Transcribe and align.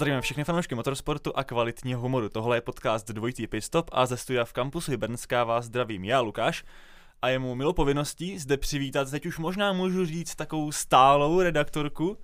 Zdravíme 0.00 0.20
všechny 0.20 0.44
fanoušky 0.44 0.74
motorsportu 0.74 1.36
a 1.36 1.44
kvalitního 1.44 2.00
humoru. 2.00 2.28
Tohle 2.28 2.56
je 2.56 2.60
podcast 2.60 3.08
Dvojitý 3.08 3.46
Pistop 3.46 3.90
a 3.92 4.06
ze 4.06 4.16
studia 4.16 4.44
v 4.44 4.52
kampusu 4.52 4.90
Hybernská 4.90 5.44
vás 5.44 5.64
zdravím 5.64 6.04
já, 6.04 6.20
Lukáš. 6.20 6.64
A 7.22 7.28
je 7.28 7.38
mu 7.38 7.54
milo 7.54 7.72
povinností 7.72 8.38
zde 8.38 8.56
přivítat, 8.56 9.10
teď 9.10 9.26
už 9.26 9.38
možná 9.38 9.72
můžu 9.72 10.06
říct 10.06 10.34
takovou 10.34 10.72
stálou 10.72 11.40
redaktorku, 11.40 12.18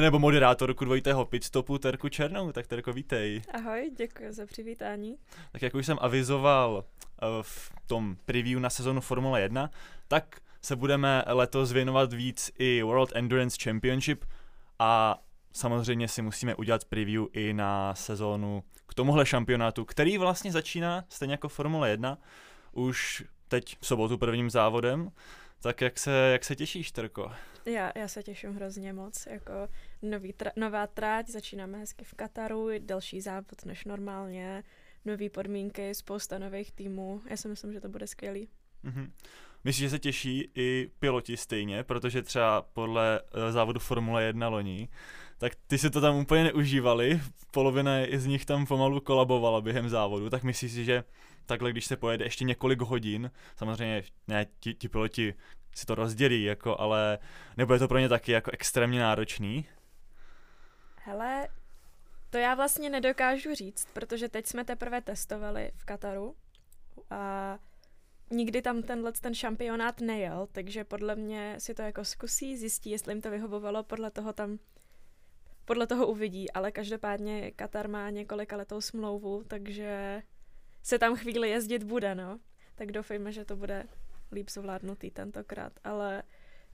nebo 0.00 0.18
moderátorku 0.18 0.84
dvojitého 0.84 1.24
pitstopu, 1.24 1.78
Terku 1.78 2.08
Černou. 2.08 2.52
Tak 2.52 2.66
Terko, 2.66 2.92
vítej. 2.92 3.42
Ahoj, 3.54 3.90
děkuji 3.96 4.32
za 4.32 4.46
přivítání. 4.46 5.16
Tak 5.52 5.62
jak 5.62 5.74
už 5.74 5.86
jsem 5.86 5.98
avizoval 6.00 6.84
eh, 6.84 7.26
v 7.42 7.72
tom 7.86 8.16
preview 8.24 8.60
na 8.60 8.70
sezonu 8.70 9.00
Formule 9.00 9.40
1, 9.40 9.70
tak 10.08 10.40
se 10.62 10.76
budeme 10.76 11.24
letos 11.26 11.72
věnovat 11.72 12.12
víc 12.12 12.50
i 12.58 12.82
World 12.82 13.12
Endurance 13.14 13.56
Championship 13.62 14.24
a 14.78 15.18
samozřejmě 15.52 16.08
si 16.08 16.22
musíme 16.22 16.54
udělat 16.54 16.84
preview 16.84 17.24
i 17.32 17.52
na 17.52 17.94
sezónu 17.94 18.62
k 18.86 18.94
tomuhle 18.94 19.26
šampionátu, 19.26 19.84
který 19.84 20.18
vlastně 20.18 20.52
začíná 20.52 21.04
stejně 21.08 21.34
jako 21.34 21.48
Formule 21.48 21.90
1 21.90 22.18
už 22.72 23.24
teď 23.48 23.76
v 23.80 23.86
sobotu 23.86 24.18
prvním 24.18 24.50
závodem. 24.50 25.10
Tak 25.62 25.80
jak 25.80 25.98
se, 25.98 26.10
jak 26.10 26.44
se 26.44 26.56
těšíš, 26.56 26.92
Terko? 26.92 27.32
Já, 27.64 27.92
já 27.94 28.08
se 28.08 28.22
těším 28.22 28.54
hrozně 28.54 28.92
moc. 28.92 29.26
Jako 29.26 29.52
nový 30.02 30.32
tra- 30.32 30.52
nová 30.56 30.86
tráť, 30.86 31.28
začínáme 31.28 31.78
hezky 31.78 32.04
v 32.04 32.14
Kataru, 32.14 32.68
další 32.78 33.20
závod 33.20 33.64
než 33.64 33.84
normálně, 33.84 34.64
nové 35.04 35.30
podmínky, 35.30 35.94
spousta 35.94 36.38
nových 36.38 36.72
týmů. 36.72 37.22
Já 37.30 37.36
si 37.36 37.48
myslím, 37.48 37.72
že 37.72 37.80
to 37.80 37.88
bude 37.88 38.06
skvělý. 38.06 38.48
Mm-hmm. 38.84 39.10
Myslím, 39.64 39.86
že 39.86 39.90
se 39.90 39.98
těší 39.98 40.50
i 40.54 40.90
piloti 40.98 41.36
stejně, 41.36 41.84
protože 41.84 42.22
třeba 42.22 42.62
podle 42.62 43.20
uh, 43.20 43.52
závodu 43.52 43.80
Formule 43.80 44.24
1 44.24 44.48
loni, 44.48 44.88
tak 45.38 45.52
ty 45.66 45.78
si 45.78 45.90
to 45.90 46.00
tam 46.00 46.16
úplně 46.16 46.44
neužívali, 46.44 47.20
polovina 47.50 47.92
z 48.16 48.26
nich 48.26 48.44
tam 48.44 48.66
pomalu 48.66 49.00
kolabovala 49.00 49.60
během 49.60 49.88
závodu, 49.88 50.30
tak 50.30 50.42
myslíš 50.42 50.72
si, 50.72 50.84
že 50.84 51.04
takhle, 51.46 51.70
když 51.70 51.86
se 51.86 51.96
pojede 51.96 52.24
ještě 52.24 52.44
několik 52.44 52.80
hodin, 52.80 53.30
samozřejmě 53.56 54.02
ne, 54.28 54.46
ti, 54.60 54.74
ti 54.74 54.88
piloti 54.88 55.34
si 55.74 55.86
to 55.86 55.94
rozdělí, 55.94 56.44
jako, 56.44 56.80
ale 56.80 57.18
nebude 57.56 57.78
to 57.78 57.88
pro 57.88 57.98
ně 57.98 58.08
taky 58.08 58.32
jako 58.32 58.50
extrémně 58.50 59.00
náročný? 59.00 59.66
Hele, 60.96 61.48
to 62.30 62.38
já 62.38 62.54
vlastně 62.54 62.90
nedokážu 62.90 63.54
říct, 63.54 63.88
protože 63.92 64.28
teď 64.28 64.46
jsme 64.46 64.64
teprve 64.64 65.00
testovali 65.00 65.70
v 65.76 65.84
Kataru 65.84 66.36
a 67.10 67.58
nikdy 68.30 68.62
tam 68.62 68.82
tenhle 68.82 69.12
ten 69.12 69.34
šampionát 69.34 70.00
nejel, 70.00 70.48
takže 70.52 70.84
podle 70.84 71.16
mě 71.16 71.54
si 71.58 71.74
to 71.74 71.82
jako 71.82 72.04
zkusí, 72.04 72.56
zjistí, 72.56 72.90
jestli 72.90 73.12
jim 73.12 73.22
to 73.22 73.30
vyhovovalo, 73.30 73.82
podle 73.82 74.10
toho 74.10 74.32
tam 74.32 74.58
podle 75.68 75.86
toho 75.86 76.06
uvidí, 76.06 76.50
ale 76.50 76.72
každopádně 76.72 77.50
Katar 77.50 77.88
má 77.88 78.10
několika 78.10 78.56
letou 78.56 78.80
smlouvu, 78.80 79.44
takže 79.48 80.22
se 80.82 80.98
tam 80.98 81.16
chvíli 81.16 81.50
jezdit 81.50 81.82
bude, 81.82 82.14
no. 82.14 82.38
Tak 82.74 82.92
doufejme, 82.92 83.32
že 83.32 83.44
to 83.44 83.56
bude 83.56 83.84
líp 84.32 84.50
zvládnutý 84.50 85.10
tentokrát, 85.10 85.72
ale 85.84 86.22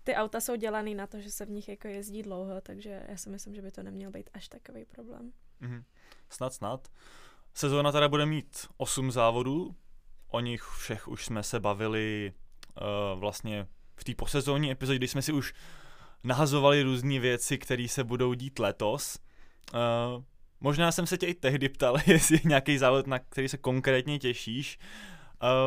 ty 0.04 0.14
auta 0.14 0.40
jsou 0.40 0.56
dělaný 0.56 0.94
na 0.94 1.06
to, 1.06 1.20
že 1.20 1.30
se 1.30 1.46
v 1.46 1.50
nich 1.50 1.68
jako 1.68 1.88
jezdí 1.88 2.22
dlouho, 2.22 2.60
takže 2.60 3.02
já 3.08 3.16
si 3.16 3.30
myslím, 3.30 3.54
že 3.54 3.62
by 3.62 3.70
to 3.70 3.82
neměl 3.82 4.10
být 4.10 4.30
až 4.34 4.48
takový 4.48 4.84
problém. 4.84 5.32
Mm-hmm. 5.62 5.84
Snad, 6.30 6.54
snad. 6.54 6.88
Sezóna 7.54 7.92
teda 7.92 8.08
bude 8.08 8.26
mít 8.26 8.66
8 8.76 9.10
závodů, 9.10 9.76
o 10.28 10.40
nich 10.40 10.62
všech 10.62 11.08
už 11.08 11.24
jsme 11.24 11.42
se 11.42 11.60
bavili 11.60 12.32
uh, 12.32 13.20
vlastně 13.20 13.66
v 13.96 14.04
té 14.04 14.14
posezónní 14.14 14.70
epizodě, 14.70 14.98
kdy 14.98 15.08
jsme 15.08 15.22
si 15.22 15.32
už 15.32 15.54
nahazovali 16.24 16.82
různé 16.82 17.18
věci, 17.18 17.58
které 17.58 17.88
se 17.88 18.04
budou 18.04 18.34
dít 18.34 18.58
letos. 18.58 19.18
Uh, 19.74 20.22
možná 20.60 20.92
jsem 20.92 21.06
se 21.06 21.18
tě 21.18 21.26
i 21.26 21.34
tehdy 21.34 21.68
ptal, 21.68 21.96
jestli 22.06 22.40
nějaký 22.44 22.78
závod, 22.78 23.06
na 23.06 23.18
který 23.18 23.48
se 23.48 23.58
konkrétně 23.58 24.18
těšíš. 24.18 24.78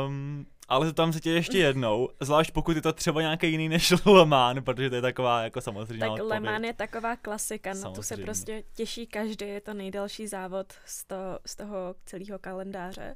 Um, 0.07 0.45
ale 0.67 0.93
tam 0.93 1.13
se 1.13 1.19
tě 1.19 1.31
ještě 1.31 1.57
jednou, 1.57 2.09
zvlášť 2.21 2.51
pokud 2.51 2.75
je 2.75 2.81
to 2.81 2.93
třeba 2.93 3.21
nějaký 3.21 3.51
jiný 3.51 3.69
než 3.69 3.93
Le 4.05 4.25
Mans, 4.25 4.63
protože 4.63 4.89
to 4.89 4.95
je 4.95 5.01
taková 5.01 5.43
jako 5.43 5.61
samozřejmě 5.61 6.05
Tak 6.05 6.19
Le 6.23 6.39
Mans 6.39 6.65
je 6.65 6.73
taková 6.73 7.15
klasika, 7.15 7.73
na 7.73 7.91
tu 7.91 8.03
se 8.03 8.17
prostě 8.17 8.63
těší 8.73 9.07
každý, 9.07 9.47
je 9.47 9.61
to 9.61 9.73
nejdelší 9.73 10.27
závod 10.27 10.73
z, 10.85 11.03
to, 11.03 11.15
z 11.45 11.55
toho 11.55 11.95
celého 12.05 12.39
kalendáře. 12.39 13.15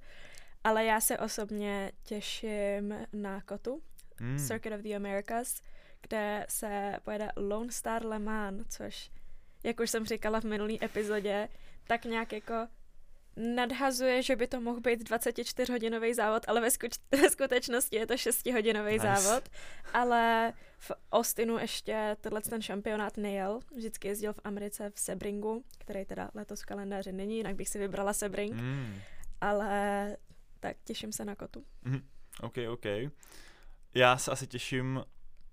Ale 0.64 0.86
já 0.86 1.02
se 1.02 1.18
osobně 1.18 1.92
těším 2.04 2.96
na 3.14 3.42
Kotu, 3.42 3.82
mm. 4.20 4.40
Circuit 4.40 4.74
of 4.74 4.82
the 4.82 4.96
Americas, 4.96 5.62
kde 6.02 6.46
se 6.50 6.96
pojede 7.04 7.30
Lone 7.36 7.72
Star 7.72 8.06
Le 8.06 8.20
Mans, 8.20 8.68
což, 8.70 9.12
jak 9.64 9.80
už 9.80 9.90
jsem 9.90 10.06
říkala 10.06 10.42
v 10.42 10.44
minulý 10.44 10.84
epizodě, 10.84 11.48
tak 11.88 12.06
nějak 12.06 12.34
jako 12.34 12.68
nadhazuje, 13.36 14.24
že 14.24 14.36
by 14.36 14.48
to 14.48 14.62
mohl 14.62 14.80
být 14.80 15.12
24-hodinový 15.12 16.14
závod, 16.14 16.44
ale 16.48 16.62
ve, 16.62 16.68
skuč- 16.68 17.02
ve 17.22 17.30
skutečnosti 17.30 17.96
je 17.96 18.08
to 18.08 18.14
6-hodinový 18.14 18.92
nice. 18.92 19.08
závod. 19.08 19.50
Ale 19.94 20.54
v 20.78 20.92
Austinu 21.12 21.58
ještě 21.58 22.18
tenhle 22.22 22.42
ten 22.42 22.62
šampionát 22.62 23.18
nejel. 23.18 23.60
Vždycky 23.76 24.08
jezdil 24.08 24.34
v 24.34 24.40
Americe 24.44 24.92
v 24.96 25.00
Sebringu, 25.00 25.64
který 25.78 26.06
teda 26.06 26.32
letos 26.34 26.62
v 26.62 26.66
kalendáři 26.66 27.12
není, 27.12 27.38
jinak 27.38 27.56
bych 27.56 27.70
si 27.70 27.80
vybrala 27.80 28.14
Sebring. 28.14 28.54
Mm. 28.54 28.96
Ale 29.42 30.18
tak 30.60 30.78
těším 30.84 31.12
se 31.12 31.26
na 31.26 31.36
kotu. 31.36 31.64
Mm. 31.84 32.02
OK, 32.42 32.56
OK. 32.70 32.86
Já 33.94 34.18
se 34.18 34.32
asi 34.32 34.48
těším 34.48 35.04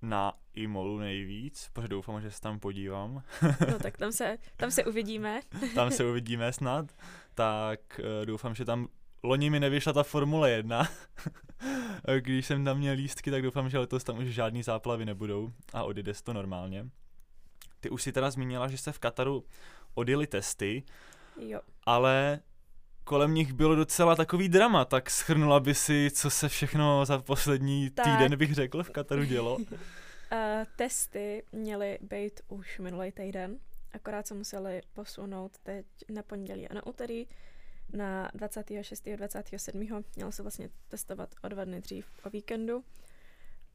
na 0.02 0.32
Imolu 0.54 0.98
nejvíc, 0.98 1.70
protože 1.72 1.88
doufám, 1.88 2.20
že 2.20 2.30
se 2.30 2.40
tam 2.40 2.60
podívám. 2.60 3.22
no 3.70 3.78
tak 3.78 3.96
tam 3.96 4.12
se, 4.12 4.38
tam 4.56 4.70
se 4.70 4.84
uvidíme. 4.84 5.40
tam 5.74 5.90
se 5.90 6.04
uvidíme 6.04 6.52
snad. 6.52 6.92
Tak 7.34 7.80
uh, 7.98 8.26
doufám, 8.26 8.54
že 8.54 8.64
tam 8.64 8.88
loni 9.22 9.50
mi 9.50 9.60
nevyšla 9.60 9.92
ta 9.92 10.02
Formule 10.02 10.50
1. 10.50 10.88
Když 12.20 12.46
jsem 12.46 12.64
tam 12.64 12.78
měl 12.78 12.94
lístky, 12.94 13.30
tak 13.30 13.42
doufám, 13.42 13.68
že 13.68 13.78
letos 13.78 14.04
tam 14.04 14.18
už 14.18 14.26
žádný 14.26 14.62
záplavy 14.62 15.04
nebudou 15.04 15.52
a 15.72 15.82
odjede 15.82 16.12
to 16.24 16.32
normálně. 16.32 16.90
Ty 17.80 17.90
už 17.90 18.02
si 18.02 18.12
teda 18.12 18.30
zmínila, 18.30 18.68
že 18.68 18.78
se 18.78 18.92
v 18.92 18.98
Kataru 18.98 19.44
odjeli 19.94 20.26
testy, 20.26 20.82
jo. 21.40 21.60
ale 21.86 22.40
kolem 23.08 23.34
nich 23.34 23.52
bylo 23.52 23.74
docela 23.74 24.16
takový 24.16 24.48
drama, 24.48 24.84
tak 24.84 25.10
schrnula 25.10 25.60
by 25.60 25.74
si, 25.74 26.10
co 26.10 26.30
se 26.30 26.48
všechno 26.48 27.04
za 27.04 27.18
poslední 27.18 27.90
tak. 27.90 28.04
týden, 28.04 28.38
bych 28.38 28.54
řekl, 28.54 28.82
v 28.82 28.90
Kataru 28.90 29.24
dělo. 29.24 29.56
uh, 29.56 29.66
testy 30.76 31.42
měly 31.52 31.98
být 32.00 32.40
už 32.48 32.78
minulý 32.78 33.12
týden, 33.12 33.58
akorát 33.92 34.26
se 34.26 34.34
museli 34.34 34.80
posunout 34.92 35.58
teď 35.62 35.86
na 36.08 36.22
pondělí 36.22 36.68
a 36.68 36.74
na 36.74 36.86
úterý 36.86 37.26
na 37.92 38.30
26. 38.34 39.06
a 39.06 39.16
27. 39.16 40.02
Mělo 40.16 40.32
se 40.32 40.42
vlastně 40.42 40.68
testovat 40.88 41.34
o 41.42 41.48
dva 41.48 41.64
dny 41.64 41.80
dřív 41.80 42.06
o 42.24 42.30
víkendu. 42.30 42.84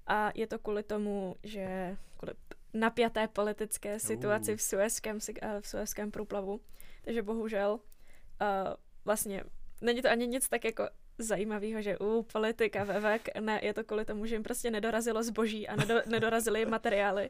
A 0.07 0.31
je 0.35 0.47
to 0.47 0.59
kvůli 0.59 0.83
tomu, 0.83 1.35
že 1.43 1.97
kvůli 2.17 2.33
napjaté 2.73 3.27
politické 3.27 3.99
situaci 3.99 4.55
v 4.55 4.61
Suezském, 4.61 5.19
v 5.61 5.67
Suezském 5.67 6.11
průplavu. 6.11 6.61
Takže 7.03 7.21
bohužel 7.21 7.73
uh, 7.73 8.73
vlastně 9.05 9.43
není 9.83 10.01
to 10.01 10.09
ani 10.09 10.27
nic 10.27 10.49
tak 10.49 10.65
jako 10.65 10.89
zajímavého, 11.17 11.81
že 11.81 11.97
u 11.97 12.23
politika 12.23 12.83
vevek, 12.83 13.39
ne, 13.39 13.59
je 13.63 13.73
to 13.73 13.83
kvůli 13.83 14.05
tomu, 14.05 14.25
že 14.25 14.35
jim 14.35 14.43
prostě 14.43 14.71
nedorazilo 14.71 15.23
zboží 15.23 15.67
a 15.67 15.75
nedo, 15.75 15.95
nedorazily 16.05 16.65
materiály. 16.65 17.29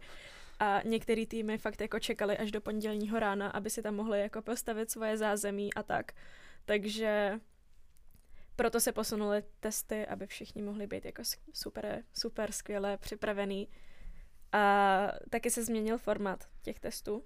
A 0.59 0.81
některé 0.85 1.25
týmy 1.25 1.57
fakt 1.57 1.81
jako 1.81 2.00
čekali 2.00 2.38
až 2.38 2.51
do 2.51 2.62
pondělního 2.62 3.19
rána, 3.19 3.50
aby 3.50 3.69
si 3.69 3.81
tam 3.81 3.95
mohli 3.95 4.19
jako 4.19 4.41
postavit 4.41 4.91
svoje 4.91 5.17
zázemí 5.17 5.73
a 5.73 5.83
tak. 5.83 6.12
Takže 6.66 7.39
proto 8.56 8.79
se 8.79 8.91
posunuly 8.91 9.44
testy, 9.59 10.06
aby 10.06 10.28
všichni 10.28 10.62
mohli 10.62 10.88
být 10.88 11.06
jako 11.06 11.23
super, 11.53 12.03
super 12.13 12.51
skvěle 12.51 12.97
připravený. 12.97 13.69
A 14.51 15.12
taky 15.29 15.51
se 15.51 15.63
změnil 15.63 15.97
formát 15.97 16.47
těch 16.62 16.80
testů. 16.80 17.24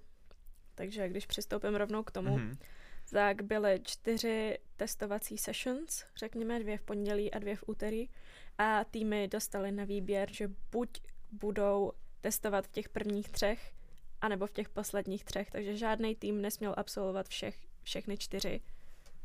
Takže 0.74 1.08
když 1.08 1.26
přistoupím 1.26 1.74
rovnou 1.74 2.02
k 2.02 2.10
tomu, 2.10 2.36
mm-hmm 2.36 2.56
tak 3.12 3.42
byly 3.42 3.80
čtyři 3.84 4.58
testovací 4.76 5.38
sessions, 5.38 6.04
řekněme 6.16 6.60
dvě 6.60 6.78
v 6.78 6.82
pondělí 6.82 7.34
a 7.34 7.38
dvě 7.38 7.56
v 7.56 7.64
úterý 7.66 8.08
a 8.58 8.84
týmy 8.84 9.28
dostali 9.28 9.72
na 9.72 9.84
výběr, 9.84 10.32
že 10.32 10.50
buď 10.72 11.00
budou 11.32 11.92
testovat 12.20 12.66
v 12.66 12.72
těch 12.72 12.88
prvních 12.88 13.28
třech, 13.30 13.72
anebo 14.20 14.46
v 14.46 14.52
těch 14.52 14.68
posledních 14.68 15.24
třech, 15.24 15.50
takže 15.50 15.76
žádný 15.76 16.14
tým 16.14 16.42
nesměl 16.42 16.74
absolvovat 16.76 17.28
všech, 17.28 17.56
všechny 17.82 18.18
čtyři 18.18 18.60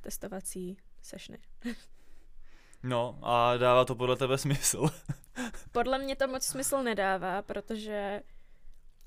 testovací 0.01 0.77
sessiony. 1.01 1.39
No 2.85 3.19
a 3.21 3.57
dává 3.57 3.85
to 3.85 3.95
podle 3.95 4.15
tebe 4.15 4.37
smysl? 4.37 4.85
podle 5.71 5.99
mě 5.99 6.15
to 6.15 6.27
moc 6.27 6.45
smysl 6.45 6.83
nedává, 6.83 7.41
protože 7.41 8.21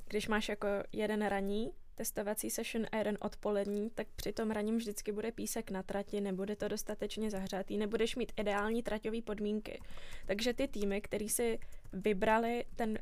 když 0.08 0.28
máš 0.28 0.48
jako 0.48 0.68
jeden 0.92 1.26
raní 1.26 1.72
testovací 1.96 2.50
session 2.50 2.86
a 2.92 2.96
jeden 2.96 3.18
odpolední, 3.20 3.90
tak 3.90 4.06
při 4.16 4.32
tom 4.32 4.50
raním 4.50 4.76
vždycky 4.76 5.12
bude 5.12 5.32
písek 5.32 5.70
na 5.70 5.82
trati, 5.82 6.20
nebude 6.20 6.56
to 6.56 6.68
dostatečně 6.68 7.30
zahřátý, 7.30 7.78
nebudeš 7.78 8.16
mít 8.16 8.32
ideální 8.36 8.82
traťové 8.82 9.22
podmínky. 9.22 9.80
Takže 10.26 10.52
ty 10.54 10.68
týmy, 10.68 11.00
který 11.00 11.28
si 11.28 11.58
vybrali 11.92 12.64
ten, 12.76 12.98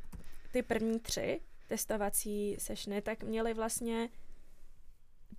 ty 0.51 0.63
první 0.63 0.99
tři 0.99 1.41
testovací 1.67 2.55
sessiony, 2.59 3.01
tak 3.01 3.23
měli 3.23 3.53
vlastně 3.53 4.09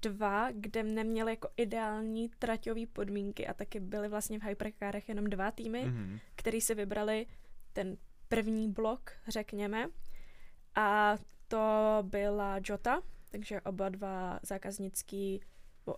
dva, 0.02 0.50
kde 0.52 0.82
neměli 0.82 1.32
jako 1.32 1.48
ideální 1.56 2.28
traťové 2.28 2.86
podmínky 2.86 3.46
a 3.46 3.54
taky 3.54 3.80
byly 3.80 4.08
vlastně 4.08 4.38
v 4.38 4.42
hypercarech 4.42 5.08
jenom 5.08 5.24
dva 5.24 5.50
týmy, 5.50 5.84
Mhm. 5.84 6.18
který 6.36 6.60
si 6.60 6.74
vybrali 6.74 7.26
ten 7.72 7.96
první 8.28 8.68
blok, 8.72 9.12
řekněme. 9.28 9.88
A 10.74 11.16
to 11.48 11.58
byla 12.02 12.60
Jota, 12.68 13.02
takže 13.36 13.60
oba 13.60 13.88
dva 13.88 14.40
zákaznický, 14.42 15.40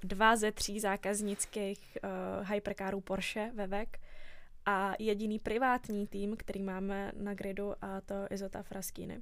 dva 0.02 0.37
ze 0.37 0.52
tří 0.52 0.81
zákaznických 0.81 1.99
uh, 2.05 2.50
hypercarů 2.50 3.00
Porsche 3.00 3.50
Vevek 3.55 3.99
a 4.67 4.93
jediný 4.99 5.38
privátní 5.38 6.06
tým, 6.06 6.37
který 6.37 6.62
máme 6.62 7.12
na 7.17 7.35
gridu 7.35 7.75
a 7.82 8.00
to 8.00 8.14
Izota 8.31 8.62
Fraskýny. 8.62 9.20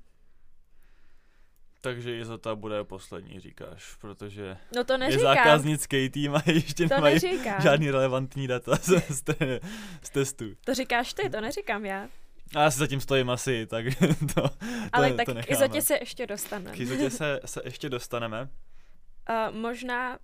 Takže 1.81 2.19
Izota 2.19 2.55
bude 2.55 2.85
poslední, 2.85 3.41
říkáš, 3.41 3.95
protože 4.01 4.57
No 4.77 4.85
to 4.85 5.03
je 5.03 5.19
zákaznický 5.19 6.11
tým 6.11 6.35
a 6.35 6.43
ještě 6.47 6.89
to 6.89 6.95
nemají 6.95 7.15
neříkám. 7.15 7.61
žádný 7.61 7.91
relevantní 7.91 8.47
data 8.47 8.77
z, 8.77 8.89
z, 9.11 9.23
te, 9.23 9.61
z 10.03 10.11
testů. 10.11 10.45
To 10.65 10.75
říkáš 10.75 11.15
ty, 11.15 11.31
to 11.31 11.41
neříkám 11.41 11.85
já. 11.85 12.09
A 12.55 12.63
já 12.63 12.71
si 12.71 12.79
zatím 12.79 13.01
stojím 13.01 13.31
asi, 13.31 13.67
tak 13.67 13.85
to, 14.35 14.35
to, 14.35 14.51
Ale 14.93 15.11
to 15.11 15.17
tak 15.17 15.27
k 15.29 15.33
necháme. 15.35 15.57
Izotě 15.57 15.83
se 15.83 15.97
ještě 16.01 16.27
dostaneme. 16.27 16.77
K 16.77 16.81
Izotě 16.81 17.11
se, 17.11 17.41
se 17.45 17.61
ještě 17.65 17.89
dostaneme. 17.89 18.43
Uh, 18.43 19.57
možná, 19.61 20.19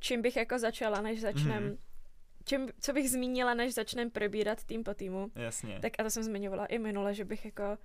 čím 0.00 0.22
bych 0.22 0.36
jako 0.36 0.58
začala, 0.58 1.00
než 1.00 1.20
začnem, 1.20 1.64
Mhm. 1.64 1.76
čím, 2.44 2.68
co 2.80 2.92
bych 2.92 3.10
zmínila, 3.10 3.54
než 3.54 3.74
začneme 3.74 4.10
probírat 4.10 4.64
tým 4.64 4.84
po 4.84 4.94
týmu, 4.94 5.30
Jasně. 5.34 5.78
tak 5.82 5.92
a 5.98 6.02
to 6.02 6.10
jsem 6.10 6.22
zmiňovala 6.22 6.66
i 6.66 6.78
minule, 6.78 7.14
že 7.14 7.24
bych 7.24 7.44
jako 7.44 7.78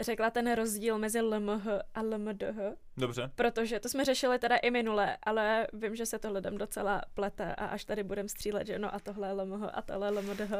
řekla 0.00 0.30
ten 0.30 0.52
rozdíl 0.54 0.98
mezi 0.98 1.20
LMH 1.20 1.66
a 1.94 2.02
LMDH, 2.02 2.58
Dobře. 2.96 3.30
protože 3.34 3.80
to 3.80 3.88
jsme 3.88 4.04
řešili 4.04 4.38
teda 4.38 4.56
i 4.56 4.70
minule, 4.70 5.16
ale 5.22 5.66
vím, 5.72 5.96
že 5.96 6.06
se 6.06 6.18
to 6.18 6.32
lidem 6.32 6.58
docela 6.58 7.02
plete 7.14 7.54
a 7.54 7.66
až 7.66 7.84
tady 7.84 8.02
budem 8.02 8.28
střílet, 8.28 8.66
že 8.66 8.78
no 8.78 8.94
a 8.94 8.98
tohle 8.98 9.28
je 9.28 9.32
LMH 9.32 9.62
a 9.72 9.82
tohle 9.82 10.06
je 10.08 10.10
LMDH, 10.10 10.52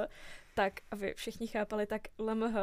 tak 0.55 0.73
aby 0.91 1.15
všichni 1.17 1.47
chápali, 1.47 1.87
tak 1.87 2.03
LMH 2.19 2.55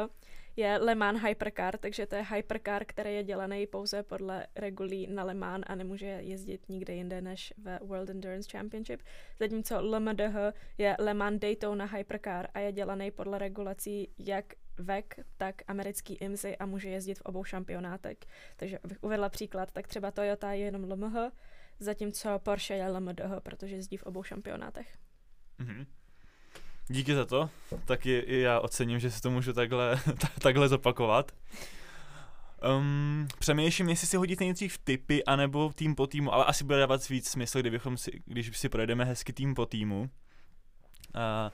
je 0.55 0.77
Le 0.77 0.95
Mans 0.95 1.21
Hypercar, 1.21 1.77
takže 1.77 2.05
to 2.05 2.15
je 2.15 2.25
hypercar, 2.35 2.85
který 2.85 3.15
je 3.15 3.23
dělaný 3.23 3.67
pouze 3.67 4.03
podle 4.03 4.47
regulí 4.55 5.07
na 5.07 5.23
Le 5.23 5.33
Mans 5.33 5.63
a 5.67 5.75
nemůže 5.75 6.05
jezdit 6.05 6.69
nikde 6.69 6.93
jinde 6.93 7.21
než 7.21 7.53
ve 7.57 7.79
World 7.81 8.09
Endurance 8.09 8.49
Championship. 8.51 9.01
Zatímco 9.39 9.81
LMDH 9.81 10.35
je 10.77 10.95
Le 10.99 11.13
Mans 11.13 11.39
Daytona 11.39 11.85
Hypercar 11.85 12.47
a 12.53 12.59
je 12.59 12.71
dělaný 12.71 13.11
podle 13.11 13.37
regulací 13.37 14.09
jak 14.17 14.45
VEC, 14.77 15.05
tak 15.37 15.55
americký 15.67 16.13
IMSI 16.13 16.57
a 16.57 16.65
může 16.65 16.89
jezdit 16.89 17.19
v 17.19 17.21
obou 17.21 17.43
šampionátech. 17.43 18.17
Takže 18.55 18.79
abych 18.83 18.97
uvedla 19.01 19.29
příklad, 19.29 19.71
tak 19.71 19.87
třeba 19.87 20.11
Toyota 20.11 20.51
je 20.51 20.65
jenom 20.65 20.91
LMH, 20.91 21.31
zatímco 21.79 22.39
Porsche 22.39 22.73
je 22.73 22.89
LMDH, 22.89 23.39
protože 23.43 23.75
jezdí 23.75 23.97
v 23.97 24.03
obou 24.03 24.23
šampionátech. 24.23 24.97
Mhm. 25.57 25.85
Díky 26.87 27.15
za 27.15 27.25
to. 27.25 27.49
Taky 27.85 28.19
i 28.19 28.39
já 28.39 28.59
ocením, 28.59 28.99
že 28.99 29.11
si 29.11 29.21
to 29.21 29.31
můžu 29.31 29.53
takhle, 29.53 29.99
takhle 30.41 30.69
zopakovat. 30.69 31.31
Um, 32.77 33.27
přemýšlím, 33.39 33.89
jestli 33.89 34.07
si 34.07 34.17
hodit 34.17 34.39
nejdřív 34.39 34.77
typy, 34.77 35.23
anebo 35.23 35.71
tým 35.75 35.95
po 35.95 36.07
týmu, 36.07 36.33
ale 36.33 36.45
asi 36.45 36.63
bude 36.63 36.79
dávat 36.79 37.09
víc 37.09 37.29
smysl, 37.29 37.59
kdybychom 37.59 37.97
si, 37.97 38.11
když 38.25 38.57
si 38.57 38.69
projedeme 38.69 39.05
hezky 39.05 39.33
tým 39.33 39.55
po 39.55 39.65
týmu. 39.65 40.01
Uh, 40.01 41.51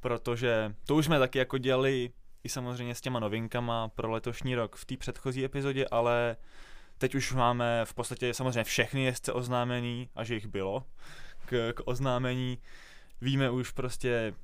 protože 0.00 0.74
to 0.86 0.94
už 0.94 1.04
jsme 1.04 1.18
taky 1.18 1.38
jako 1.38 1.58
dělali 1.58 2.10
i 2.44 2.48
samozřejmě 2.48 2.94
s 2.94 3.00
těma 3.00 3.20
novinkama 3.20 3.88
pro 3.88 4.10
letošní 4.10 4.54
rok 4.54 4.76
v 4.76 4.84
té 4.84 4.96
předchozí 4.96 5.44
epizodě, 5.44 5.86
ale 5.90 6.36
teď 6.98 7.14
už 7.14 7.32
máme 7.32 7.80
v 7.84 7.94
podstatě 7.94 8.34
samozřejmě 8.34 8.64
všechny 8.64 9.04
jezdce 9.04 9.32
oznámený, 9.32 10.08
a 10.14 10.24
že 10.24 10.34
jich 10.34 10.46
bylo 10.46 10.84
k, 11.46 11.72
k 11.72 11.82
oznámení. 11.84 12.58
Víme 13.20 13.50
už 13.50 13.70
prostě, 13.70 14.34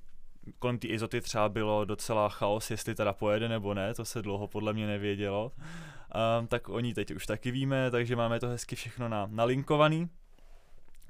kolem 0.59 0.79
té 0.79 0.89
izoty 0.89 1.21
třeba 1.21 1.49
bylo 1.49 1.85
docela 1.85 2.29
chaos, 2.29 2.71
jestli 2.71 2.95
teda 2.95 3.13
pojede 3.13 3.49
nebo 3.49 3.75
ne, 3.75 3.95
to 3.95 4.05
se 4.05 4.23
dlouho 4.23 4.49
podle 4.49 4.73
mě 4.73 4.87
nevědělo. 4.87 5.53
Um, 6.41 6.47
tak 6.47 6.69
oni 6.69 6.95
teď 6.95 7.11
už 7.11 7.27
taky 7.27 7.51
víme, 7.51 7.91
takže 7.91 8.17
máme 8.17 8.41
to 8.41 8.49
hezky 8.49 8.77
všechno 8.77 9.09
na, 9.09 9.29
nalinkovaný. 9.31 10.09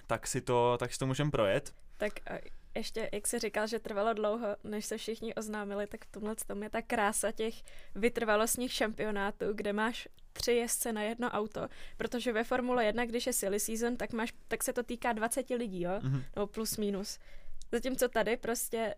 Tak 0.06 0.26
si 0.26 0.40
to, 0.40 0.76
tak 0.80 0.92
si 0.92 0.98
to 0.98 1.06
můžeme 1.06 1.30
projet. 1.30 1.74
Tak 1.96 2.12
ještě, 2.74 3.10
jak 3.12 3.26
jsi 3.26 3.38
říkal, 3.38 3.66
že 3.66 3.78
trvalo 3.78 4.12
dlouho, 4.14 4.46
než 4.64 4.86
se 4.86 4.98
všichni 4.98 5.34
oznámili, 5.34 5.86
tak 5.86 6.04
v 6.04 6.10
tomhle 6.10 6.34
tom 6.46 6.62
je 6.62 6.70
ta 6.70 6.82
krása 6.82 7.32
těch 7.32 7.54
vytrvalostních 7.94 8.72
šampionátů, 8.72 9.44
kde 9.52 9.72
máš 9.72 10.08
tři 10.32 10.52
jezdce 10.52 10.92
na 10.92 11.02
jedno 11.02 11.30
auto, 11.30 11.68
protože 11.96 12.32
ve 12.32 12.44
Formule 12.44 12.84
1, 12.84 13.04
když 13.04 13.26
je 13.26 13.32
silly 13.32 13.60
season, 13.60 13.96
tak, 13.96 14.12
máš, 14.12 14.32
tak 14.48 14.64
se 14.64 14.72
to 14.72 14.82
týká 14.82 15.12
20 15.12 15.50
lidí, 15.50 15.80
jo? 15.82 16.00
Mhm. 16.02 16.24
nebo 16.36 16.46
plus 16.46 16.76
minus. 16.76 17.18
Zatímco 17.72 18.08
tady 18.08 18.36
prostě, 18.36 18.94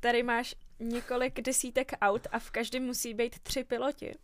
tady 0.00 0.22
máš 0.22 0.54
několik 0.80 1.40
desítek 1.40 1.92
aut 2.00 2.26
a 2.32 2.38
v 2.38 2.50
každém 2.50 2.82
musí 2.82 3.14
být 3.14 3.38
tři 3.38 3.64
piloti. 3.64 4.14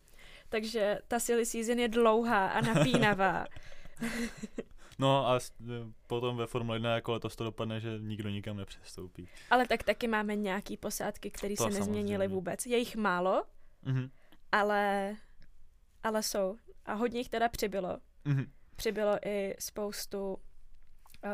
Takže 0.49 0.99
ta 1.09 1.19
silly 1.19 1.47
season 1.47 1.79
je 1.79 1.89
dlouhá 1.89 2.49
a 2.49 2.61
napínavá. 2.61 3.47
No 4.99 5.27
a 5.29 5.41
s- 5.41 5.53
potom 6.07 6.37
ve 6.37 6.47
Formule 6.47 6.77
1 6.77 6.95
jako 6.95 7.13
letos 7.13 7.37
to 7.37 7.45
dopadne, 7.45 7.81
že 7.81 7.99
nikdo 7.99 8.29
nikam 8.29 8.57
nepřestoupí. 8.57 9.29
Ale 9.51 9.67
tak 9.69 9.83
taky 9.83 10.09
máme 10.09 10.37
nějaký 10.37 10.77
posádky, 10.77 11.31
které 11.31 11.57
se 11.57 11.71
nezměnily 11.71 12.29
vůbec. 12.29 12.67
Je 12.67 12.79
jich 12.79 12.97
málo, 12.97 13.45
Mhm. 13.83 14.11
ale, 14.53 15.15
ale 16.03 16.23
jsou. 16.23 16.57
A 16.87 16.93
hodně 16.95 17.21
jich 17.21 17.29
teda 17.29 17.49
přibylo. 17.49 17.99
Mhm. 18.25 18.45
Přibylo 18.77 19.17
i 19.29 19.55
spoustu 19.59 20.39
uh, 21.25 21.31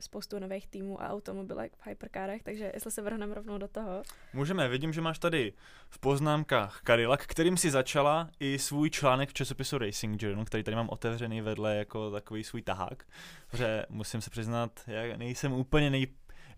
spoustu 0.00 0.38
nových 0.38 0.66
týmů 0.66 1.02
a 1.02 1.08
automobilek 1.08 1.72
v 1.76 1.86
hypercarech, 1.86 2.42
takže 2.42 2.70
jestli 2.74 2.90
se 2.90 3.02
vrhneme 3.02 3.34
rovnou 3.34 3.58
do 3.58 3.68
toho. 3.68 4.02
Můžeme, 4.32 4.68
vidím, 4.68 4.92
že 4.92 5.00
máš 5.00 5.18
tady 5.18 5.52
v 5.88 5.98
poznámkách 5.98 6.82
Cadillac, 6.86 7.26
kterým 7.26 7.56
si 7.56 7.70
začala 7.70 8.30
i 8.40 8.58
svůj 8.58 8.90
článek 8.90 9.28
v 9.28 9.34
časopisu 9.34 9.78
Racing 9.78 10.22
Journal, 10.22 10.44
který 10.44 10.62
tady 10.62 10.76
mám 10.76 10.88
otevřený 10.88 11.40
vedle 11.40 11.76
jako 11.76 12.10
takový 12.10 12.44
svůj 12.44 12.62
tahák, 12.62 13.04
protože 13.50 13.84
musím 13.88 14.20
se 14.20 14.30
přiznat, 14.30 14.80
já 14.86 15.16
nejsem 15.16 15.52
úplně 15.52 15.90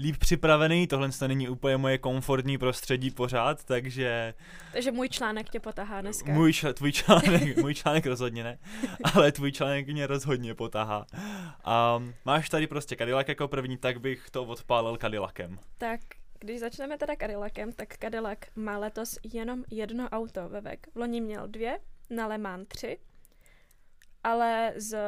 nejlíp 0.02 0.20
připravený, 0.20 0.87
tohle 0.87 1.08
to 1.19 1.28
není 1.28 1.49
úplně 1.49 1.76
moje 1.76 1.99
komfortní 1.99 2.58
prostředí 2.58 3.10
pořád, 3.10 3.64
takže 3.64 4.34
Takže 4.72 4.93
můj 4.93 5.08
článek 5.08 5.50
tě 5.50 5.60
potahá 5.60 6.00
dneska. 6.00 6.32
můj, 6.32 6.50
čl- 6.50 6.72
tvůj 6.72 6.93
článek, 6.93 7.56
můj 7.62 7.75
článek 7.75 8.06
rozhodně 8.06 8.44
ne, 8.44 8.58
ale 9.14 9.32
tvůj 9.32 9.53
článek 9.53 9.86
mě 9.88 10.06
rozhodně 10.06 10.55
potahá. 10.55 11.06
A 11.65 12.03
máš 12.24 12.48
tady 12.48 12.67
prostě 12.67 12.96
Cadillac 12.96 13.29
jako 13.29 13.48
první, 13.48 13.76
tak 13.79 14.00
bych 14.00 14.31
to 14.31 14.44
odpálil 14.44 14.96
Cadillacem. 14.96 15.58
Tak 15.79 16.00
když 16.41 16.60
začneme 16.60 16.98
teda 16.98 17.15
Cadillacem, 17.20 17.72
tak 17.72 17.98
Cadillac 17.98 18.38
má 18.56 18.79
letos 18.79 19.19
jenom 19.32 19.65
jedno 19.70 20.08
auto 20.08 20.48
ve 20.48 20.60
VEC. 20.60 20.81
V 20.94 20.96
loni 20.98 21.20
měl 21.20 21.48
dvě, 21.48 21.79
na 22.10 22.26
Le 22.26 22.38
Mans 22.38 22.69
tři, 22.69 22.98
ale 24.24 24.72
z 24.76 24.98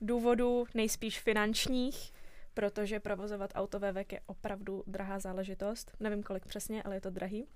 důvodů 0.00 0.64
nejspíš 0.74 1.20
finančních, 1.20 2.12
protože 2.58 3.00
provozovat 3.00 3.50
auto 3.54 3.78
ve 3.78 3.92
VEC 3.92 4.06
je 4.12 4.20
opravdu 4.26 4.84
drahá 4.86 5.18
záležitost, 5.18 5.96
nevím 6.00 6.22
kolik 6.22 6.46
přesně, 6.46 6.82
ale 6.82 6.96
je 6.96 7.00
to 7.00 7.10
drahý, 7.10 7.46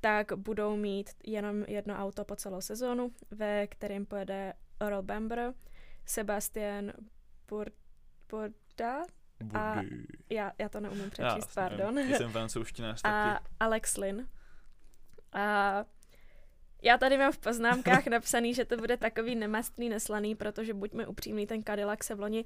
tak 0.00 0.32
budou 0.36 0.76
mít 0.76 1.10
jenom 1.26 1.64
jedno 1.68 1.94
auto 1.96 2.24
po 2.24 2.36
celou 2.36 2.60
sezónu, 2.60 3.10
ve 3.30 3.66
kterém 3.66 4.06
pojede 4.06 4.52
Earl 4.80 5.02
Bamber, 5.02 5.54
Sebastian 6.04 6.92
Bur- 7.50 7.72
Burda, 8.30 9.02
A- 9.54 9.80
já, 10.30 10.52
já 10.58 10.68
to 10.68 10.80
neumím 10.80 11.04
Já 11.04 11.10
přečíst, 11.10 11.50
jsem- 11.50 11.62
pardon. 11.64 11.98
Jsem 11.98 12.30
francouzštinář 12.32 13.00
a 13.04 13.34
taky. 13.34 13.44
Alex 13.60 13.96
Lynn. 13.96 14.28
A 15.32 15.84
já 16.82 16.98
tady 16.98 17.18
mám 17.18 17.32
v 17.32 17.38
poznámkách 17.38 18.06
napsaný, 18.06 18.54
že 18.54 18.64
to 18.64 18.76
bude 18.76 18.96
takový 18.96 19.34
nemastný, 19.36 19.88
neslaný, 19.88 20.34
protože 20.34 20.74
buďme 20.74 21.06
upřímní, 21.06 21.46
ten 21.46 21.62
Cadillac 21.64 22.02
se 22.02 22.14
v 22.14 22.20
loni 22.20 22.44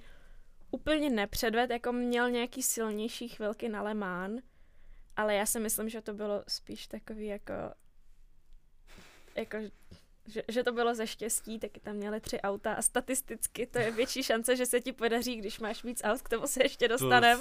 úplně 0.72 1.10
nepředved, 1.10 1.70
jako 1.70 1.92
měl 1.92 2.30
nějaký 2.30 2.62
silnější 2.62 3.28
chvilky 3.28 3.68
na 3.68 3.82
Le 3.82 3.94
Mans, 3.94 4.42
ale 5.16 5.34
já 5.34 5.46
si 5.46 5.60
myslím, 5.60 5.88
že 5.88 6.02
to 6.02 6.14
bylo 6.14 6.44
spíš 6.48 6.86
takový 6.86 7.26
jako, 7.26 7.52
jako 9.36 9.58
že, 10.26 10.42
že 10.48 10.64
to 10.64 10.72
bylo 10.72 10.94
ze 10.94 11.06
štěstí, 11.06 11.58
taky 11.58 11.80
tam 11.80 11.96
měli 11.96 12.20
tři 12.20 12.40
auta 12.40 12.72
a 12.74 12.82
statisticky 12.82 13.66
to 13.66 13.78
je 13.78 13.90
větší 13.90 14.22
šance, 14.22 14.56
že 14.56 14.66
se 14.66 14.80
ti 14.80 14.92
podaří, 14.92 15.36
když 15.36 15.60
máš 15.60 15.84
víc 15.84 16.02
aut, 16.04 16.22
k 16.22 16.28
tomu 16.28 16.46
se 16.46 16.62
ještě 16.62 16.88
dostanem. 16.88 17.40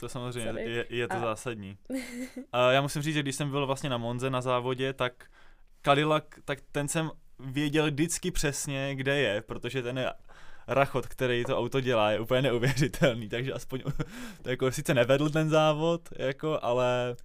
To 0.00 0.08
samozřejmě 0.08 0.50
Sorry. 0.50 0.72
je, 0.72 0.86
je 0.88 1.08
to 1.08 1.14
A- 1.14 1.20
zásadní. 1.20 1.78
A 2.52 2.72
já 2.72 2.82
musím 2.82 3.02
říct, 3.02 3.14
že 3.14 3.22
když 3.22 3.36
jsem 3.36 3.50
byl 3.50 3.66
vlastně 3.66 3.90
na 3.90 3.98
Monze 3.98 4.30
na 4.30 4.40
závodě, 4.40 4.92
tak 4.92 5.30
Cadillac, 5.84 6.24
tak 6.44 6.58
ten 6.72 6.88
jsem 6.88 7.10
věděl 7.38 7.86
vždycky 7.90 8.30
přesně, 8.30 8.94
kde 8.94 9.18
je, 9.18 9.42
protože 9.42 9.82
ten 9.82 9.98
je 9.98 10.12
rachot, 10.74 11.06
který 11.06 11.44
to 11.44 11.58
auto 11.58 11.80
dělá, 11.80 12.10
je 12.10 12.20
úplně 12.20 12.42
neuvěřitelný, 12.42 13.28
takže 13.28 13.52
aspoň 13.52 13.82
to 14.42 14.50
jako 14.50 14.72
sice 14.72 14.94
nevedl 14.94 15.30
ten 15.30 15.48
závod, 15.50 16.08
jako, 16.18 16.58
ale 16.62 17.16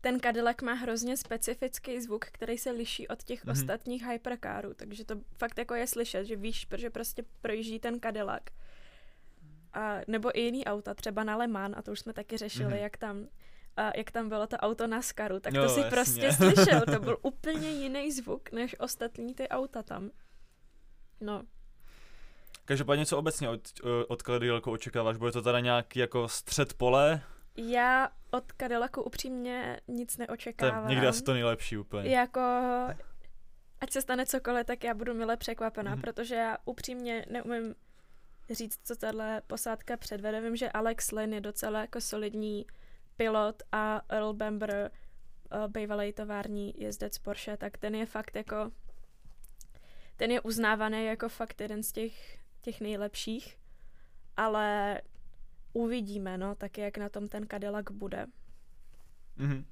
Ten 0.00 0.20
Cadillac 0.20 0.56
má 0.62 0.72
hrozně 0.72 1.16
specifický 1.16 2.00
zvuk, 2.00 2.24
který 2.24 2.58
se 2.58 2.70
liší 2.70 3.08
od 3.08 3.22
těch 3.22 3.44
Mhm. 3.44 3.54
mm-hmm. 3.54 3.60
ostatních 3.60 4.06
hypercarů, 4.06 4.74
takže 4.74 5.04
to 5.04 5.14
fakt 5.38 5.58
jako 5.58 5.74
je 5.74 5.86
slyšet, 5.86 6.24
že 6.24 6.36
víš, 6.36 6.64
protože 6.64 6.90
prostě 6.90 7.22
projíždí 7.40 7.78
ten 7.78 8.00
Cadillac. 8.00 8.42
a, 9.72 9.96
nebo 10.08 10.38
i 10.38 10.40
jiný 10.40 10.64
auta, 10.64 10.94
třeba 10.94 11.24
na 11.24 11.36
Le 11.36 11.46
Mans, 11.46 11.74
a 11.76 11.82
to 11.82 11.92
už 11.92 12.00
jsme 12.00 12.12
taky 12.12 12.36
řešili, 12.36 12.72
mm-hmm. 12.72 12.82
jak 12.82 12.96
tam 12.96 13.26
a 13.76 13.96
jak 13.96 14.10
tam 14.10 14.28
bylo 14.28 14.46
to 14.46 14.56
auto 14.56 14.86
na 14.86 15.02
Skaru, 15.02 15.40
tak 15.40 15.54
Jo, 15.54 15.62
to 15.62 15.68
si 15.68 15.80
jasně. 15.80 15.90
prostě 15.90 16.32
slyšel. 16.36 16.80
To 16.80 17.00
byl 17.00 17.16
úplně 17.22 17.70
jiný 17.70 18.12
zvuk, 18.12 18.52
než 18.52 18.76
ostatní 18.78 19.34
ty 19.34 19.48
auta 19.48 19.82
tam. 19.82 20.10
No, 21.20 21.42
Každopádně 22.64 23.06
co 23.06 23.18
obecně 23.18 23.48
od, 23.48 23.60
od 24.08 24.22
Cadillacu 24.22 24.70
očekáváš? 24.70 25.16
Bude 25.16 25.32
to 25.32 25.42
teda 25.42 25.60
nějaký 25.60 25.98
jako 25.98 26.28
střed 26.28 26.74
pole? 26.74 27.22
já 27.56 28.08
od 28.30 28.44
Cadillacu 28.60 29.02
upřímně 29.02 29.80
nic 29.88 30.16
To 30.16 30.22
je 30.22 30.26
neočekávám. 30.26 30.88
někdy 30.88 31.06
asi 31.06 31.22
to 31.22 31.32
nejlepší 31.32 31.76
úplně. 31.78 32.10
Jako, 32.10 32.40
ať 33.80 33.90
se 33.90 34.02
stane 34.02 34.26
cokoliv, 34.26 34.66
tak 34.66 34.84
já 34.84 34.94
budu 34.94 35.14
mile 35.14 35.36
překvapená, 35.36 35.90
Mhm. 35.90 35.98
mm-hmm. 36.00 36.02
protože 36.02 36.34
já 36.34 36.58
upřímně 36.64 37.26
neumím 37.30 37.74
říct, 38.50 38.80
co 38.84 38.96
tahle 38.96 39.42
posádka 39.46 39.96
předvede. 39.96 40.40
Vím, 40.40 40.56
že 40.56 40.70
Alex 40.70 41.10
Lynn 41.12 41.32
je 41.34 41.40
docela 41.40 41.80
jako 41.80 42.00
solidní 42.00 42.66
pilot 43.16 43.62
a 43.72 44.00
Earl 44.08 44.32
Bamber, 44.32 44.90
uh, 45.54 45.68
bývalý 45.72 46.12
tovární 46.12 46.74
jezdec 46.76 47.18
Porsche, 47.18 47.56
tak 47.56 47.78
ten 47.78 47.94
je 47.94 48.06
fakt 48.06 48.36
jako, 48.36 48.70
ten 50.16 50.30
je 50.30 50.40
uznávaný 50.40 51.04
jako 51.04 51.28
fakt 51.28 51.60
jeden 51.60 51.82
z 51.82 51.92
těch, 51.92 52.38
těch 52.64 52.80
nejlepších, 52.80 53.58
ale 54.36 55.00
uvidíme, 55.72 56.38
no, 56.38 56.54
tak 56.54 56.78
jak 56.78 56.98
na 56.98 57.08
tom 57.08 57.28
ten 57.28 57.46
Cadillac 57.50 57.86
bude. 57.90 58.26
Mhm. 59.36 59.64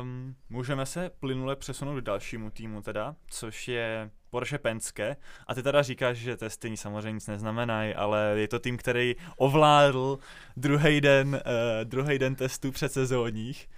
Um, 0.00 0.36
můžeme 0.50 0.86
se 0.86 1.10
plynule 1.20 1.56
přesunout 1.56 2.00
k 2.00 2.04
dalšímu 2.04 2.50
týmu 2.50 2.82
teda, 2.82 3.16
což 3.26 3.68
je 3.68 4.10
Porsche 4.30 4.58
Penske. 4.58 5.16
A 5.46 5.54
ty 5.54 5.62
teda 5.62 5.82
říkáš, 5.82 6.16
že 6.16 6.36
testy 6.36 6.76
samozřejmě 6.76 7.12
nic 7.12 7.26
neznamenají, 7.26 7.94
ale 7.94 8.34
je 8.36 8.48
to 8.48 8.58
tým, 8.58 8.76
který 8.76 9.16
ovládl 9.36 10.18
druhý 10.56 11.00
den, 11.00 11.28
uh, 11.34 11.40
druhý 11.84 12.18
den 12.18 12.34
testů 12.34 12.72
před 12.72 12.92
sezóních. 12.92 13.68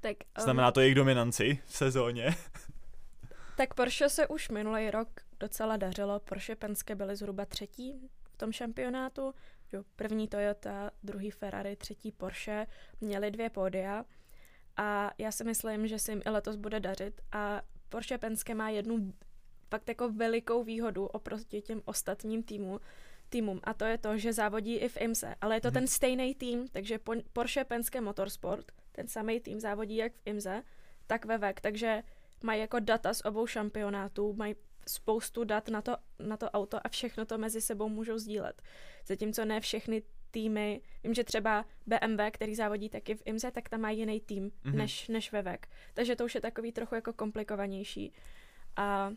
Tak, 0.00 0.16
um, 0.38 0.44
Znamená 0.44 0.72
to 0.72 0.80
jejich 0.80 0.94
dominanci 0.94 1.58
v 1.66 1.76
sezóně. 1.76 2.36
Tak 3.56 3.74
Porsche 3.74 4.08
se 4.08 4.26
už 4.26 4.48
minulý 4.48 4.90
rok 4.90 5.08
docela 5.40 5.76
dařilo. 5.76 6.20
Porsche 6.20 6.56
Penske 6.56 6.94
byly 6.94 7.16
zhruba 7.16 7.44
třetí 7.46 8.10
v 8.32 8.36
tom 8.36 8.52
šampionátu. 8.52 9.34
Jo, 9.72 9.84
první 9.96 10.28
Toyota, 10.28 10.90
druhý 11.02 11.30
Ferrari, 11.30 11.76
třetí 11.76 12.12
Porsche. 12.12 12.66
Měli 13.00 13.30
dvě 13.30 13.50
pódia. 13.50 14.04
A 14.76 15.10
já 15.18 15.32
si 15.32 15.44
myslím, 15.44 15.86
že 15.86 15.98
se 15.98 16.12
jim 16.12 16.22
i 16.26 16.30
letos 16.30 16.56
bude 16.56 16.80
dařit. 16.80 17.20
A 17.32 17.62
Porsche 17.88 18.18
Penske 18.18 18.54
má 18.54 18.68
jednu 18.68 19.12
fakt 19.70 19.88
jako 19.88 20.08
velikou 20.12 20.64
výhodu 20.64 21.06
oproti 21.06 21.62
těm 21.62 21.82
ostatním 21.84 22.42
týmu, 22.42 22.80
týmům. 23.28 23.60
A 23.64 23.74
to 23.74 23.84
je 23.84 23.98
to, 23.98 24.18
že 24.18 24.32
závodí 24.32 24.74
i 24.76 24.88
v 24.88 24.96
IMSE. 25.00 25.34
Ale 25.40 25.56
je 25.56 25.60
to 25.60 25.68
Mhm. 25.68 25.74
ten 25.74 25.86
stejný 25.86 26.34
tým, 26.34 26.68
takže 26.68 26.98
po- 26.98 27.14
Porsche 27.32 27.64
Penske 27.64 28.00
Motorsport, 28.00 28.72
ten 28.92 29.08
samý 29.08 29.40
tým 29.40 29.60
závodí 29.60 29.96
jak 29.96 30.12
v 30.12 30.20
IMSE, 30.24 30.62
tak 31.06 31.24
ve 31.24 31.38
VEC. 31.38 31.56
Takže 31.60 32.02
mají 32.42 32.60
jako 32.60 32.78
data 32.80 33.14
z 33.14 33.20
obou 33.24 33.46
šampionátů, 33.46 34.32
mají 34.32 34.54
spoustu 34.88 35.44
dat 35.44 35.68
na 35.68 35.82
to, 35.82 35.96
na 36.18 36.36
to 36.36 36.50
auto 36.50 36.86
a 36.86 36.88
všechno 36.88 37.24
to 37.26 37.38
mezi 37.38 37.60
sebou 37.60 37.88
můžou 37.88 38.18
sdílet. 38.18 38.62
Zatímco 39.06 39.44
ne 39.44 39.60
všechny 39.60 40.02
týmy, 40.30 40.80
vím, 41.04 41.14
že 41.14 41.24
třeba 41.24 41.64
BMW, 41.86 42.20
který 42.30 42.54
závodí 42.54 42.88
taky 42.88 43.14
v 43.14 43.22
IMSE, 43.24 43.50
tak 43.50 43.68
tam 43.68 43.80
má 43.80 43.90
jiný 43.90 44.20
tým 44.20 44.42
Mhm. 44.42 44.52
mm-hmm. 44.64 44.76
než, 44.76 45.08
než 45.08 45.32
ve 45.32 45.42
VEC. 45.42 45.60
Takže 45.94 46.16
to 46.16 46.24
už 46.24 46.34
je 46.34 46.40
takový 46.40 46.72
trochu 46.72 46.94
jako 46.94 47.12
komplikovanější. 47.12 48.12
A 48.76 49.08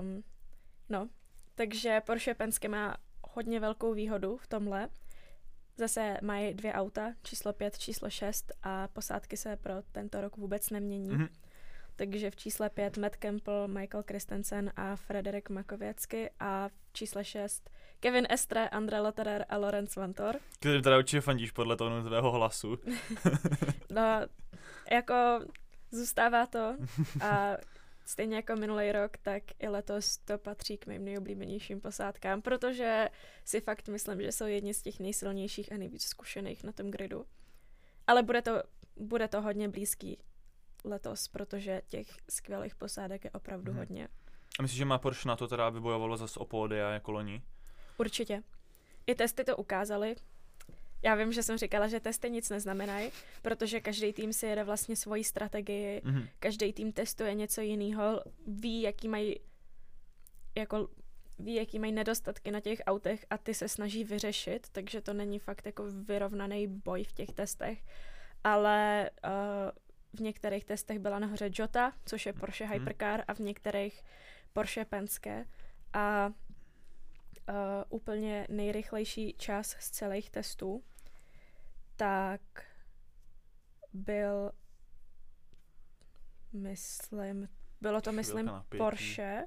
um, 0.00 0.22
no, 0.88 1.08
takže 1.54 2.00
Porsche 2.06 2.34
Penske 2.34 2.68
má 2.68 2.96
hodně 3.28 3.60
velkou 3.60 3.94
výhodu 3.94 4.36
v 4.36 4.46
tomhle. 4.46 4.88
Zase 5.76 6.18
mají 6.22 6.54
dvě 6.54 6.72
auta, 6.72 7.14
číslo 7.22 7.52
5, 7.52 7.78
číslo 7.78 8.10
6 8.10 8.52
a 8.62 8.88
posádky 8.88 9.36
se 9.36 9.56
pro 9.56 9.72
tento 9.92 10.20
rok 10.20 10.36
vůbec 10.36 10.70
nemění. 10.70 11.08
Mhm. 11.10 11.28
Takže 11.96 12.30
v 12.30 12.36
čísle 12.36 12.70
5 12.70 12.96
Matt 12.96 13.16
Campbell, 13.16 13.68
Michael 13.68 14.04
Christensen 14.08 14.72
a 14.76 14.96
Frederik 14.96 15.50
Makověcky 15.50 16.30
a 16.40 16.68
v 16.68 16.72
čísle 16.92 17.24
6 17.24 17.70
Kevin 18.00 18.26
Estre, 18.30 18.68
Andre 18.68 19.00
Lotterer 19.00 19.44
a 19.48 19.56
Lorenz 19.56 19.96
Vantor. 19.96 20.36
Kterým 20.58 20.82
teda 20.82 20.98
určitě 20.98 21.20
fandíš 21.20 21.50
podle 21.50 21.76
tónu 21.76 22.08
tvého 22.08 22.30
hlasu. 22.30 22.78
No, 23.90 24.20
jako 24.90 25.14
zůstává 25.90 26.46
to 26.46 26.76
a 27.20 27.56
stejně 28.04 28.36
jako 28.36 28.56
minulý 28.56 28.92
rok, 28.92 29.16
tak 29.22 29.42
i 29.58 29.68
letos 29.68 30.18
to 30.18 30.38
patří 30.38 30.78
k 30.78 30.86
mým 30.86 31.04
nejoblíbenějším 31.04 31.80
posádkám, 31.80 32.42
protože 32.42 33.08
si 33.44 33.60
fakt 33.60 33.88
myslím, 33.88 34.22
že 34.22 34.32
jsou 34.32 34.46
jedni 34.46 34.74
z 34.74 34.82
těch 34.82 35.00
nejsilnějších 35.00 35.72
a 35.72 35.76
nejvíc 35.76 36.02
zkušených 36.02 36.64
na 36.64 36.72
tom 36.72 36.90
gridu. 36.90 37.26
Ale 38.06 38.22
bude 38.22 38.42
to, 38.42 38.62
bude 38.96 39.28
to 39.28 39.42
hodně 39.42 39.68
blízký 39.68 40.18
letos, 40.86 41.28
protože 41.28 41.82
těch 41.88 42.06
skvělých 42.28 42.74
posádek 42.74 43.24
je 43.24 43.30
opravdu 43.30 43.72
Mhm. 43.72 43.78
hodně. 43.78 44.08
A 44.58 44.62
myslíš, 44.62 44.78
že 44.78 44.84
má 44.84 44.98
Porsche 44.98 45.28
na 45.28 45.36
to 45.36 45.48
teda, 45.48 45.66
aby 45.66 45.80
bojovalo 45.80 46.16
zase 46.16 46.40
o 46.40 46.44
pódia 46.44 46.90
jako 46.90 47.12
loni? 47.12 47.42
Určitě. 47.98 48.42
I 49.06 49.14
testy 49.14 49.44
to 49.44 49.56
ukázaly. 49.56 50.16
Já 51.02 51.14
vím, 51.14 51.32
že 51.32 51.42
jsem 51.42 51.58
říkala, 51.58 51.88
že 51.88 52.00
testy 52.00 52.30
nic 52.30 52.50
neznamenají, 52.50 53.10
protože 53.42 53.80
každý 53.80 54.12
tým 54.12 54.32
si 54.32 54.46
jede 54.46 54.64
vlastně 54.64 54.96
svoji 54.96 55.24
strategii, 55.24 56.00
Mhm. 56.04 56.28
každý 56.38 56.72
tým 56.72 56.92
testuje 56.92 57.34
něco 57.34 57.60
jiného, 57.60 58.22
ví, 58.46 58.82
jaký 58.82 59.08
mají 59.08 59.40
jako 60.54 60.88
ví, 61.38 61.54
jaký 61.54 61.78
mají 61.78 61.92
nedostatky 61.92 62.50
na 62.50 62.60
těch 62.60 62.82
autech 62.86 63.26
a 63.30 63.38
ty 63.38 63.54
se 63.54 63.68
snaží 63.68 64.04
vyřešit, 64.04 64.66
takže 64.72 65.00
to 65.00 65.12
není 65.12 65.38
fakt 65.38 65.66
jako 65.66 65.84
vyrovnaný 65.90 66.66
boj 66.66 67.04
v 67.04 67.12
těch 67.12 67.32
testech. 67.32 67.78
Ale 68.44 69.10
uh, 69.24 69.30
v 70.16 70.20
některých 70.20 70.64
testech 70.64 70.98
byla 70.98 71.18
nahoře 71.18 71.50
Jota, 71.58 71.92
což 72.06 72.26
je 72.26 72.32
Porsche 72.32 72.64
Mhm. 72.64 72.72
Hypercar 72.72 73.24
a 73.28 73.34
v 73.34 73.38
některých 73.38 74.04
Porsche 74.52 74.84
Penske. 74.84 75.44
A 75.92 76.26
uh, 76.26 77.54
úplně 77.88 78.46
nejrychlejší 78.50 79.34
čas 79.38 79.76
z 79.80 79.90
celých 79.90 80.30
testů, 80.30 80.84
tak 81.96 82.40
byl, 83.92 84.52
myslím, 86.52 87.48
bylo 87.80 88.00
to, 88.00 88.12
myslím. 88.12 88.50
Porsche. 88.78 89.46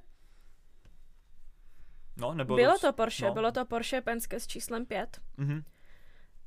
No, 2.18 2.34
nebo 2.34 2.56
Bylo 2.56 2.80
to 2.80 2.94
Porsche, 2.94 3.26
no. 3.26 3.34
bylo 3.34 3.52
to 3.52 3.66
Porsche 3.66 4.02
Penske 4.02 4.40
s 4.40 4.48
číslem 4.48 4.86
5, 4.86 5.22
Mhm. 5.38 5.64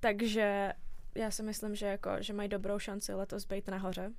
takže 0.00 0.72
já 1.14 1.30
si 1.30 1.42
myslím, 1.42 1.74
že, 1.74 1.86
jako, 1.86 2.10
že 2.20 2.32
mají 2.32 2.48
dobrou 2.48 2.78
šanci 2.78 3.14
letos 3.14 3.44
být 3.46 3.68
nahoře. 3.68 4.12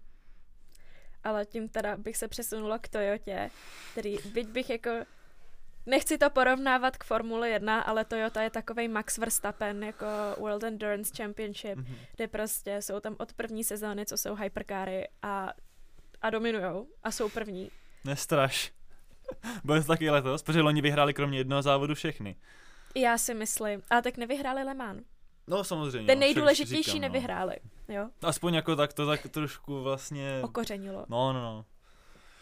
Ale 1.23 1.45
tím 1.45 1.69
teda 1.69 1.97
bych 1.97 2.17
se 2.17 2.27
přesunula 2.27 2.79
k 2.79 2.87
Toyotě, 2.87 3.49
který, 3.91 4.17
byť 4.33 4.47
bych 4.47 4.69
jako, 4.69 4.89
nechci 5.85 6.17
to 6.17 6.29
porovnávat 6.29 6.97
k 6.97 7.03
Formule 7.03 7.49
1, 7.49 7.81
ale 7.81 8.05
Toyota 8.05 8.41
je 8.41 8.49
takovej 8.49 8.87
Max 8.87 9.17
Verstappen, 9.17 9.83
jako 9.83 10.05
World 10.37 10.63
Endurance 10.63 11.13
Championship, 11.17 11.77
Mhm. 11.77 11.95
kde 12.15 12.27
prostě 12.27 12.81
jsou 12.81 12.99
tam 12.99 13.15
od 13.19 13.33
první 13.33 13.63
sezóny, 13.63 14.05
co 14.05 14.17
jsou 14.17 14.35
hypercary 14.35 15.07
a, 15.21 15.53
a 16.21 16.29
dominujou 16.29 16.87
a 17.03 17.11
jsou 17.11 17.29
první. 17.29 17.71
Nestraš. 18.05 18.71
Bude 19.63 19.81
to 19.81 19.87
taky 19.87 20.09
letos, 20.09 20.43
protože 20.43 20.61
loni 20.61 20.81
vyhráli 20.81 21.13
kromě 21.13 21.37
jednoho 21.37 21.61
závodu 21.61 21.95
všechny. 21.95 22.35
Já 22.95 23.17
si 23.17 23.33
myslím. 23.33 23.81
Ale 23.89 24.01
tak 24.01 24.17
nevyhráli 24.17 24.63
Le 24.63 24.73
Mans. 24.73 25.03
No 25.47 25.63
samozřejmě. 25.63 26.07
Ten 26.07 26.17
no, 26.17 26.19
nejdůležitější 26.19 26.83
říkám, 26.83 26.95
no. 26.95 27.01
nevyhráli. 27.01 27.55
Jo, 27.87 28.09
Aspoň 28.21 28.53
jako 28.53 28.75
tak 28.75 28.93
to 28.93 29.07
tak 29.07 29.27
trošku 29.27 29.81
vlastně... 29.81 30.39
okořenilo. 30.43 31.05
No, 31.09 31.33
no, 31.33 31.41
no. 31.41 31.65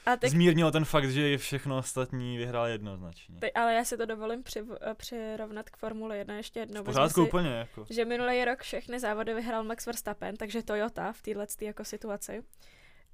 A 0.06 0.18
teď, 0.18 0.32
Zmírnilo 0.32 0.72
ten 0.72 0.86
fakt, 0.86 1.10
že 1.12 1.38
všechno 1.38 1.78
ostatní 1.78 2.38
vyhrál 2.38 2.68
jednoznačně. 2.68 3.36
teď, 3.40 3.52
ale 3.56 3.74
já 3.74 3.84
si 3.86 3.98
to 3.98 4.06
dovolím 4.06 4.44
při, 4.44 4.64
přirovnat 4.98 5.70
k 5.70 5.78
Formule 5.78 6.18
1 6.18 6.36
ještě 6.36 6.60
jednou. 6.60 6.84
pořádku 6.84 7.24
úplně, 7.24 7.50
jako. 7.50 7.86
že 7.90 8.06
minulý 8.06 8.46
rok 8.46 8.60
všechny 8.62 9.00
závody 9.00 9.34
vyhrál 9.34 9.64
Max 9.64 9.86
Verstappen, 9.86 10.36
takže 10.38 10.64
Toyota 10.64 11.12
v 11.14 11.22
této 11.22 11.66
jako 11.66 11.86
situaci. 11.86 12.44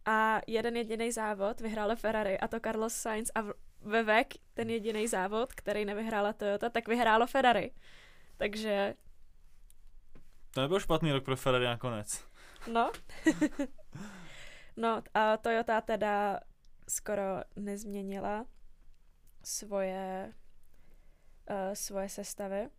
A 0.06 0.42
jeden 0.48 0.76
jediný 0.78 1.12
závod 1.12 1.62
vyhrála 1.62 1.96
Ferrari 1.96 2.38
a 2.40 2.48
to 2.48 2.60
Carlos 2.60 2.94
Sainz 2.94 3.32
a 3.36 3.42
v- 3.42 3.54
ve 3.82 4.04
VEC 4.04 4.28
ten 4.54 4.70
jediný 4.70 5.08
závod, 5.08 5.54
který 5.54 5.86
nevyhrála 5.86 6.34
Toyota, 6.34 6.70
tak 6.70 6.88
vyhrálo 6.88 7.28
Ferrari. 7.28 7.72
Takže, 8.38 8.94
To 10.52 10.62
nebyl 10.62 10.80
špatný 10.80 11.12
rok 11.12 11.24
pro 11.24 11.36
Ferrari 11.36 11.66
nakonec. 11.66 12.26
no. 12.72 12.92
no 14.78 15.02
a 15.14 15.38
Toyota 15.38 15.82
teda 15.82 16.40
skoro 16.90 17.24
nezměnila 17.56 18.46
svoje, 19.44 20.34
uh, 21.50 21.74
svoje 21.74 22.10
sestavy. 22.10 22.70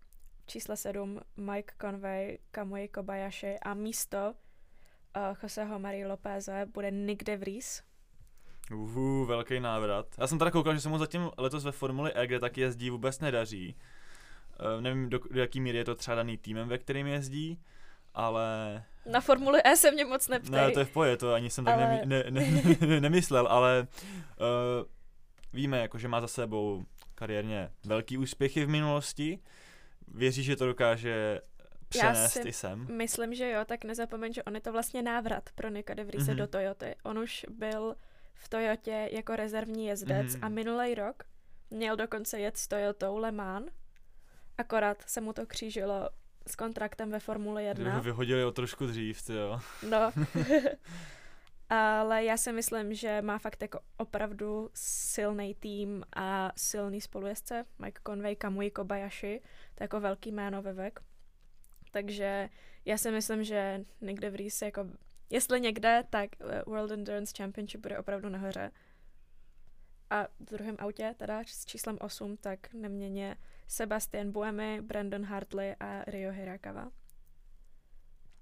V 0.43 0.47
čísle 0.47 0.77
7 0.77 1.21
Mike 1.37 1.75
Conway, 1.81 2.39
Kamui 2.51 2.89
Kobayashi 2.89 3.59
a 3.59 3.75
místo 3.75 4.35
uh, 5.17 5.37
Joseho 5.43 5.79
Marie 5.79 6.07
Lopéze 6.07 6.67
bude 6.67 6.91
Nick 6.91 7.25
De 7.25 7.37
Vries. 7.37 7.83
Uhu, 8.73 9.25
velký 9.25 9.61
návrat. 9.61 10.07
Já 10.19 10.27
jsem 10.27 10.39
teda 10.39 10.51
koukal, 10.51 10.75
že 10.75 10.81
se 10.81 10.89
mu 10.89 10.99
zatím 10.99 11.31
letos 11.39 11.65
ve 11.65 11.73
Formuli 11.73 12.13
E, 12.15 12.27
kde 12.27 12.41
taky 12.41 12.61
jezdí, 12.61 12.91
vůbec 12.91 13.21
nedaří. 13.21 13.77
Uh, 14.77 14.81
nevím, 14.81 15.11
do, 15.11 15.21
do 15.31 15.41
jaký 15.41 15.61
míry 15.61 15.79
je 15.79 15.85
to 15.85 15.95
třeba 15.95 16.15
daný 16.15 16.39
týmem, 16.39 16.69
ve 16.69 16.79
kterým 16.79 17.07
jezdí, 17.07 17.61
ale... 18.15 18.85
Na 19.07 19.21
Formuli 19.21 19.61
E 19.65 19.77
se 19.77 19.91
mě 19.91 20.05
moc 20.05 20.29
neptej. 20.29 20.51
Ne, 20.51 20.71
to 20.71 20.79
je 20.79 20.85
v 20.85 20.91
poje, 20.91 21.17
to 21.17 21.33
ani 21.35 21.51
jsem 21.51 21.65
tak 21.65 21.75
ale... 21.75 22.01
ne, 22.05 22.25
ne, 22.31 22.31
ne, 22.31 23.01
nemyslel, 23.01 23.47
ale 23.47 23.87
uh, 24.41 24.87
víme, 25.53 25.79
jako, 25.79 25.99
že 25.99 26.09
má 26.09 26.21
za 26.21 26.29
sebou 26.29 26.85
kariérně 27.15 27.71
velký 27.85 28.19
úspěchy 28.19 28.65
v 28.65 28.69
minulosti. 28.69 29.39
Věří, 30.09 30.43
že 30.43 30.57
to 30.57 30.67
dokáže 30.67 31.41
přenést 31.89 32.37
Já 32.37 32.43
si 32.43 32.49
i 32.49 32.53
sem? 32.53 32.97
myslím, 32.97 33.35
že 33.35 33.51
jo, 33.51 33.65
tak 33.65 33.85
nezapomeň, 33.85 34.33
že 34.33 34.43
on 34.43 34.55
je 34.55 34.61
to 34.61 34.73
vlastně 34.73 35.03
návrat 35.03 35.51
pro 35.55 35.71
Nika 35.71 35.95
de 35.95 36.05
Vriese 36.05 36.33
mm-hmm. 36.33 36.37
do 36.37 36.47
Toyoty. 36.47 36.95
On 37.03 37.19
už 37.19 37.47
byl 37.49 37.95
v 38.35 38.49
Toyotě 38.49 39.09
jako 39.13 39.37
rezervní 39.37 39.87
jezdec 39.87 40.27
mm-hmm. 40.27 40.47
a 40.47 40.49
minulý 40.49 40.95
rok 40.95 41.23
měl 41.71 41.97
dokonce 41.97 42.41
jet 42.41 42.57
s 42.57 42.69
Toyotou 42.69 43.19
Le 43.19 43.33
Mans, 43.33 43.71
akorát 44.59 45.03
se 45.07 45.21
mu 45.21 45.33
to 45.33 45.47
křížilo 45.47 46.11
s 46.47 46.57
kontraktem 46.57 47.11
ve 47.11 47.21
Formule 47.21 47.63
1. 47.63 47.95
Ho 47.95 48.03
vyhodili 48.03 48.45
o 48.45 48.53
trošku 48.53 48.87
dřív, 48.87 49.23
ty 49.23 49.35
jo. 49.35 49.61
No. 49.91 50.13
Ale 51.69 52.25
já 52.25 52.37
si 52.37 52.53
myslím, 52.53 52.95
že 52.95 53.23
má 53.23 53.39
fakt 53.39 53.63
jako 53.63 53.81
opravdu 53.97 54.71
silný 54.75 55.55
tým 55.55 56.05
a 56.17 56.53
silný 56.57 57.01
spolujezdce. 57.01 57.65
Mike 57.79 58.01
Conway, 58.07 58.37
Kamui 58.37 58.71
Kobayashi, 58.71 59.41
to 59.75 59.83
je 59.83 59.85
jako 59.85 60.01
velký 60.01 60.33
jméno 60.33 60.63
ve 60.63 60.73
VEC. 60.73 60.95
Takže 61.91 62.49
já 62.85 62.99
si 62.99 63.11
myslím, 63.11 63.45
že 63.45 63.85
někde 64.01 64.31
v 64.31 64.35
Reese 64.35 64.65
jako, 64.65 64.87
jestli 65.31 65.61
někde, 65.61 66.05
tak 66.11 66.31
World 66.67 66.91
Endurance 66.91 67.35
Championship 67.37 67.81
bude 67.81 67.99
opravdu 67.99 68.29
nahoře. 68.29 68.71
A 70.11 70.25
v 70.41 70.45
druhém 70.45 70.77
autě, 70.79 71.15
teda 71.17 71.41
s 71.47 71.65
číslem 71.65 71.99
8, 72.01 72.37
tak 72.37 72.73
neměně 72.73 73.37
Sebastian 73.69 74.33
Buemi, 74.33 74.81
Brandon 74.81 75.25
Hartley 75.25 75.77
a 75.81 76.05
Rio 76.05 76.33
Hirakawa. 76.33 76.91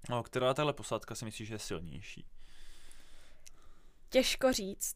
No, 0.09 0.23
která 0.23 0.53
tahle 0.53 0.73
posádka 0.73 1.15
si 1.15 1.25
myslíš, 1.25 1.47
že 1.47 1.53
je 1.53 1.59
silnější? 1.59 2.25
Těžko 4.09 4.53
říct, 4.53 4.95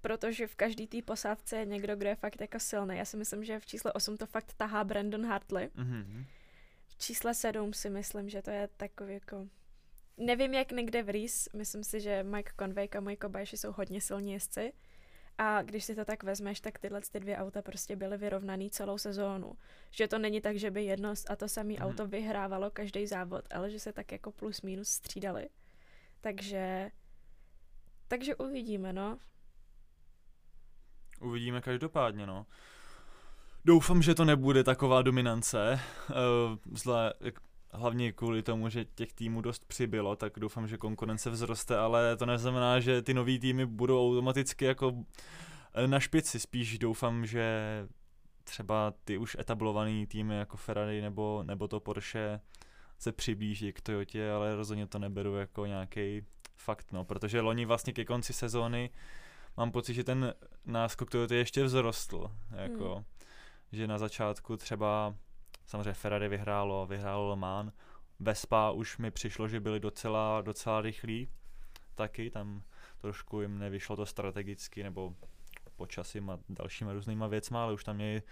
protože 0.00 0.46
v 0.46 0.56
každý 0.56 0.86
té 0.86 1.02
posádce 1.02 1.56
je 1.56 1.66
někdo, 1.66 1.96
kdo 1.96 2.08
je 2.08 2.16
fakt 2.16 2.40
jako 2.40 2.60
silný. 2.60 2.96
Já 2.96 3.04
si 3.04 3.16
myslím, 3.16 3.44
že 3.44 3.60
v 3.60 3.66
čísle 3.66 3.92
8 3.92 4.16
to 4.16 4.26
fakt 4.26 4.54
tahá 4.56 4.84
Brandon 4.84 5.26
Hartley. 5.26 5.66
Mm-hmm. 5.66 6.24
V 6.86 6.98
čísle 6.98 7.34
7 7.34 7.72
si 7.72 7.90
myslím, 7.90 8.28
že 8.28 8.42
to 8.42 8.50
je 8.50 8.68
takový 8.76 9.14
jako... 9.14 9.46
Nevím, 10.16 10.54
jak 10.54 10.72
někde 10.72 11.02
v 11.02 11.08
Reese, 11.08 11.50
myslím 11.56 11.84
si, 11.84 12.00
že 12.00 12.22
Mike 12.22 12.52
Conway 12.58 12.88
a 12.96 13.00
Mike 13.00 13.20
Kobayashi 13.20 13.56
jsou 13.56 13.72
hodně 13.72 14.00
silní 14.00 14.32
jezdci. 14.32 14.72
A 15.42 15.62
když 15.62 15.84
si 15.84 15.94
to 15.94 16.04
tak 16.04 16.22
vezmeš, 16.22 16.60
tak 16.60 16.78
tyhle 16.78 17.00
ty 17.00 17.20
dvě 17.20 17.36
auta 17.36 17.62
prostě 17.62 17.96
byly 17.96 18.16
vyrovnaný 18.16 18.70
celou 18.70 18.98
sezónu. 18.98 19.52
Že 19.90 20.08
to 20.08 20.18
není 20.18 20.40
tak, 20.40 20.56
že 20.56 20.70
by 20.70 20.84
jedno 20.84 21.14
a 21.28 21.36
to 21.36 21.48
samé 21.48 21.72
mm. 21.72 21.78
auto 21.78 22.06
vyhrávalo 22.06 22.70
každý 22.70 23.06
závod, 23.06 23.44
ale 23.50 23.70
že 23.70 23.80
se 23.80 23.92
tak 23.92 24.12
jako 24.12 24.32
plus 24.32 24.62
minus 24.62 24.88
střídali. 24.88 25.48
Takže 26.20 26.90
takže 28.08 28.36
uvidíme, 28.36 28.92
no. 28.92 29.18
Uvidíme 31.20 31.60
každopádně, 31.60 32.26
no. 32.26 32.46
Doufám, 33.64 34.02
že 34.02 34.14
to 34.14 34.24
nebude 34.24 34.64
taková 34.64 35.02
dominance, 35.02 35.80
uh, 36.08 36.76
zle, 36.76 37.12
hlavně 37.72 38.12
kvůli 38.12 38.42
tomu, 38.42 38.68
že 38.68 38.84
těch 38.84 39.12
týmů 39.12 39.40
dost 39.40 39.64
přibylo, 39.64 40.16
tak 40.16 40.32
doufám, 40.38 40.68
že 40.68 40.78
konkurence 40.78 41.30
vzroste, 41.30 41.78
ale 41.78 42.16
to 42.16 42.26
neznamená, 42.26 42.80
že 42.80 43.02
ty 43.02 43.14
nový 43.14 43.38
týmy 43.38 43.66
budou 43.66 44.10
automaticky 44.10 44.64
jako 44.64 44.94
eh, 45.74 45.88
na 45.88 46.00
špici, 46.00 46.40
spíš 46.40 46.78
doufám, 46.78 47.26
že 47.26 47.60
třeba 48.44 48.94
ty 49.04 49.18
už 49.18 49.36
etablovaný 49.40 50.06
týmy 50.06 50.34
jako 50.38 50.56
Ferrari 50.56 51.00
nebo, 51.00 51.42
nebo 51.46 51.68
to 51.68 51.80
Porsche 51.80 52.40
se 52.98 53.12
přiblíží 53.12 53.72
k 53.72 53.80
Toyotě, 53.80 54.30
ale 54.30 54.56
rozhodně 54.56 54.86
to 54.86 54.98
neberu 54.98 55.36
jako 55.36 55.66
nějaký 55.66 56.22
fakt, 56.56 56.92
no, 56.92 57.04
protože 57.04 57.40
loni 57.40 57.66
vlastně 57.66 57.92
ke 57.92 58.04
konci 58.04 58.32
sezóny 58.32 58.90
mám 59.56 59.72
pocit, 59.72 59.94
že 59.94 60.04
ten 60.04 60.34
náskok 60.64 61.10
Toyota 61.10 61.34
ještě 61.34 61.64
vzrostl, 61.64 62.30
jako, 62.50 62.94
hmm. 62.94 63.04
že 63.72 63.86
na 63.86 63.98
začátku 63.98 64.56
třeba 64.56 65.14
samozřejmě 65.70 65.92
Ferrari 65.92 66.28
vyhrálo, 66.28 66.86
vyhrálo 66.86 67.28
Le 67.28 67.36
Mans, 67.36 67.72
Vespa 68.20 68.70
už 68.70 68.98
mi 68.98 69.10
přišlo, 69.10 69.48
že 69.48 69.60
byli 69.60 69.80
docela, 69.80 70.40
docela 70.40 70.80
rychlí 70.80 71.28
taky, 71.94 72.30
tam 72.30 72.62
trošku 73.00 73.40
jim 73.40 73.58
nevyšlo 73.58 73.96
to 73.96 74.06
strategicky 74.06 74.82
nebo 74.82 75.14
počasím 75.76 76.30
a 76.30 76.38
dalšíma 76.48 76.92
různýma 76.92 77.26
věcma, 77.26 77.62
ale 77.62 77.72
už 77.72 77.84
tam 77.84 77.96
měli 77.96 78.22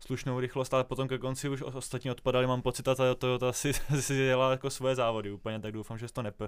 slušnou 0.00 0.40
rychlost, 0.40 0.74
ale 0.74 0.84
potom 0.84 1.08
ke 1.08 1.18
konci 1.18 1.48
už 1.48 1.62
ostatní 1.62 2.10
odpadali, 2.10 2.46
mám 2.46 2.62
pocit, 2.62 2.88
a 2.88 2.94
ta 2.94 3.14
Toyota 3.14 3.52
si, 3.52 3.72
si 4.00 4.14
dělala 4.14 4.50
jako 4.50 4.70
svoje 4.70 4.94
závody. 4.94 5.30
Úplně, 5.30 5.60
tak 5.60 5.72
doufám, 5.72 5.98
že 5.98 6.12
to 6.12 6.22
nep, 6.22 6.42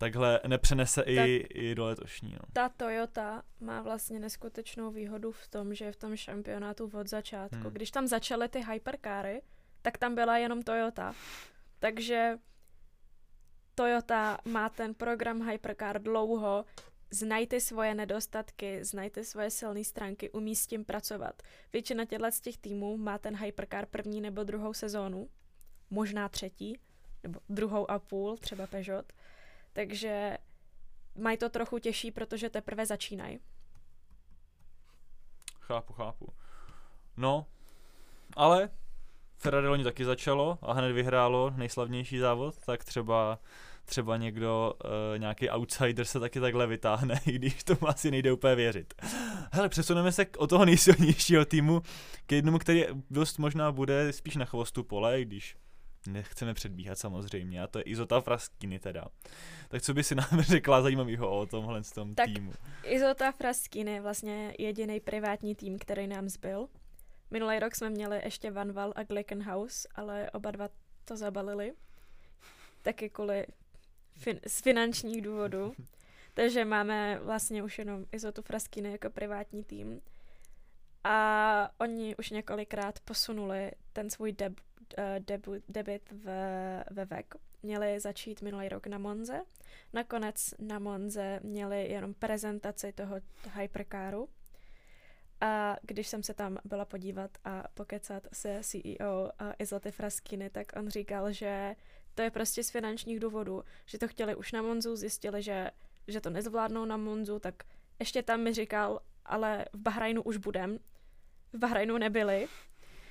takhle 0.00 0.40
nepřenese 0.46 1.02
i, 1.02 1.36
i 1.36 1.74
do 1.74 1.84
letošní. 1.84 2.32
No. 2.32 2.38
Ta 2.52 2.68
Toyota 2.68 3.42
má 3.60 3.82
vlastně 3.82 4.20
neskutečnou 4.20 4.90
výhodu 4.90 5.32
v 5.32 5.48
tom, 5.48 5.74
že 5.74 5.84
je 5.84 5.92
v 5.92 5.96
tom 5.96 6.16
šampionátu 6.16 6.90
od 6.94 7.08
začátku. 7.08 7.56
Hmm. 7.56 7.72
Když 7.72 7.90
tam 7.90 8.06
začaly 8.06 8.48
ty 8.48 8.60
hypercary, 8.72 9.42
tak 9.82 9.98
tam 9.98 10.14
byla 10.14 10.38
jenom 10.38 10.62
Toyota. 10.62 11.14
Takže 11.78 12.38
Toyota 13.74 14.38
má 14.44 14.68
ten 14.68 14.94
program 14.94 15.48
Hypercar 15.48 16.02
dlouho, 16.02 16.64
znajte 17.10 17.60
svoje 17.60 17.94
nedostatky, 17.94 18.84
znajte 18.84 19.24
svoje 19.24 19.50
silné 19.50 19.84
stránky, 19.84 20.30
umí 20.30 20.56
s 20.56 20.66
tím 20.66 20.84
pracovat. 20.84 21.42
Většina 21.72 22.04
těchto 22.04 22.30
z 22.30 22.40
těch 22.40 22.56
týmů 22.56 22.96
má 22.96 23.18
ten 23.18 23.36
Hypercar 23.36 23.86
první 23.86 24.20
nebo 24.20 24.44
druhou 24.44 24.74
sezónu, 24.74 25.28
možná 25.90 26.28
třetí, 26.28 26.78
nebo 27.22 27.40
druhou 27.48 27.90
a 27.90 27.98
půl, 27.98 28.36
třeba 28.36 28.66
Peugeot. 28.66 29.12
Takže 29.72 30.38
mají 31.14 31.36
to 31.36 31.48
trochu 31.48 31.78
těžší, 31.78 32.10
protože 32.10 32.50
teprve 32.50 32.86
začínají. 32.86 33.40
Chápu, 35.60 35.92
chápu. 35.92 36.32
No, 37.16 37.46
ale 38.36 38.70
Ferrari 39.36 39.68
loni 39.68 39.84
taky 39.84 40.04
začalo 40.04 40.58
a 40.62 40.72
hned 40.72 40.92
vyhrálo 40.92 41.50
nejslavnější 41.56 42.18
závod, 42.18 42.64
tak 42.66 42.84
třeba 42.84 43.38
třeba 43.84 44.16
někdo, 44.16 44.74
uh, 44.84 45.18
nějaký 45.18 45.50
outsider 45.50 46.04
se 46.04 46.20
taky 46.20 46.40
takhle 46.40 46.66
vytáhne, 46.66 47.20
i 47.26 47.32
když 47.32 47.64
tomu 47.64 47.88
asi 47.88 48.10
nejde 48.10 48.32
úplně 48.32 48.54
věřit. 48.54 48.94
Hele, 49.52 49.68
přesuneme 49.68 50.12
se 50.12 50.26
od 50.38 50.50
toho 50.50 50.64
nejsilnějšího 50.64 51.44
týmu 51.44 51.82
k 52.26 52.32
jednomu, 52.32 52.58
který 52.58 52.84
dost 53.10 53.38
možná 53.38 53.72
bude 53.72 54.12
spíš 54.12 54.36
na 54.36 54.44
chvostu 54.44 54.84
pole, 54.84 55.24
když 55.24 55.56
nechceme 56.06 56.54
předbíhat 56.54 56.98
samozřejmě, 56.98 57.62
a 57.62 57.66
to 57.66 57.78
je 57.78 57.82
Izota 57.82 58.20
Fraskiny 58.20 58.78
teda. 58.78 59.04
Tak 59.68 59.82
co 59.82 59.94
by 59.94 60.04
si 60.04 60.14
nám 60.14 60.28
řekla 60.40 60.82
zajímavého 60.82 61.38
o 61.38 61.46
tomhle 61.46 61.82
tom 61.94 62.14
tak 62.14 62.26
týmu? 62.26 62.52
Izota 62.84 63.32
Fraskiny 63.32 63.92
je 63.92 64.00
vlastně 64.00 64.54
jediný 64.58 65.00
privátní 65.00 65.54
tým, 65.54 65.78
který 65.78 66.06
nám 66.06 66.28
zbyl. 66.28 66.68
Minulý 67.30 67.58
rok 67.58 67.74
jsme 67.74 67.90
měli 67.90 68.20
ještě 68.24 68.50
Van 68.50 68.72
Val 68.72 68.92
a 68.96 69.02
Glickenhaus, 69.02 69.86
ale 69.94 70.30
oba 70.30 70.50
dva 70.50 70.68
to 71.04 71.16
zabalili. 71.16 71.72
Taky 72.82 73.10
kvůli 73.10 73.46
fin- 74.16 74.40
z 74.46 74.60
finančních 74.60 75.22
důvodů. 75.22 75.72
Takže 76.34 76.64
máme 76.64 77.18
vlastně 77.22 77.62
už 77.62 77.78
jenom 77.78 78.04
Izotu 78.12 78.42
Fraskiny 78.42 78.92
jako 78.92 79.10
privátní 79.10 79.64
tým. 79.64 80.00
A 81.04 81.70
oni 81.78 82.16
už 82.16 82.30
několikrát 82.30 83.00
posunuli 83.00 83.70
ten 83.92 84.10
svůj 84.10 84.32
deb, 84.32 84.52
debu, 85.18 85.54
debit 85.68 86.10
v, 86.10 86.24
ve 86.90 87.04
VEC. 87.04 87.26
Měli 87.62 88.00
začít 88.00 88.42
minulý 88.42 88.68
rok 88.68 88.86
na 88.86 88.98
Monze. 88.98 89.40
Nakonec 89.92 90.54
na 90.58 90.78
Monze 90.78 91.40
měli 91.42 91.88
jenom 91.88 92.14
prezentaci 92.14 92.92
toho 92.92 93.16
hypercaru. 93.52 94.28
A 95.40 95.76
když 95.82 96.08
jsem 96.08 96.22
se 96.22 96.34
tam 96.34 96.58
byla 96.64 96.84
podívat 96.84 97.30
a 97.44 97.64
pokecat 97.74 98.26
se 98.32 98.60
CEO 98.62 99.30
Izoty 99.58 99.90
Fraskiny, 99.90 100.50
tak 100.50 100.72
on 100.76 100.88
říkal, 100.88 101.32
že 101.32 101.76
to 102.14 102.22
je 102.22 102.30
prostě 102.30 102.64
z 102.64 102.70
finančních 102.70 103.20
důvodů, 103.20 103.64
že 103.86 103.98
to 103.98 104.08
chtěli 104.08 104.34
už 104.34 104.52
na 104.52 104.62
Monzu, 104.62 104.96
zjistili, 104.96 105.42
že, 105.42 105.70
že 106.08 106.20
to 106.20 106.30
nezvládnou 106.30 106.84
na 106.84 106.96
Monzu, 106.96 107.38
tak 107.38 107.54
ještě 107.98 108.22
tam 108.22 108.40
mi 108.40 108.52
říkal, 108.52 109.00
ale 109.24 109.64
v 109.72 109.78
Bahrajnu 109.78 110.22
už 110.22 110.36
budem. 110.36 110.78
V 111.52 111.58
Bahrajnu 111.58 111.98
nebyli, 111.98 112.48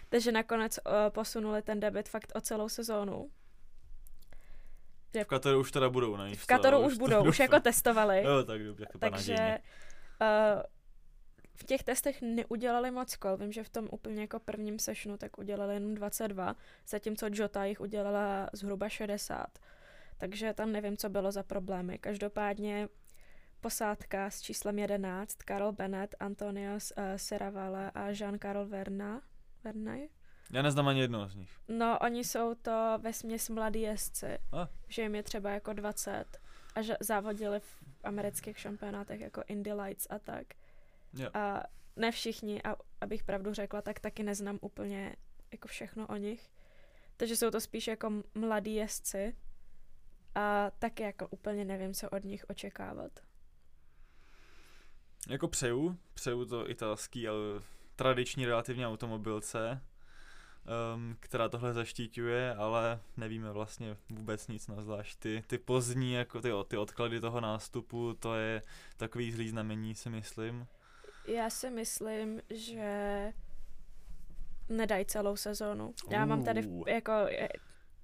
takže 0.09 0.31
nakonec 0.31 0.77
uh, 0.77 0.93
posunuli 1.09 1.61
ten 1.61 1.79
debit 1.79 2.09
fakt 2.09 2.31
o 2.35 2.41
celou 2.41 2.69
sezónu. 2.69 3.31
Že 5.13 5.23
v 5.23 5.27
Kataru 5.27 5.59
už 5.59 5.71
teda 5.71 5.89
budou, 5.89 6.17
ne? 6.17 6.35
V 6.35 6.45
Kataru 6.45 6.79
už 6.79 6.97
budou, 6.97 7.27
už 7.27 7.39
jako 7.39 7.59
testovali. 7.59 8.23
Jo, 8.23 8.43
tak 8.43 8.63
dobře, 8.63 8.85
Takže 8.99 9.59
uh, 10.21 10.61
v 11.55 11.63
těch 11.63 11.83
testech 11.83 12.21
neudělali 12.21 12.91
moc 12.91 13.15
kol. 13.15 13.37
Vím, 13.37 13.51
že 13.51 13.63
v 13.63 13.69
tom 13.69 13.87
úplně 13.91 14.21
jako 14.21 14.39
prvním 14.39 14.79
sessionu 14.79 15.17
tak 15.17 15.37
udělali 15.37 15.73
jenom 15.73 15.95
22, 15.95 16.55
zatímco 16.87 17.27
Jota 17.33 17.65
jich 17.65 17.81
udělala 17.81 18.49
zhruba 18.53 18.89
60. 18.89 19.59
Takže 20.17 20.53
tam 20.53 20.71
nevím, 20.71 20.97
co 20.97 21.09
bylo 21.09 21.31
za 21.31 21.43
problémy. 21.43 21.97
Každopádně 21.97 22.89
posádka 23.61 24.29
s 24.29 24.41
číslem 24.41 24.79
11, 24.79 25.35
Karol 25.35 25.71
Bennett, 25.71 26.15
Antonios 26.19 26.93
uh, 26.97 27.03
Seravala 27.15 27.87
a 27.87 28.09
Jean-Carl 28.09 28.67
Verna, 28.67 29.21
Vernay, 29.63 30.07
Já 30.51 30.61
neznám 30.61 30.87
ani 30.87 30.99
jednoho 30.99 31.27
z 31.27 31.35
nich. 31.35 31.57
No, 31.67 31.99
oni 31.99 32.23
jsou 32.23 32.55
to 32.55 32.97
ve 33.01 33.13
směs 33.13 33.49
mladí 33.49 33.81
jezdci, 33.81 34.37
A. 34.51 34.67
že 34.87 35.01
jim 35.01 35.15
je 35.15 35.23
třeba 35.23 35.49
jako 35.49 35.73
20 35.73 36.25
a 36.75 36.81
že 36.81 36.97
závodili 36.99 37.59
v 37.59 37.83
amerických 38.03 38.59
šampionátech 38.59 39.21
jako 39.21 39.43
Indy 39.47 39.73
Lights 39.73 40.07
a 40.09 40.19
tak. 40.19 40.47
Jo. 41.13 41.29
A 41.33 41.63
ne 41.95 42.11
všichni, 42.11 42.63
a 42.63 42.75
abych 43.01 43.23
pravdu 43.23 43.53
řekla, 43.53 43.81
tak 43.81 43.99
taky 43.99 44.23
neznám 44.23 44.59
úplně 44.61 45.15
jako 45.51 45.67
všechno 45.67 46.07
o 46.07 46.15
nich. 46.15 46.49
Takže 47.17 47.35
jsou 47.35 47.49
to 47.51 47.61
spíš 47.61 47.87
jako 47.87 48.23
mladí 48.35 48.75
jezdci 48.75 49.35
a 50.35 50.71
taky 50.79 51.03
jako 51.03 51.27
úplně 51.27 51.65
nevím, 51.65 51.93
co 51.93 52.09
od 52.09 52.23
nich 52.23 52.45
očekávat. 52.49 53.11
Jako 55.29 55.47
přeju, 55.47 55.97
přeju 56.13 56.45
to 56.45 56.69
italský, 56.69 57.27
ale 57.27 57.37
tradiční 57.99 58.45
relativně 58.45 58.87
automobilce, 58.87 59.81
um, 60.95 61.15
která 61.19 61.49
tohle 61.49 61.73
zaštiťuje, 61.73 62.55
ale 62.55 62.99
nevíme 63.17 63.51
vlastně 63.51 63.97
vůbec 64.09 64.47
nic 64.47 64.67
na 64.67 64.81
zvlášť. 64.81 65.19
Ty, 65.19 65.43
ty 65.47 65.57
pozdní, 65.57 66.13
jako 66.13 66.41
ty, 66.41 66.49
ty 66.67 66.77
odklady 66.77 67.19
toho 67.19 67.41
nástupu, 67.41 68.13
to 68.13 68.35
je 68.35 68.61
takový 68.97 69.31
zlý 69.31 69.49
znamení, 69.49 69.95
si 69.95 70.09
myslím. 70.09 70.67
Já 71.27 71.49
si 71.49 71.69
myslím, 71.69 72.41
že 72.49 73.31
nedají 74.69 75.05
celou 75.05 75.35
sezónu. 75.35 75.93
Já 76.09 76.25
mám 76.25 76.43
tady 76.43 76.69
jako, 76.87 77.13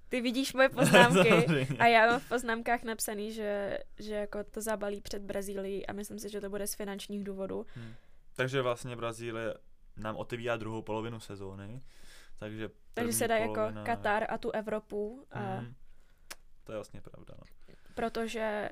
ty 0.08 0.20
vidíš 0.20 0.54
moje 0.54 0.68
poznámky 0.68 1.66
a 1.78 1.86
já 1.86 2.06
mám 2.06 2.20
v 2.20 2.28
poznámkách 2.28 2.82
napsaný, 2.82 3.32
že, 3.32 3.78
že 3.98 4.14
jako 4.14 4.44
to 4.44 4.60
zabalí 4.60 5.00
před 5.00 5.22
Brazílií 5.22 5.86
a 5.86 5.92
myslím 5.92 6.18
si, 6.18 6.28
že 6.28 6.40
to 6.40 6.50
bude 6.50 6.66
z 6.66 6.74
finančních 6.74 7.24
důvodů. 7.24 7.66
Hm. 7.76 7.94
Takže 8.36 8.62
vlastně 8.62 8.96
Brazílie 8.96 9.54
nám 9.96 10.16
otevírá 10.16 10.56
druhou 10.56 10.82
polovinu 10.82 11.20
sezóny. 11.20 11.82
Takže, 12.38 12.70
Takže 12.94 13.12
se 13.12 13.28
dá 13.28 13.36
jako 13.36 13.54
polovina- 13.54 13.84
Katar 13.84 14.26
a 14.28 14.38
tu 14.38 14.50
Evropu, 14.50 15.26
a 15.30 15.40
Mhm. 15.60 15.74
To 16.64 16.72
je 16.72 16.76
vlastně 16.78 17.00
pravda. 17.00 17.34
No. 17.38 17.44
protože 17.94 18.70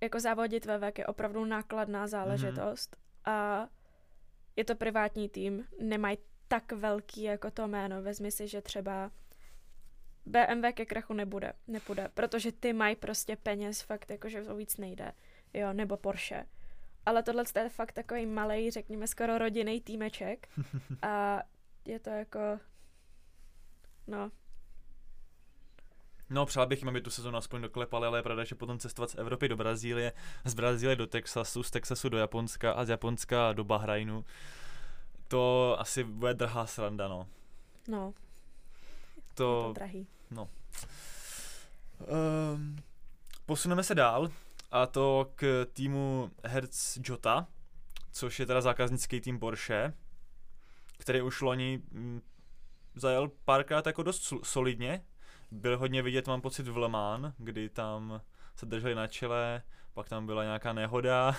jako 0.00 0.20
závodit 0.20 0.66
ve 0.66 0.78
VEK 0.78 0.98
je 0.98 1.06
opravdu 1.06 1.44
nákladná 1.44 2.06
záležitost 2.06 2.96
a 3.24 3.68
je 4.56 4.64
to 4.64 4.74
privátní 4.74 5.28
tým, 5.28 5.66
nemají 5.80 6.18
tak 6.48 6.72
velký 6.72 7.22
jako 7.22 7.50
to 7.50 7.68
jméno. 7.68 8.02
Vezmi 8.02 8.30
si, 8.30 8.48
že 8.48 8.62
třeba 8.62 9.10
BMW 10.26 10.72
ke 10.72 10.86
krachu 10.86 11.12
nebude, 11.14 11.52
nepůjde, 11.66 12.08
protože 12.14 12.52
ty 12.52 12.72
mají 12.72 12.96
prostě 12.96 13.36
peněz, 13.36 13.82
fakt 13.82 14.10
jako, 14.10 14.28
že 14.28 14.42
o 14.42 14.54
víc 14.56 14.76
nejde, 14.76 15.12
jo, 15.54 15.72
nebo 15.72 15.96
Porsche. 15.96 16.46
Ale 17.08 17.22
tohle 17.22 17.44
je 17.56 17.68
fakt 17.68 17.92
takový 17.92 18.26
malý, 18.26 18.70
řekněme 18.70 19.06
skoro 19.06 19.38
rodinný 19.38 19.80
týmeček. 19.80 20.48
A 21.02 21.42
je 21.84 22.00
to 22.00 22.10
jako, 22.10 22.58
no, 24.06 24.30
No, 26.30 26.46
přál 26.46 26.66
bych 26.66 26.78
jim, 26.78 26.88
aby 26.88 27.00
tu 27.00 27.10
sezónu 27.10 27.38
aspoň 27.38 27.62
doklepali, 27.62 28.06
ale 28.06 28.18
je 28.18 28.22
pravda, 28.22 28.44
že 28.44 28.54
potom 28.54 28.78
cestovat 28.78 29.10
z 29.10 29.14
Evropy 29.14 29.48
do 29.48 29.56
Brazílie, 29.56 30.12
z 30.44 30.54
Brazílie 30.54 30.96
do 30.96 31.06
Texasu, 31.06 31.62
z 31.62 31.70
Texasu 31.70 32.08
do 32.08 32.18
Japonska 32.18 32.72
a 32.72 32.84
z 32.84 32.88
Japonska 32.88 33.52
do 33.52 33.64
Bahrajnu, 33.64 34.24
to 35.28 35.76
asi 35.80 36.04
bude 36.04 36.34
drhá 36.34 36.66
sranda, 36.66 37.08
no. 37.08 37.28
no, 37.88 38.14
je 39.16 39.22
to 39.34 39.34
To, 39.34 39.72
drahý. 39.74 40.06
um, 40.36 40.48
posuneme 43.46 43.82
se 43.82 43.94
dál 43.94 44.30
a 44.70 44.86
to 44.86 45.32
k 45.34 45.66
týmu 45.72 46.30
Hertz 46.44 46.98
Jota, 47.04 47.46
což 48.12 48.40
je 48.40 48.46
teda 48.46 48.60
zákaznický 48.60 49.20
tým 49.20 49.38
Porsche, 49.38 49.92
který 50.98 51.22
už 51.22 51.40
loni 51.40 51.82
mm, 51.90 52.20
zajel 52.94 53.30
párkrát 53.44 53.86
jako 53.86 54.02
dost 54.02 54.22
sol- 54.22 54.40
solidně. 54.44 55.04
Byl 55.50 55.78
hodně 55.78 56.02
vidět, 56.02 56.26
mám 56.26 56.40
pocit, 56.40 56.68
v 56.68 56.76
Le 56.76 56.88
Mans, 56.88 57.34
kdy 57.38 57.68
tam 57.68 58.20
se 58.56 58.66
drželi 58.66 58.94
na 58.94 59.06
čele, 59.06 59.62
pak 59.94 60.08
tam 60.08 60.26
byla 60.26 60.44
nějaká 60.44 60.72
nehoda 60.72 61.36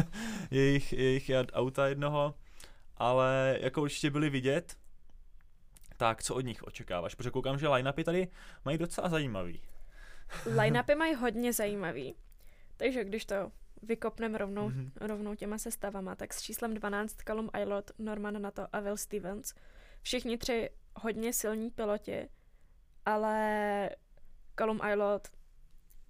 jejich, 0.50 0.92
jejich 0.92 1.30
auta 1.52 1.86
jednoho, 1.86 2.34
ale 2.96 3.58
jako 3.60 3.82
určitě 3.82 4.10
byli 4.10 4.30
vidět, 4.30 4.76
tak 5.96 6.22
co 6.22 6.34
od 6.34 6.40
nich 6.40 6.62
očekáváš? 6.62 7.14
Protože 7.14 7.30
koukám, 7.30 7.58
že 7.58 7.68
line-upy 7.68 8.04
tady 8.04 8.28
mají 8.64 8.78
docela 8.78 9.08
zajímavý. 9.08 9.60
Line-upy 10.56 10.94
mají 10.98 11.14
hodně 11.14 11.52
zajímavý. 11.52 12.14
Takže 12.80 13.04
když 13.04 13.24
to 13.24 13.52
vykopneme 13.82 14.38
rovnou, 14.38 14.68
Mhm. 14.68 14.80
mm-hmm. 14.80 15.06
rovnou 15.06 15.34
těma 15.34 15.58
sestavama, 15.58 16.14
tak 16.16 16.34
s 16.34 16.42
číslem 16.42 16.74
12 16.74 17.16
Callum 17.26 17.50
Aylot, 17.52 17.90
Norman 17.98 18.42
Nato 18.42 18.66
a 18.72 18.80
Will 18.80 18.96
Stevens. 18.96 19.54
Všichni 20.02 20.38
tři 20.38 20.70
hodně 20.96 21.32
silní 21.32 21.70
piloti, 21.70 22.28
ale 23.06 23.90
Callum 24.58 24.80
Aylot 24.82 25.28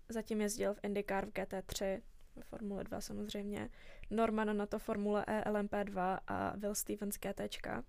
zatím 0.09 0.41
jezdil 0.41 0.75
v 0.75 0.81
IndyCar 0.83 1.27
v 1.27 1.31
GT3, 1.31 2.01
ve 2.37 2.43
Formule 2.43 2.85
2 2.85 3.01
samozřejmě. 3.01 3.71
Norman 4.11 4.57
Nato 4.57 4.79
Formule 4.79 5.25
E 5.27 5.43
LMP2 5.51 6.19
a 6.27 6.57
Will 6.57 6.75
Stevens 6.75 7.19
GTčka 7.19 7.85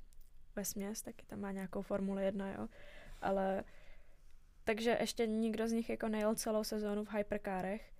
ve 0.55 0.65
směs, 0.65 1.01
taky 1.01 1.25
tam 1.25 1.39
má 1.39 1.51
nějakou 1.51 1.81
Formule 1.81 2.23
1, 2.23 2.51
jo. 2.51 2.67
Ale 3.21 3.63
takže 4.63 4.97
ještě 4.99 5.27
nikdo 5.27 5.67
z 5.67 5.71
nich 5.71 5.89
jako 5.89 6.07
nejel 6.07 6.35
celou 6.35 6.63
sezónu 6.63 7.03
v 7.05 7.13
hyperkárech. 7.13 7.90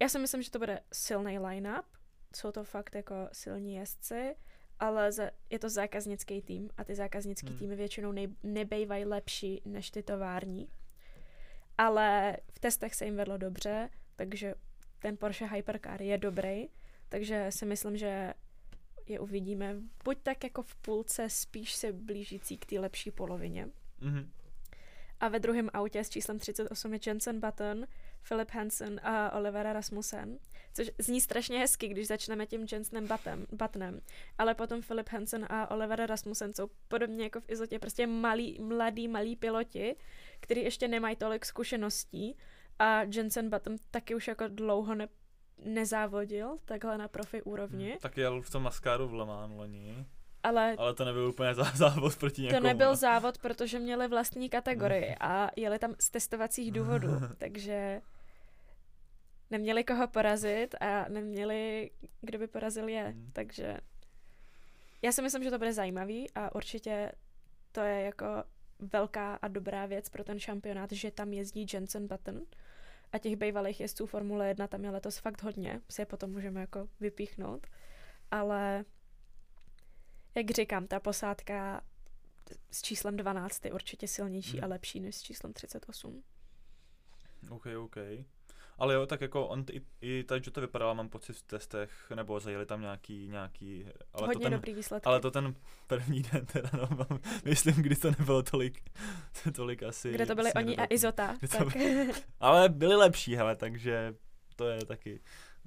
Já 0.00 0.08
si 0.08 0.18
myslím, 0.18 0.42
že 0.42 0.50
to 0.50 0.58
bude 0.58 0.80
silný 0.92 1.38
line-up, 1.38 1.84
jsou 2.36 2.52
to 2.52 2.64
fakt 2.64 2.94
jako 2.94 3.14
silní 3.32 3.74
jezdci, 3.74 4.36
ale 4.78 5.12
za, 5.12 5.30
je 5.50 5.58
to 5.58 5.68
zákaznický 5.68 6.42
tým 6.42 6.70
a 6.76 6.84
ty 6.84 6.94
zákaznický 6.94 7.48
Hmm. 7.48 7.58
týmy 7.58 7.76
většinou 7.76 8.12
nej, 8.12 8.28
nebejvají 8.42 9.04
lepší 9.04 9.62
než 9.64 9.90
ty 9.90 10.02
tovární. 10.02 10.68
Ale 11.78 12.36
v 12.54 12.58
testech 12.58 12.94
se 12.94 13.04
jim 13.04 13.16
vedlo 13.16 13.36
dobře, 13.36 13.90
takže 14.16 14.54
ten 14.98 15.16
Porsche 15.16 15.46
Hypercar 15.46 16.02
je 16.02 16.18
dobrý, 16.18 16.68
takže 17.08 17.46
si 17.50 17.66
myslím, 17.66 17.96
že 17.96 18.34
je 19.06 19.20
uvidíme 19.20 19.76
buď 20.04 20.18
tak 20.22 20.44
jako 20.44 20.62
v 20.62 20.74
půlce, 20.74 21.30
spíš 21.30 21.74
se 21.74 21.92
blížící 21.92 22.58
k 22.58 22.66
té 22.66 22.80
lepší 22.80 23.10
polovině. 23.10 23.68
Mhm. 24.00 24.30
A 25.20 25.28
ve 25.28 25.38
druhém 25.38 25.70
autě 25.72 26.04
s 26.04 26.08
číslem 26.08 26.38
38 26.38 26.92
je 26.94 27.00
Jensen 27.06 27.40
Button, 27.40 27.86
Philip 28.28 28.50
Hansen 28.50 29.00
a 29.02 29.32
Olivera 29.38 29.72
Rasmussen. 29.72 30.38
Což 30.74 30.90
zní 30.98 31.20
strašně 31.20 31.58
hezky, 31.58 31.88
když 31.88 32.06
začneme 32.06 32.46
tím 32.46 32.66
Jensenem 32.72 33.06
Button, 33.06 33.46
Buttonem. 33.52 34.00
Ale 34.38 34.54
potom 34.54 34.82
Philip 34.82 35.08
Hansen 35.08 35.46
a 35.50 35.70
Olivera 35.70 36.06
Rasmussen 36.06 36.54
jsou 36.54 36.68
podobně 36.88 37.24
jako 37.24 37.40
v 37.40 37.50
Izotě 37.50 37.78
prostě 37.78 38.06
malí, 38.06 38.58
mladí, 38.60 39.08
malí 39.08 39.36
piloti, 39.36 39.96
kteří 40.40 40.64
ještě 40.64 40.88
nemají 40.88 41.16
tolik 41.16 41.44
zkušeností. 41.46 42.36
A 42.78 43.02
Jensen 43.02 43.50
Button 43.50 43.76
taky 43.90 44.14
už 44.14 44.28
jako 44.28 44.48
dlouho 44.48 44.94
ne, 44.94 45.08
nezávodil 45.64 46.58
takhle 46.64 46.98
na 46.98 47.08
profi 47.08 47.42
úrovni. 47.42 47.98
Tak 48.00 48.16
jel 48.16 48.42
v 48.42 48.50
tom 48.50 48.62
Nascaru 48.62 49.08
v 49.08 49.14
Le 49.14 49.26
Mans 49.26 49.52
loni, 49.56 50.06
Ale 50.42 50.74
ale 50.78 50.94
to 50.94 51.04
nebyl 51.04 51.28
úplně 51.28 51.52
zá- 51.52 51.72
závod 51.76 52.16
proti 52.16 52.36
To 52.36 52.42
někomu. 52.42 52.62
nebyl 52.62 52.88
no. 52.88 52.96
závod, 52.96 53.38
protože 53.38 53.78
měli 53.78 54.08
vlastní 54.08 54.48
kategorii 54.50 55.14
a 55.20 55.50
jeli 55.56 55.78
tam 55.78 55.94
z 56.00 56.10
testovacích 56.10 56.72
důvodů, 56.72 57.08
takže 57.38 58.00
neměli 59.50 59.84
koho 59.84 60.08
porazit 60.08 60.74
a 60.80 61.08
neměli, 61.08 61.90
kdo 62.20 62.38
by 62.38 62.46
porazil 62.46 62.88
je, 62.88 63.02
Hmm. 63.02 63.30
takže 63.32 63.76
já 65.02 65.12
si 65.12 65.22
myslím, 65.22 65.42
že 65.44 65.50
to 65.50 65.58
bude 65.58 65.72
zajímavý 65.72 66.30
a 66.34 66.54
určitě 66.54 67.12
to 67.72 67.80
je 67.80 68.00
jako 68.00 68.26
velká 68.78 69.34
a 69.34 69.48
dobrá 69.48 69.86
věc 69.86 70.08
pro 70.08 70.24
ten 70.24 70.38
šampionát, 70.38 70.92
že 70.92 71.10
tam 71.10 71.32
jezdí 71.32 71.66
Jensen 71.72 72.06
Button 72.06 72.42
a 73.12 73.18
těch 73.18 73.36
bývalých 73.36 73.80
jezdců 73.80 74.06
Formule 74.06 74.48
1 74.48 74.66
tam 74.68 74.84
je 74.84 74.90
letos 74.90 75.18
fakt 75.18 75.42
hodně, 75.42 75.80
si 75.90 76.02
je 76.02 76.06
potom 76.06 76.30
můžeme 76.30 76.60
jako 76.60 76.88
vypíchnout, 77.00 77.66
ale 78.30 78.84
jak 80.34 80.50
říkám, 80.50 80.86
ta 80.86 81.00
posádka 81.00 81.80
s 82.70 82.82
číslem 82.82 83.16
12 83.16 83.64
je 83.64 83.72
určitě 83.72 84.08
silnější 84.08 84.56
Hmm. 84.56 84.64
a 84.64 84.66
lepší 84.66 85.00
než 85.00 85.16
s 85.16 85.22
číslem 85.22 85.52
38. 85.52 86.22
OK, 87.50 87.66
OK. 87.78 87.96
Ale 88.78 88.94
jo, 88.94 89.06
tak 89.06 89.20
jako 89.20 89.46
on, 89.46 89.64
i, 89.72 89.80
i 90.00 90.24
ta 90.24 90.34
Jota 90.34 90.60
vypadala, 90.60 90.94
mám 90.94 91.08
pocit 91.08 91.32
v 91.36 91.42
testech, 91.42 91.90
nebo 92.14 92.40
zajeli 92.40 92.66
tam 92.66 92.80
nějaký, 92.80 93.28
nějaký, 93.28 93.86
ale 94.12 94.26
Hodně 94.26 94.34
to 94.34 94.40
ten, 94.42 94.52
dobrý 94.52 94.74
výsledky. 94.74 95.06
ale 95.06 95.20
to 95.20 95.30
ten 95.30 95.54
první 95.86 96.22
den 96.22 96.46
teda, 96.46 96.70
no, 96.72 96.88
mám- 96.96 97.20
myslím, 97.44 97.74
kdy 97.74 97.96
to 97.96 98.10
nebylo 98.10 98.42
tolik, 98.42 98.90
tolik 99.54 99.82
asi. 99.82 100.12
Kde 100.12 100.26
to 100.26 100.34
byli 100.34 100.52
oni 100.52 100.76
a. 100.76 100.86
Izota. 100.90 101.36
To 101.40 101.46
Tak 101.64 101.76
Ale 102.40 102.68
byli 102.68 102.96
lepší, 102.96 103.36
hele, 103.36 103.56
takže 103.56 104.14
to 104.56 104.68
je 104.68 104.84
taky, 104.86 105.20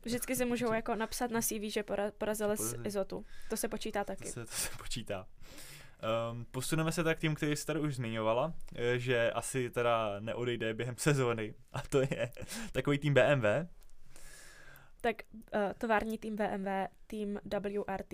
vždycky 0.06 0.36
si 0.36 0.46
můžou 0.46 0.74
jako 0.74 0.96
napsat 0.96 1.32
na 1.32 1.42
CV, 1.42 1.62
že 1.70 1.82
pora- 1.84 2.12
porazili 2.18 2.58
z 2.58 2.60
Porazili. 2.60 2.88
Izotu. 2.88 3.26
To 3.50 3.58
se 3.58 3.68
počítá 3.68 4.04
to 4.04 4.08
taky. 4.08 4.30
se, 4.30 4.46
to 4.46 4.52
se 4.52 4.70
počítá. 4.78 5.28
Um, 6.32 6.46
posuneme 6.52 6.92
se 6.92 7.04
tak 7.04 7.18
k 7.18 7.22
tím, 7.22 7.36
který 7.36 7.56
jsi 7.56 7.66
tady 7.66 7.80
už 7.80 7.96
zmiňovala, 7.96 8.54
eh, 8.76 9.00
že 9.00 9.32
asi 9.32 9.70
teda 9.70 10.20
neodejde 10.20 10.74
během 10.74 10.96
sezóny, 10.98 11.54
a 11.74 11.82
to 11.82 12.02
je 12.02 12.32
takový 12.72 12.98
tým 12.98 13.14
BMW, 13.14 13.46
Tak 15.02 15.16
uh, 15.34 15.74
tovární 15.78 16.18
tým 16.18 16.36
BMW, 16.36 16.68
tým 17.08 17.40
WRT 17.88 18.14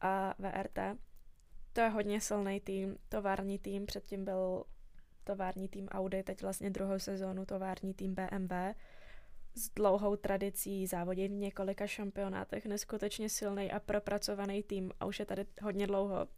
a 0.00 0.34
VRT. 0.38 0.78
to 1.72 1.80
je 1.80 1.88
hodně 1.88 2.20
silný 2.20 2.60
tým, 2.60 2.96
tovární 3.08 3.58
tým, 3.58 3.86
předtím 3.86 4.24
byl 4.24 4.64
tovární 5.24 5.68
tým 5.68 5.88
Audi, 5.88 6.22
teď 6.22 6.42
vlastně 6.42 6.70
druhou 6.70 6.98
sezónu 6.98 7.46
tovární 7.46 7.94
tým 7.94 8.14
BMW 8.14 8.52
s 9.54 9.70
dlouhou 9.76 10.16
tradicí 10.16 10.86
závodí 10.86 11.28
v 11.28 11.30
několika 11.30 11.86
šampionátech, 11.86 12.66
neskutečně 12.66 13.28
silný 13.28 13.72
a 13.72 13.80
propracovaný 13.80 14.62
tým 14.62 14.92
a 15.00 15.06
už 15.06 15.20
je 15.20 15.26
tady 15.26 15.46
hodně 15.62 15.86
dlouho. 15.86 16.28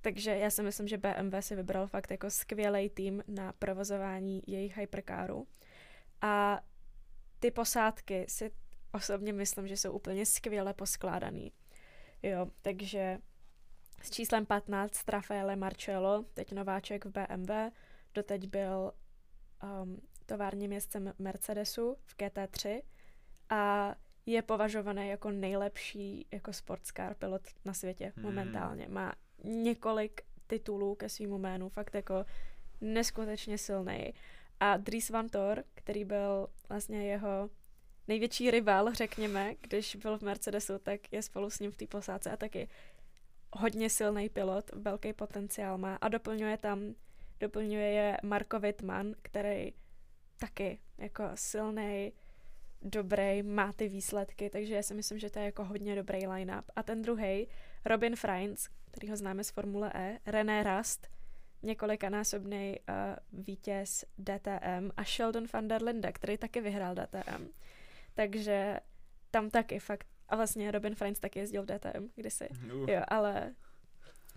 Takže 0.00 0.30
já 0.30 0.50
si 0.50 0.62
myslím, 0.62 0.88
že 0.88 0.98
BMW 0.98 1.40
si 1.40 1.56
vybral 1.56 1.86
fakt 1.86 2.10
jako 2.10 2.30
skvělý 2.30 2.90
tým 2.90 3.22
na 3.28 3.52
provozování 3.52 4.42
jejich 4.46 4.76
hypercaru. 4.76 5.46
A 6.20 6.60
ty 7.38 7.50
posádky 7.50 8.26
si 8.28 8.50
osobně 8.92 9.32
myslím, 9.32 9.68
že 9.68 9.76
jsou 9.76 9.92
úplně 9.92 10.26
skvěle 10.26 10.74
poskládaný. 10.74 11.52
Jo, 12.22 12.46
takže 12.62 13.18
s 14.02 14.10
číslem 14.10 14.46
15 14.46 15.08
Rafaele 15.08 15.56
Marcello, 15.56 16.24
teď 16.34 16.52
nováček 16.52 17.04
v 17.04 17.10
BMW, 17.10 17.50
doteď 18.14 18.46
byl 18.46 18.92
um, 19.82 20.00
továrním 20.26 20.72
jezdcem 20.72 21.12
Mercedesu 21.18 21.96
v 22.04 22.16
GT3 22.16 22.82
a 23.50 23.94
je 24.26 24.42
považovaný 24.42 25.08
jako 25.08 25.30
nejlepší 25.30 26.26
jako 26.32 26.52
sportscar 26.52 27.14
pilot 27.14 27.42
na 27.64 27.74
světě 27.74 28.12
hmm. 28.16 28.24
momentálně. 28.24 28.88
Má 28.88 29.14
několik 29.44 30.22
titulů 30.46 30.94
ke 30.94 31.08
svým 31.08 31.30
jménu, 31.30 31.68
fakt 31.68 31.94
jako 31.94 32.24
neskutečně 32.80 33.58
silný. 33.58 34.14
A 34.60 34.76
Dries 34.76 35.10
Van 35.10 35.28
Tor, 35.28 35.64
který 35.74 36.04
byl 36.04 36.48
vlastně 36.68 37.06
jeho 37.06 37.50
největší 38.08 38.50
rival, 38.50 38.94
řekněme, 38.94 39.54
když 39.60 39.96
byl 39.96 40.18
v 40.18 40.22
Mercedesu, 40.22 40.78
tak 40.78 41.12
je 41.12 41.22
spolu 41.22 41.50
s 41.50 41.60
ním 41.60 41.70
v 41.70 41.76
té 41.76 41.86
posádce 41.86 42.30
a 42.30 42.36
taky 42.36 42.68
hodně 43.52 43.90
silný 43.90 44.28
pilot, 44.28 44.70
velký 44.72 45.12
potenciál 45.12 45.78
má 45.78 45.96
a 45.96 46.08
doplňuje 46.08 46.56
tam, 46.56 46.94
doplňuje 47.40 47.90
je 47.90 48.16
Marko 48.22 48.60
Wittmann, 48.60 49.14
který 49.22 49.72
taky 50.38 50.78
jako 50.98 51.24
silný, 51.34 52.12
dobrý, 52.82 53.42
má 53.42 53.72
ty 53.72 53.88
výsledky, 53.88 54.50
takže 54.50 54.74
já 54.74 54.82
si 54.82 54.94
myslím, 54.94 55.18
že 55.18 55.30
to 55.30 55.38
je 55.38 55.44
jako 55.44 55.64
hodně 55.64 55.96
dobrý 55.96 56.26
line-up. 56.26 56.64
A 56.76 56.82
ten 56.82 57.02
druhý, 57.02 57.48
Robin 57.84 58.16
Freins, 58.16 58.68
který 58.90 59.10
ho 59.10 59.16
známe 59.16 59.44
z 59.44 59.50
Formule 59.50 59.92
E, 59.94 60.18
René 60.26 60.62
Rast, 60.62 61.08
několikanásobný 61.62 62.76
uh, 62.88 63.44
vítěz 63.44 64.04
DTM 64.18 64.90
a 64.96 65.04
Sheldon 65.04 65.46
van 65.52 65.68
der 65.68 65.82
Linde, 65.82 66.12
který 66.12 66.38
taky 66.38 66.60
vyhrál 66.60 66.94
DTM. 66.94 67.48
Takže 68.14 68.80
tam 69.30 69.50
taky 69.50 69.78
fakt, 69.78 70.06
a 70.28 70.36
vlastně 70.36 70.70
Robin 70.70 70.94
Freins 70.94 71.20
taky 71.20 71.38
jezdil 71.38 71.62
v 71.62 71.66
DTM 71.66 72.08
kdysi, 72.14 72.48
uh. 72.48 72.90
jo, 72.90 73.02
ale 73.08 73.54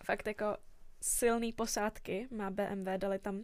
fakt 0.03 0.27
jako 0.27 0.57
silný 1.01 1.53
posádky 1.53 2.27
má 2.31 2.51
BMW, 2.51 2.97
dali 2.97 3.19
tam 3.19 3.43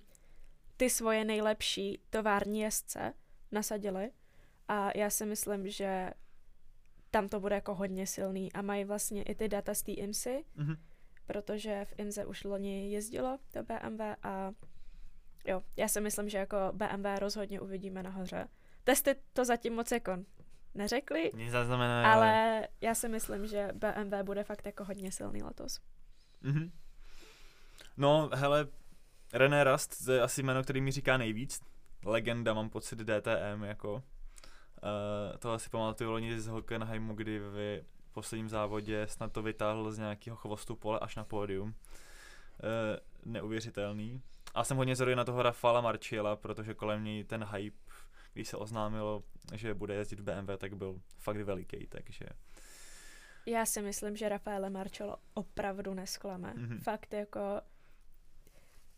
ty 0.78 0.90
svoje 0.90 1.26
nejlepší 1.26 2.00
tovární 2.10 2.60
jezdce, 2.60 3.14
nasadili 3.52 4.12
a 4.68 4.98
já 4.98 5.10
si 5.10 5.26
myslím, 5.26 5.70
že 5.70 6.12
tam 7.12 7.30
to 7.30 7.40
bude 7.40 7.56
jako 7.56 7.76
hodně 7.76 8.08
silný 8.08 8.54
a 8.54 8.62
mají 8.62 8.84
vlastně 8.84 9.24
i 9.24 9.36
ty 9.36 9.48
data 9.48 9.74
z 9.74 9.82
té 9.82 9.92
IMSI, 9.92 10.46
mm-hmm. 10.58 10.78
Protože 11.30 11.86
v 11.86 12.00
IMSE 12.00 12.26
už 12.26 12.44
loni 12.44 12.92
jezdilo 12.92 13.38
to 13.54 13.64
BMW 13.64 14.02
a 14.24 14.52
jo, 15.46 15.64
já 15.78 15.88
si 15.88 16.02
myslím, 16.02 16.30
že 16.30 16.38
jako 16.38 16.58
BMW 16.74 17.20
rozhodně 17.20 17.60
uvidíme 17.60 18.04
nahoře. 18.04 18.48
Testy 18.84 19.16
to 19.34 19.46
zatím 19.46 19.76
moc 19.76 19.92
jako 19.92 20.18
neřekli, 20.74 21.32
ale 22.06 22.68
já 22.82 22.96
si 22.96 23.10
myslím, 23.10 23.48
že 23.48 23.68
BMW 23.74 24.24
bude 24.24 24.44
fakt 24.44 24.66
jako 24.66 24.84
hodně 24.84 25.12
silný 25.12 25.44
letos. 25.44 25.80
Mm-hmm. 26.44 26.72
No, 27.98 28.30
hele, 28.34 28.68
René 29.34 29.64
Rast, 29.64 30.06
to 30.06 30.12
je 30.12 30.22
asi 30.22 30.44
jméno, 30.44 30.64
který 30.64 30.82
mi 30.82 30.92
říká 30.92 31.18
nejvíc. 31.18 31.62
Legenda, 32.06 32.54
mám 32.54 32.70
pocit, 32.70 33.00
DTM, 33.00 33.64
jako. 33.64 33.94
Uh, 33.94 34.02
to 35.40 35.52
asi 35.52 35.70
pamatuju 35.70 36.12
loni 36.12 36.40
z 36.40 36.48
Hockenheimu, 36.48 37.14
kdy 37.16 37.40
v 37.40 37.84
posledním 38.20 38.50
závodě 38.50 39.08
snad 39.08 39.32
to 39.32 39.42
vytáhl 39.42 39.92
z 39.92 39.98
nějakého 39.98 40.38
chvostu 40.38 40.76
pole 40.76 41.00
až 41.00 41.16
na 41.16 41.24
pódium. 41.24 41.68
Uh, 41.68 41.74
neuvěřitelný. 43.26 44.22
A 44.54 44.64
jsem 44.64 44.78
hodně 44.78 44.96
zvedavý 44.96 45.16
na 45.16 45.24
toho 45.24 45.42
Rafala 45.42 45.82
Marčiela, 45.82 46.36
protože 46.36 46.74
kolem 46.74 47.04
něj 47.04 47.24
ten 47.24 47.44
hype, 47.44 47.78
když 48.34 48.48
se 48.48 48.58
oznámilo, 48.58 49.24
že 49.56 49.74
bude 49.74 49.96
jezdit 49.96 50.20
v 50.20 50.24
BMW, 50.24 50.58
tak 50.58 50.74
byl 50.74 51.02
fakt 51.18 51.38
veliký, 51.42 51.88
takže... 51.88 52.26
Já 53.46 53.66
si 53.66 53.82
myslím, 53.82 54.16
že 54.16 54.30
Rafaele 54.30 54.70
Marcello 54.70 55.18
opravdu 55.34 55.94
nesklame. 55.94 56.54
Mm-hmm. 56.54 56.80
Fakt 56.80 57.14
jako 57.14 57.62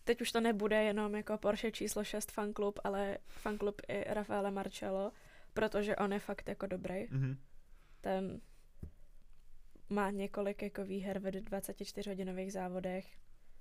teď 0.04 0.22
už 0.22 0.32
to 0.32 0.42
nebude 0.42 0.84
jenom 0.84 1.16
jako 1.16 1.38
Porsche 1.38 1.72
číslo 1.72 2.04
6 2.04 2.32
fanklub, 2.32 2.80
ale 2.84 3.18
fanklub 3.28 3.82
i 3.88 4.14
Rafaele 4.14 4.52
Marcello, 4.52 5.12
protože 5.54 5.96
on 5.96 6.14
je 6.14 6.20
fakt 6.20 6.50
jako 6.50 6.68
dobrý. 6.68 7.08
Mm-hmm. 7.08 7.38
Ten 8.02 8.42
má 9.92 10.10
několik 10.10 10.62
jako 10.62 10.86
výher 10.86 11.20
ve 11.20 11.32
24-hodinových 11.32 12.52
závodech. 12.52 13.08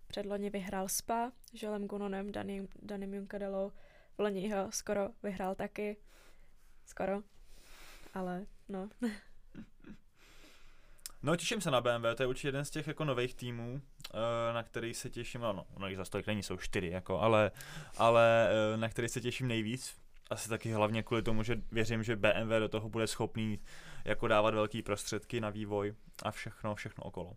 Předloni 0.07 0.51
vyhrál 0.51 0.88
Spa, 0.88 1.33
Želem 1.55 1.87
Gunonem, 1.87 2.33
Danim, 2.33 2.69
Danim 2.83 3.14
Junkadelou. 3.14 3.73
V 4.19 4.21
loni 4.21 4.53
ho 4.53 4.73
skoro 4.73 5.09
vyhrál 5.23 5.55
taky. 5.55 5.97
Skoro. 6.87 7.23
Ale 8.14 8.47
no. 8.69 8.88
No, 11.23 11.37
těším 11.37 11.61
se 11.61 11.71
na 11.71 11.81
BMW, 11.81 12.14
to 12.16 12.23
je 12.23 12.27
určitě 12.27 12.49
jeden 12.49 12.64
z 12.64 12.71
těch 12.71 12.87
jako 12.87 13.05
nových 13.05 13.35
týmů, 13.35 13.83
eh, 14.14 14.53
na 14.53 14.62
který 14.62 14.95
se 14.95 15.11
těším, 15.11 15.40
no, 15.40 15.66
no 15.79 15.88
jich 15.88 15.97
zase 15.97 16.11
tolik 16.11 16.27
není, 16.27 16.43
jsou 16.43 16.57
čtyři, 16.57 16.87
jako, 16.87 17.21
ale, 17.21 17.51
ale 17.97 18.49
eh, 18.51 18.77
na 18.77 18.88
který 18.88 19.09
se 19.09 19.21
těším 19.21 19.49
nejvíc. 19.49 19.97
Asi 20.31 20.49
taky 20.49 20.73
hlavně 20.73 21.03
kvůli 21.03 21.23
tomu, 21.23 21.43
že 21.43 21.62
věřím, 21.73 22.03
že 22.03 22.16
BMW 22.16 22.59
do 22.59 22.69
toho 22.69 22.88
bude 22.88 23.07
schopný 23.07 23.59
jako 24.05 24.29
dávat 24.29 24.55
velký 24.55 24.83
prostředky 24.83 25.40
na 25.40 25.51
vývoj 25.51 25.95
a 26.23 26.31
všechno, 26.31 26.75
všechno 26.75 27.05
okolo. 27.05 27.37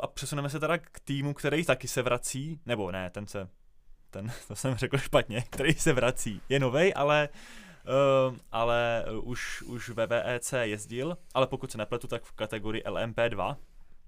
A 0.00 0.06
přesuneme 0.06 0.50
se 0.50 0.60
teda 0.60 0.78
k 0.78 1.00
týmu, 1.00 1.34
který 1.34 1.64
taky 1.64 1.88
se 1.88 2.02
vrací, 2.02 2.60
nebo 2.66 2.92
ne, 2.92 3.10
ten 3.10 3.26
se, 3.26 3.48
ten, 4.10 4.32
to 4.48 4.56
jsem 4.56 4.74
řekl 4.74 4.98
špatně, 4.98 5.44
který 5.50 5.74
se 5.74 5.92
vrací. 5.92 6.40
Je 6.48 6.58
novej, 6.58 6.92
ale 6.96 7.28
Uh, 8.28 8.36
ale 8.52 9.04
už, 9.22 9.62
už 9.62 9.88
ve 9.88 10.06
VEC 10.06 10.54
jezdil, 10.62 11.18
ale 11.34 11.46
pokud 11.46 11.72
se 11.72 11.78
nepletu, 11.78 12.06
tak 12.06 12.22
v 12.22 12.32
kategorii 12.32 12.82
LMP2, 12.84 13.56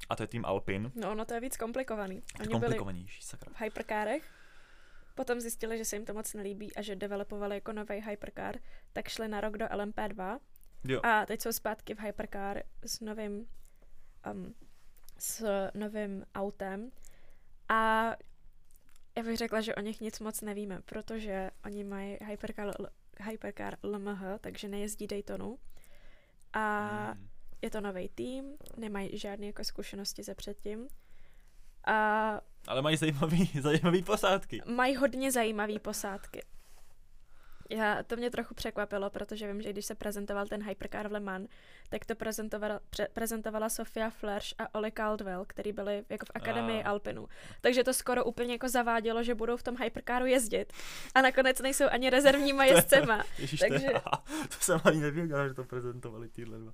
a 0.08 0.16
to 0.16 0.22
je 0.22 0.26
tým 0.26 0.44
Alpin. 0.44 0.92
No, 0.94 1.14
no 1.14 1.24
to 1.24 1.34
je 1.34 1.40
víc 1.40 1.56
komplikovaný. 1.56 2.22
Oni 2.40 2.48
komplikovanější, 2.48 3.22
sakra. 3.22 3.52
v 3.52 3.60
hyperkárech, 3.60 4.24
potom 5.16 5.40
zjistili, 5.40 5.78
že 5.78 5.84
se 5.84 5.96
jim 5.96 6.04
to 6.04 6.14
moc 6.14 6.34
nelíbí 6.34 6.76
a 6.76 6.82
že 6.82 6.96
developovali 6.96 7.54
jako 7.56 7.72
nový 7.72 8.00
hypercar, 8.00 8.58
tak 8.92 9.08
šli 9.08 9.28
na 9.28 9.40
rok 9.40 9.58
do 9.58 9.66
LMP2 9.66 10.38
jo. 10.84 11.00
a 11.02 11.26
teď 11.26 11.42
jsou 11.42 11.52
zpátky 11.52 11.94
v 11.94 12.00
hypercar 12.00 12.62
s 12.84 13.00
novým 13.00 13.46
um, 14.32 14.54
s 15.18 15.44
novým 15.74 16.24
autem 16.34 16.90
a 17.68 18.10
já 19.16 19.22
bych 19.22 19.36
řekla, 19.36 19.60
že 19.60 19.74
o 19.74 19.80
nich 19.80 20.00
nic 20.00 20.20
moc 20.20 20.40
nevíme, 20.40 20.80
protože 20.84 21.50
oni 21.64 21.84
mají 21.84 22.18
hypercar 22.24 22.72
Hypercar 23.20 23.76
LMH, 23.82 24.22
takže 24.40 24.68
nejezdí 24.68 25.06
Daytonu. 25.06 25.58
A 26.52 26.86
hmm. 27.12 27.28
je 27.62 27.70
to 27.70 27.80
nový 27.80 28.08
tým, 28.08 28.56
nemají 28.76 29.18
žádné 29.18 29.46
jako 29.46 29.64
zkušenosti 29.64 30.22
ze 30.22 30.34
předtím. 30.34 30.88
A 31.86 32.40
ale 32.66 32.82
mají 32.82 32.96
zajímavý, 32.96 33.50
zajímavý 33.60 34.02
posádky. 34.02 34.62
Mají 34.66 34.96
hodně 34.96 35.32
zajímavé 35.32 35.78
posádky. 35.78 36.42
Já, 37.70 38.02
to 38.02 38.16
mě 38.16 38.30
trochu 38.30 38.54
překvapilo, 38.54 39.10
protože 39.10 39.46
vím, 39.46 39.62
že 39.62 39.72
když 39.72 39.86
se 39.86 39.94
prezentoval 39.94 40.46
ten 40.46 40.62
Hypercar 40.62 41.08
v 41.08 41.12
Le 41.12 41.20
Mans, 41.20 41.48
tak 41.88 42.04
to 42.04 42.14
prezentovala, 42.14 42.80
pre, 42.96 43.06
prezentovala 43.12 43.68
Sofia 43.68 44.10
Flash 44.10 44.54
a 44.58 44.74
Oli 44.74 44.92
Caldwell, 44.92 45.44
který 45.44 45.72
byli 45.72 46.04
jako 46.08 46.26
v 46.26 46.30
Akademii 46.34 46.82
a. 46.82 46.90
Alpinu. 46.90 47.26
Takže 47.60 47.84
to 47.84 47.94
skoro 47.94 48.24
úplně 48.24 48.52
jako 48.52 48.68
zavádělo, 48.68 49.22
že 49.22 49.34
budou 49.34 49.56
v 49.56 49.62
tom 49.62 49.76
Hypercaru 49.82 50.26
jezdit. 50.26 50.72
A 51.14 51.22
nakonec 51.22 51.60
nejsou 51.60 51.84
ani 51.90 52.10
rezervníma 52.10 52.64
jezdcema. 52.74 53.24
Ježiš, 53.38 53.60
takže... 53.60 53.88
to, 53.88 54.10
to 54.48 54.56
jsem 54.60 54.80
ani 54.84 55.00
nevěděl, 55.00 55.48
že 55.48 55.54
to 55.54 55.64
prezentovali 55.64 56.28
tíhle 56.28 56.58
dva. 56.58 56.72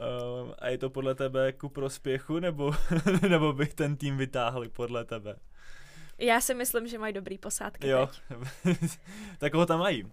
Um, 0.00 0.54
a 0.58 0.68
je 0.68 0.78
to 0.78 0.90
podle 0.90 1.14
tebe 1.14 1.52
ku 1.52 1.68
prospěchu, 1.68 2.38
nebo, 2.38 2.72
nebo 3.28 3.52
by 3.52 3.66
ten 3.66 3.96
tým 3.96 4.16
vytáhli 4.16 4.68
podle 4.68 5.04
tebe? 5.04 5.36
Já 6.18 6.40
si 6.40 6.54
myslím, 6.54 6.88
že 6.88 6.98
mají 6.98 7.12
dobrý 7.12 7.38
posádky 7.38 7.88
Jo, 7.88 8.08
tak 9.38 9.52
koho 9.52 9.66
tam 9.66 9.80
mají? 9.80 10.12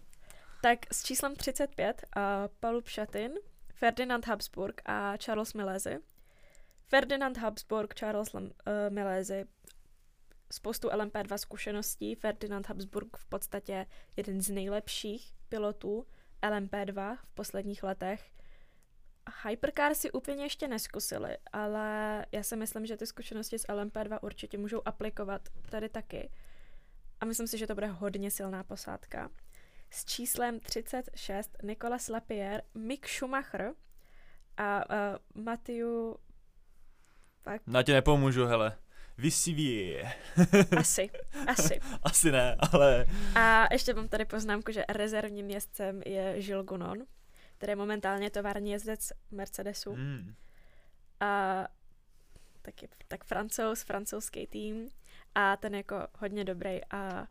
Tak 0.62 0.94
s 0.94 1.04
číslem 1.04 1.36
35 1.36 2.06
uh, 2.16 2.22
Paul 2.60 2.82
Pšatin, 2.82 3.32
Ferdinand 3.74 4.28
Habsburg 4.28 4.82
a 4.86 5.18
Charles 5.18 5.54
Milezi. 5.54 5.98
Ferdinand 6.88 7.38
Habsburg, 7.38 7.94
Charles 7.96 8.34
uh, 8.34 8.42
Milezi, 8.90 9.46
spoustu 10.52 10.88
LMP2 10.88 11.38
zkušeností. 11.38 12.16
Ferdinand 12.16 12.68
Habsburg 12.68 13.18
v 13.18 13.26
podstatě 13.26 13.86
jeden 14.16 14.42
z 14.42 14.50
nejlepších 14.50 15.34
pilotů 15.50 16.06
LMP2 16.44 17.18
v 17.24 17.34
posledních 17.34 17.84
letech. 17.84 18.32
Hypercar 19.48 19.96
si 19.96 20.12
úplně 20.12 20.44
ještě 20.44 20.68
neskusili, 20.68 21.38
ale 21.54 22.26
já 22.32 22.44
si 22.44 22.56
myslím, 22.56 22.86
že 22.86 22.98
ty 22.98 23.08
zkušenosti 23.08 23.60
z 23.60 23.66
LMP2 23.66 24.20
určitě 24.22 24.58
můžou 24.58 24.82
aplikovat 24.86 25.42
tady 25.70 25.90
taky. 25.90 26.30
A 27.22 27.26
myslím 27.26 27.48
si, 27.48 27.58
že 27.58 27.68
to 27.68 27.74
bude 27.74 27.88
hodně 27.88 28.32
silná 28.32 28.64
posádka. 28.64 29.30
S 29.90 30.06
číslem 30.06 30.60
36 30.60 31.58
Nicolas 31.64 32.08
Lapierre, 32.08 32.62
Mick 32.74 33.08
Schumacher 33.08 33.74
a 34.58 34.90
uh, 35.36 35.44
Matthew... 35.44 35.88
Pak... 37.44 37.62
Na 37.68 37.84
tě 37.84 37.94
nepomůžu, 37.94 38.46
hele. 38.46 38.78
Vysivě. 39.18 40.14
asi, 40.78 41.10
asi. 41.48 41.80
asi 42.04 42.32
ne, 42.32 42.56
ale... 42.72 43.06
A 43.36 43.74
ještě 43.74 43.94
mám 43.94 44.08
tady 44.08 44.26
poznámku, 44.26 44.72
že 44.72 44.86
rezervním 44.90 45.46
městcem 45.46 46.02
je 46.06 46.36
Gilles 46.42 46.66
Gunon, 46.66 46.98
který 47.58 47.72
je 47.72 47.76
momentálně 47.76 48.30
tovární 48.30 48.72
jezdec 48.72 49.12
Mercedesu. 49.32 49.96
Mm. 49.96 50.36
A 51.20 51.68
taky, 52.62 52.90
tak 53.08 53.24
francouz, 53.24 53.84
francouzský 53.84 54.48
tým 54.48 54.90
a 55.36 55.58
ten 55.58 55.76
jako 55.76 56.08
hodně 56.20 56.44
dobrý 56.44 56.80
a 56.92 57.28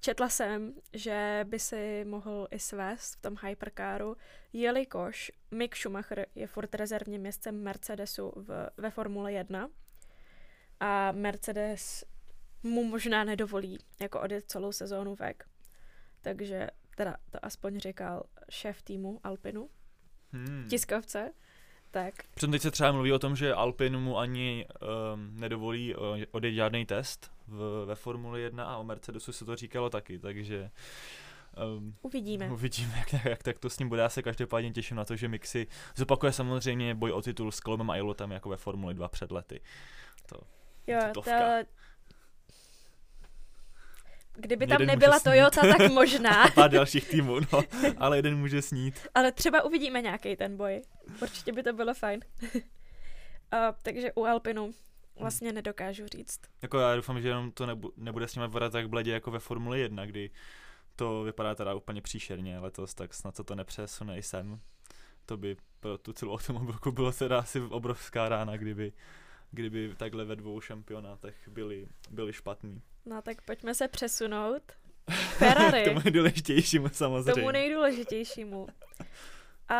četla 0.00 0.28
jsem, 0.28 0.74
že 0.92 1.44
by 1.48 1.58
si 1.58 2.04
mohl 2.04 2.48
i 2.50 2.58
svést 2.58 3.16
v 3.16 3.22
tom 3.22 3.36
hypercaru, 3.42 4.16
jelikož 4.52 5.32
Mick 5.50 5.76
Schumacher 5.76 6.26
je 6.34 6.46
furt 6.46 6.74
rezervním 6.74 7.20
městcem 7.20 7.62
Mercedesu 7.62 8.32
v, 8.36 8.70
ve 8.76 8.90
Formule 8.90 9.32
1 9.32 9.68
a 10.80 11.12
Mercedes 11.12 12.04
mu 12.62 12.84
možná 12.84 13.24
nedovolí 13.24 13.78
jako 14.00 14.20
odjet 14.20 14.50
celou 14.50 14.72
sezónu 14.72 15.14
vek. 15.14 15.48
Takže 16.22 16.70
teda 16.96 17.16
to 17.30 17.44
aspoň 17.44 17.78
říkal 17.78 18.22
šéf 18.50 18.82
týmu 18.82 19.20
Alpinu, 19.24 19.68
hmm. 20.32 20.66
tiskovce, 20.70 21.32
tak. 21.90 22.14
Přitom 22.34 22.52
teď 22.52 22.62
se 22.62 22.70
třeba 22.70 22.92
mluví 22.92 23.12
o 23.12 23.18
tom, 23.18 23.36
že 23.36 23.54
Alpin 23.54 23.98
mu 23.98 24.18
ani 24.18 24.66
um, 25.14 25.40
nedovolí 25.40 25.94
uh, 25.94 26.02
odjet 26.30 26.52
žádný 26.52 26.86
test 26.86 27.32
v, 27.46 27.84
ve 27.86 27.94
Formuli 27.94 28.42
1 28.42 28.64
a 28.64 28.76
o 28.76 28.84
Mercedesu 28.84 29.32
se 29.32 29.44
to 29.44 29.56
říkalo 29.56 29.90
taky, 29.90 30.18
takže 30.18 30.70
Um, 31.76 31.94
uvidíme. 32.02 32.50
Uvidíme, 32.50 32.98
jak, 32.98 33.24
jak 33.24 33.42
tak 33.42 33.58
to 33.58 33.70
s 33.70 33.78
ním 33.78 33.88
bude. 33.88 34.02
Já 34.02 34.08
se 34.08 34.22
každopádně 34.22 34.72
těším 34.72 34.96
na 34.96 35.04
to, 35.04 35.16
že 35.16 35.28
Mixi 35.28 35.66
zopakuje 35.96 36.32
samozřejmě 36.32 36.94
boj 36.94 37.12
o 37.12 37.22
titul 37.22 37.52
s 37.52 37.60
Kolmem 37.60 37.90
a 37.90 37.96
Ilotem 37.96 38.30
jako 38.30 38.48
ve 38.48 38.56
Formuli 38.56 38.94
2 38.94 39.08
před 39.08 39.30
lety. 39.30 39.60
To, 40.26 40.36
jo, 40.86 41.00
to, 41.14 41.22
Kdyby 44.36 44.66
tam 44.66 44.86
nebyla 44.86 45.20
Toyota, 45.20 45.60
tak 45.60 45.92
možná. 45.92 46.42
a 46.42 46.50
pár 46.50 46.70
dalších 46.70 47.08
týmů, 47.08 47.40
no. 47.52 47.62
Ale 47.96 48.18
jeden 48.18 48.38
může 48.38 48.62
snít. 48.62 49.08
Ale 49.14 49.32
třeba 49.32 49.62
uvidíme 49.62 50.02
nějaký 50.02 50.36
ten 50.36 50.56
boj. 50.56 50.82
Určitě 51.22 51.52
by 51.52 51.62
to 51.62 51.72
bylo 51.72 51.94
fajn. 51.94 52.20
uh, 52.54 52.60
takže 53.82 54.12
u 54.12 54.24
Alpinu 54.24 54.70
vlastně 55.20 55.52
nedokážu 55.52 56.06
říct. 56.06 56.40
Jako 56.62 56.78
já 56.78 56.96
doufám, 56.96 57.20
že 57.20 57.28
jenom 57.28 57.50
to 57.50 57.66
nebu- 57.66 57.92
nebude 57.96 58.28
s 58.28 58.34
nimi 58.34 58.46
vypadat 58.46 58.72
tak 58.72 58.88
bledě 58.88 59.12
jako 59.12 59.30
ve 59.30 59.38
Formuli 59.38 59.80
1, 59.80 60.06
kdy 60.06 60.30
to 60.96 61.22
vypadá 61.22 61.54
teda 61.54 61.74
úplně 61.74 62.02
příšerně 62.02 62.58
letos, 62.58 62.94
tak 62.94 63.14
snad 63.14 63.36
se 63.36 63.44
to 63.44 63.54
nepřesune 63.54 64.18
i 64.18 64.22
sem. 64.22 64.60
To 65.26 65.36
by 65.36 65.56
pro 65.80 65.98
tu 65.98 66.12
celou 66.12 66.34
automobilku 66.34 66.92
bylo 66.92 67.12
teda 67.12 67.38
asi 67.38 67.60
obrovská 67.60 68.28
rána, 68.28 68.56
kdyby, 68.56 68.92
kdyby 69.50 69.94
takhle 69.96 70.24
ve 70.24 70.36
dvou 70.36 70.60
šampionátech 70.60 71.48
byli, 71.48 71.88
byli 72.10 72.32
špatní. 72.32 72.82
No 73.06 73.22
tak 73.22 73.42
pojďme 73.42 73.74
se 73.74 73.88
přesunout. 73.88 74.62
Ferrari. 75.38 75.82
K 75.82 75.84
tomu 75.84 76.00
nejdůležitějšímu 76.04 76.88
samozřejmě. 76.88 77.34
Tomu 77.34 77.50
nejdůležitějšímu. 77.50 78.66
A 79.68 79.76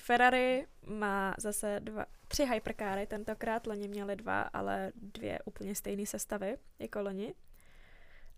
Ferrari 0.00 0.66
má 0.86 1.34
zase 1.38 1.80
dva, 1.80 2.06
tři 2.28 2.44
hypercary, 2.44 3.06
tentokrát 3.06 3.66
loni 3.66 3.88
měli 3.88 4.16
dva, 4.16 4.42
ale 4.42 4.92
dvě 4.94 5.38
úplně 5.44 5.74
stejné 5.74 6.06
sestavy 6.06 6.56
jako 6.78 7.02
loni. 7.02 7.34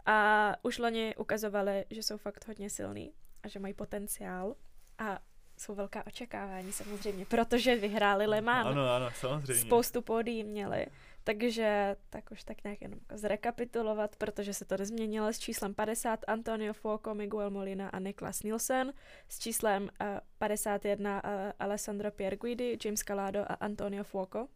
A 0.07 0.55
už 0.63 0.79
loni 0.79 1.15
ukazovali, 1.17 1.85
že 1.91 2.03
jsou 2.03 2.17
fakt 2.17 2.49
hodně 2.49 2.71
silný 2.71 3.13
a 3.43 3.49
že 3.49 3.59
mají 3.59 3.75
potenciál. 3.75 4.55
A 4.99 5.19
jsou 5.59 5.75
velká 5.75 6.07
očekávání 6.07 6.73
samozřejmě, 6.73 7.27
protože 7.27 7.77
vyhráli 7.77 8.27
Le 8.27 8.41
Mans. 8.41 8.67
Ano, 8.67 8.91
ano, 8.95 9.11
samozřejmě. 9.15 9.63
Spoustu 9.63 10.03
pódií 10.03 10.45
měli. 10.45 10.87
Takže 11.25 11.97
tak 12.11 12.31
už 12.31 12.45
tak 12.45 12.65
nějak 12.65 12.81
jenom 12.81 12.99
zrekapitulovat, 13.15 14.17
protože 14.17 14.55
se 14.55 14.65
to 14.65 14.77
nezměnilo 14.77 15.33
s 15.33 15.39
číslem 15.39 15.75
50 15.75 16.21
Antonio 16.27 16.73
Fuoco, 16.73 17.15
Miguel 17.15 17.51
Molina 17.51 17.89
a 17.89 17.99
Niklas 17.99 18.43
Nielsen, 18.43 18.93
s 19.29 19.39
číslem 19.39 19.83
uh, 19.83 20.07
51 20.39 21.25
uh, 21.25 21.31
Alessandro 21.59 22.11
Pierguidi, 22.11 22.79
James 22.85 23.03
Calado 23.03 23.41
a 23.41 23.55
Antonio 23.55 24.05
Fuoco. 24.05 24.49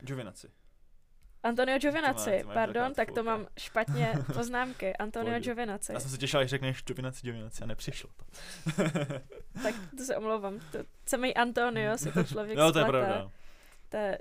Giovinazzi. 0.00 0.48
Antonio 1.42 1.78
Giovinazzi, 1.78 2.44
pardon, 2.54 2.94
tak 2.94 3.10
to 3.12 3.22
mám 3.22 3.46
špatně 3.58 4.14
poznámky. 4.34 4.96
Antonio 4.96 5.40
Giovinazzi. 5.40 5.92
Já 5.92 6.00
jsem 6.00 6.10
se 6.10 6.18
těšil, 6.18 6.42
že 6.42 6.48
řekneš 6.48 6.84
Giovinazzi, 6.84 7.20
Giovinazzi 7.22 7.62
a 7.62 7.66
nepřišlo 7.66 8.10
to. 8.16 8.24
tak 9.62 9.74
to 9.96 10.04
se 10.04 10.16
omlouvám. 10.16 10.60
To, 10.72 10.78
samý 11.06 11.34
Antonio 11.34 11.98
si 11.98 12.12
to 12.12 12.24
člověk 12.24 12.58
No, 12.58 12.72
to 12.72 12.78
je 12.78 12.84
pravda. 12.84 13.30
To 13.88 13.96
je 13.96 14.18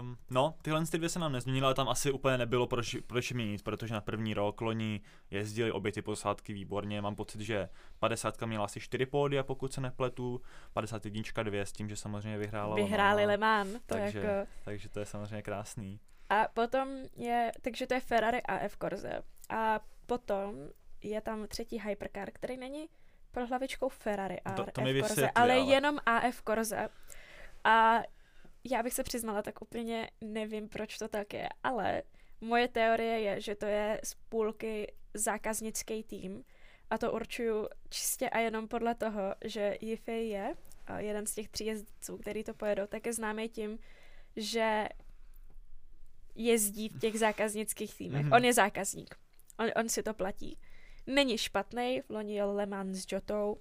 Um, 0.00 0.16
no, 0.30 0.54
tyhle 0.62 0.86
ty 0.86 0.98
dvě 0.98 1.08
se 1.08 1.18
nám 1.18 1.32
nezměnily, 1.32 1.64
ale 1.64 1.74
tam 1.74 1.88
asi 1.88 2.10
úplně 2.10 2.38
nebylo 2.38 2.66
proč, 2.66 2.96
proč 3.06 3.32
měnit, 3.32 3.62
protože 3.62 3.94
na 3.94 4.00
první 4.00 4.34
rok 4.34 4.60
loni 4.60 5.00
jezdili 5.30 5.72
obě 5.72 5.92
ty 5.92 6.02
posádky 6.02 6.52
výborně. 6.52 7.00
Mám 7.00 7.14
pocit, 7.14 7.40
že 7.40 7.68
50 7.98 8.42
měla 8.42 8.64
asi 8.64 8.80
4 8.80 9.06
pódia, 9.06 9.42
pokud 9.42 9.72
se 9.72 9.80
nepletu, 9.80 10.40
51 10.72 11.42
dvě 11.42 11.66
s 11.66 11.72
tím, 11.72 11.88
že 11.88 11.96
samozřejmě 11.96 12.38
vyhrála 12.38 12.76
Vyhráli 12.76 13.26
Le 13.26 13.36
Mans, 13.36 13.72
to 13.72 13.80
takže, 13.86 14.18
jako... 14.18 14.50
takže 14.64 14.88
to 14.88 15.00
je 15.00 15.06
samozřejmě 15.06 15.42
krásný. 15.42 16.00
A 16.28 16.48
potom 16.54 16.88
je, 17.16 17.52
takže 17.60 17.86
to 17.86 17.94
je 17.94 18.00
Ferrari 18.00 18.42
a 18.42 18.58
F 18.58 18.76
Corse. 18.76 19.22
A 19.48 19.80
potom 20.06 20.54
je 21.02 21.20
tam 21.20 21.46
třetí 21.46 21.80
hypercar, 21.80 22.30
který 22.32 22.56
není 22.56 22.88
pod 23.30 23.48
hlavičkou 23.48 23.88
Ferrari 23.88 24.40
a 24.40 24.52
to, 24.52 24.64
to 24.72 24.80
F 24.80 25.06
Corse, 25.06 25.30
ale, 25.30 25.52
ale 25.52 25.58
jenom 25.58 25.98
AF 26.06 26.42
Corse. 26.42 26.88
A 27.64 28.02
já 28.64 28.82
bych 28.82 28.94
se 28.94 29.02
přiznala, 29.02 29.42
tak 29.42 29.62
úplně 29.62 30.10
nevím, 30.20 30.68
proč 30.68 30.98
to 30.98 31.08
tak 31.08 31.34
je, 31.34 31.48
ale 31.62 32.02
moje 32.40 32.68
teorie 32.68 33.20
je, 33.20 33.40
že 33.40 33.54
to 33.54 33.66
je 33.66 34.00
z 34.04 34.14
půlky 34.14 34.92
zákaznický 35.14 36.02
tým 36.02 36.44
a 36.90 36.98
to 36.98 37.12
určuju 37.12 37.68
čistě 37.90 38.30
a 38.30 38.38
jenom 38.38 38.68
podle 38.68 38.94
toho, 38.94 39.34
že 39.44 39.76
Yifei 39.80 40.28
je 40.28 40.54
jeden 40.98 41.26
z 41.26 41.34
těch 41.34 41.48
tří 41.48 41.66
jezdců, 41.66 42.18
který 42.18 42.44
to 42.44 42.54
pojedou, 42.54 42.86
tak 42.86 43.06
je 43.06 43.12
známý 43.12 43.48
tím, 43.48 43.78
že 44.36 44.88
jezdí 46.34 46.88
v 46.88 46.98
těch 46.98 47.18
zákaznických 47.18 47.94
týmech. 47.94 48.26
Mm-hmm. 48.26 48.36
On 48.36 48.44
je 48.44 48.52
zákazník. 48.52 49.14
On, 49.58 49.70
on 49.76 49.88
si 49.88 50.02
to 50.02 50.14
platí. 50.14 50.58
Není 51.06 51.38
špatný, 51.38 52.00
v 52.00 52.10
loni 52.10 52.34
jel 52.34 52.54
Le 52.54 52.66
Mans 52.66 52.98
s 52.98 53.12
Jotou. 53.12 53.56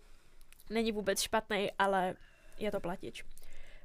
Není 0.70 0.92
vůbec 0.92 1.22
špatný, 1.22 1.72
ale 1.80 2.16
je 2.60 2.72
to 2.72 2.80
platič 2.80 3.24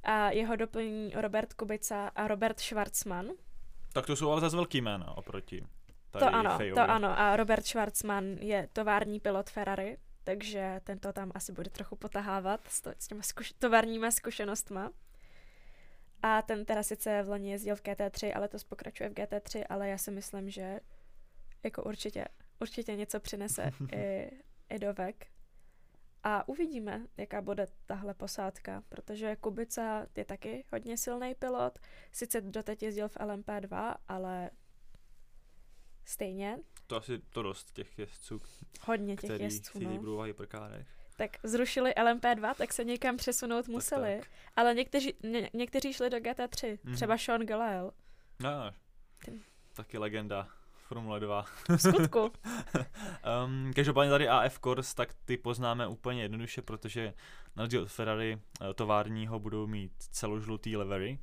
a 0.07 0.31
jeho 0.31 0.57
doplní 0.57 1.13
Robert 1.15 1.55
Kubica 1.55 2.09
a 2.09 2.29
Robert 2.29 2.61
Schwarzman. 2.61 3.29
Tak 3.93 4.07
to 4.07 4.17
jsou 4.17 4.31
ale 4.31 4.41
zase 4.41 4.57
velký 4.57 4.81
jména 4.81 5.17
oproti 5.17 5.67
tady 6.11 6.25
To 6.27 6.35
ano, 6.35 6.57
Fejovi. 6.57 6.75
to 6.75 6.91
ano. 6.91 7.19
A 7.19 7.37
Robert 7.37 7.67
Schwarzman 7.67 8.25
je 8.25 8.69
tovární 8.73 9.21
pilot 9.21 9.51
Ferrari, 9.51 9.97
takže 10.25 10.81
tento 10.85 11.13
tam 11.13 11.33
asi 11.35 11.53
bude 11.53 11.71
trochu 11.71 11.97
potahávat 11.97 12.61
s, 12.69 12.81
to, 12.81 12.91
s 12.99 13.09
těma 13.09 13.21
zkuš- 13.21 13.55
továrníma 13.59 14.11
zkušenostma. 14.11 14.91
A 16.23 16.43
ten 16.43 16.65
teda 16.65 16.83
sice 16.83 17.23
v 17.23 17.29
loni 17.29 17.51
jezdil 17.51 17.77
v 17.77 17.83
GT3, 17.83 18.33
ale 18.37 18.49
to 18.49 18.59
pokračuje 18.69 19.09
v 19.09 19.13
GT3, 19.13 19.65
ale 19.69 19.89
já 19.89 19.99
si 19.99 20.11
myslím, 20.11 20.51
že 20.51 20.81
jako 21.65 21.83
určitě, 21.83 22.25
určitě 22.61 22.97
něco 22.97 23.21
přinese 23.21 23.71
i, 23.97 24.31
i 24.71 24.79
do 24.79 24.95
VEK. 24.95 25.27
A 26.23 26.49
uvidíme, 26.49 27.07
jaká 27.17 27.43
bude 27.43 27.67
tahle 27.87 28.15
posádka, 28.15 28.83
protože 28.89 29.37
Kubica 29.37 30.07
je 30.17 30.25
taky 30.25 30.65
hodně 30.73 30.97
silný 30.97 31.35
pilot, 31.35 31.79
sice 32.13 32.41
doteď 32.41 32.83
jezdil 32.83 33.09
v 33.09 33.17
LMP2, 33.17 33.95
ale 34.09 34.51
stejně. 36.05 36.59
To 36.87 36.97
asi 36.97 37.19
to 37.19 37.43
dost 37.43 37.73
těch 37.73 37.99
jezdců, 37.99 38.41
Hodně 38.81 39.17
těch 39.17 39.41
jezdců, 39.41 39.79
no. 39.79 39.99
budou 39.99 40.21
hyperkárech. 40.21 40.87
Tak 41.17 41.31
zrušili 41.43 41.91
LMP2, 41.91 42.55
tak 42.55 42.73
se 42.73 42.85
někam 42.85 43.17
přesunout 43.17 43.69
museli. 43.69 44.17
Tak, 44.17 44.25
tak. 44.25 44.33
Ale 44.57 44.75
někteří, 44.75 45.15
ně, 45.23 45.51
někteří 45.55 45.93
šli 45.93 46.11
do 46.11 46.17
GT3, 46.17 46.79
mm. 46.85 46.95
třeba 46.95 47.19
Sean 47.19 47.47
Galael. 47.47 47.93
No, 48.41 48.73
taky 49.73 49.99
legenda. 49.99 50.49
Formule 50.89 51.21
2. 51.21 51.45
V 51.69 51.79
skutku. 51.79 52.21
um, 53.45 53.73
každopádně 53.75 54.11
tady 54.11 54.29
AF 54.29 54.59
Corse, 54.61 54.95
tak 54.95 55.15
ty 55.25 55.37
poznáme 55.37 55.87
úplně 55.87 56.23
jednoduše, 56.23 56.63
protože 56.63 57.15
na 57.57 57.63
rozdíl 57.63 57.83
od 57.83 57.89
Ferrari 57.89 58.39
eh, 58.61 58.75
továrního 58.75 59.39
budou 59.39 59.67
mít 59.67 59.93
celožlutý 59.99 60.77
livery, 60.77 61.19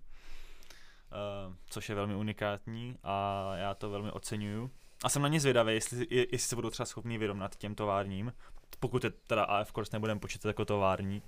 uh, 1.47 1.53
což 1.66 1.89
je 1.89 1.95
velmi 1.95 2.16
unikátní 2.16 2.97
a 3.03 3.49
já 3.55 3.74
to 3.74 3.89
velmi 3.89 4.11
oceňuju. 4.11 4.72
a 5.03 5.09
jsem 5.09 5.22
na 5.22 5.28
ně 5.28 5.39
zvědavý, 5.39 5.74
jestli, 5.74 6.07
jestli 6.09 6.39
se 6.39 6.55
budou 6.55 6.70
třeba 6.70 6.86
schopní 6.86 7.18
vyrovnat 7.18 7.55
těm 7.55 7.76
továrním, 7.76 8.34
pokud 8.80 9.03
je 9.03 9.09
teda 9.09 9.43
AF 9.43 9.72
Course 9.72 9.95
nebudeme 9.95 10.20
počítat 10.20 10.49
jako 10.49 10.66
tovární, 10.66 11.24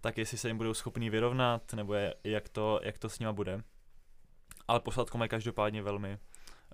tak 0.00 0.18
jestli 0.18 0.38
se 0.38 0.48
jim 0.48 0.56
budou 0.56 0.74
schopní 0.74 1.10
vyrovnat, 1.10 1.72
nebo 1.72 1.94
je, 1.94 2.14
jak, 2.24 2.48
to, 2.48 2.80
jak 2.82 2.98
to 2.98 3.08
s 3.08 3.18
nima 3.18 3.32
bude. 3.32 3.62
Ale 4.68 4.80
posádku 4.80 5.18
mají 5.18 5.28
každopádně 5.28 5.82
velmi, 5.82 6.18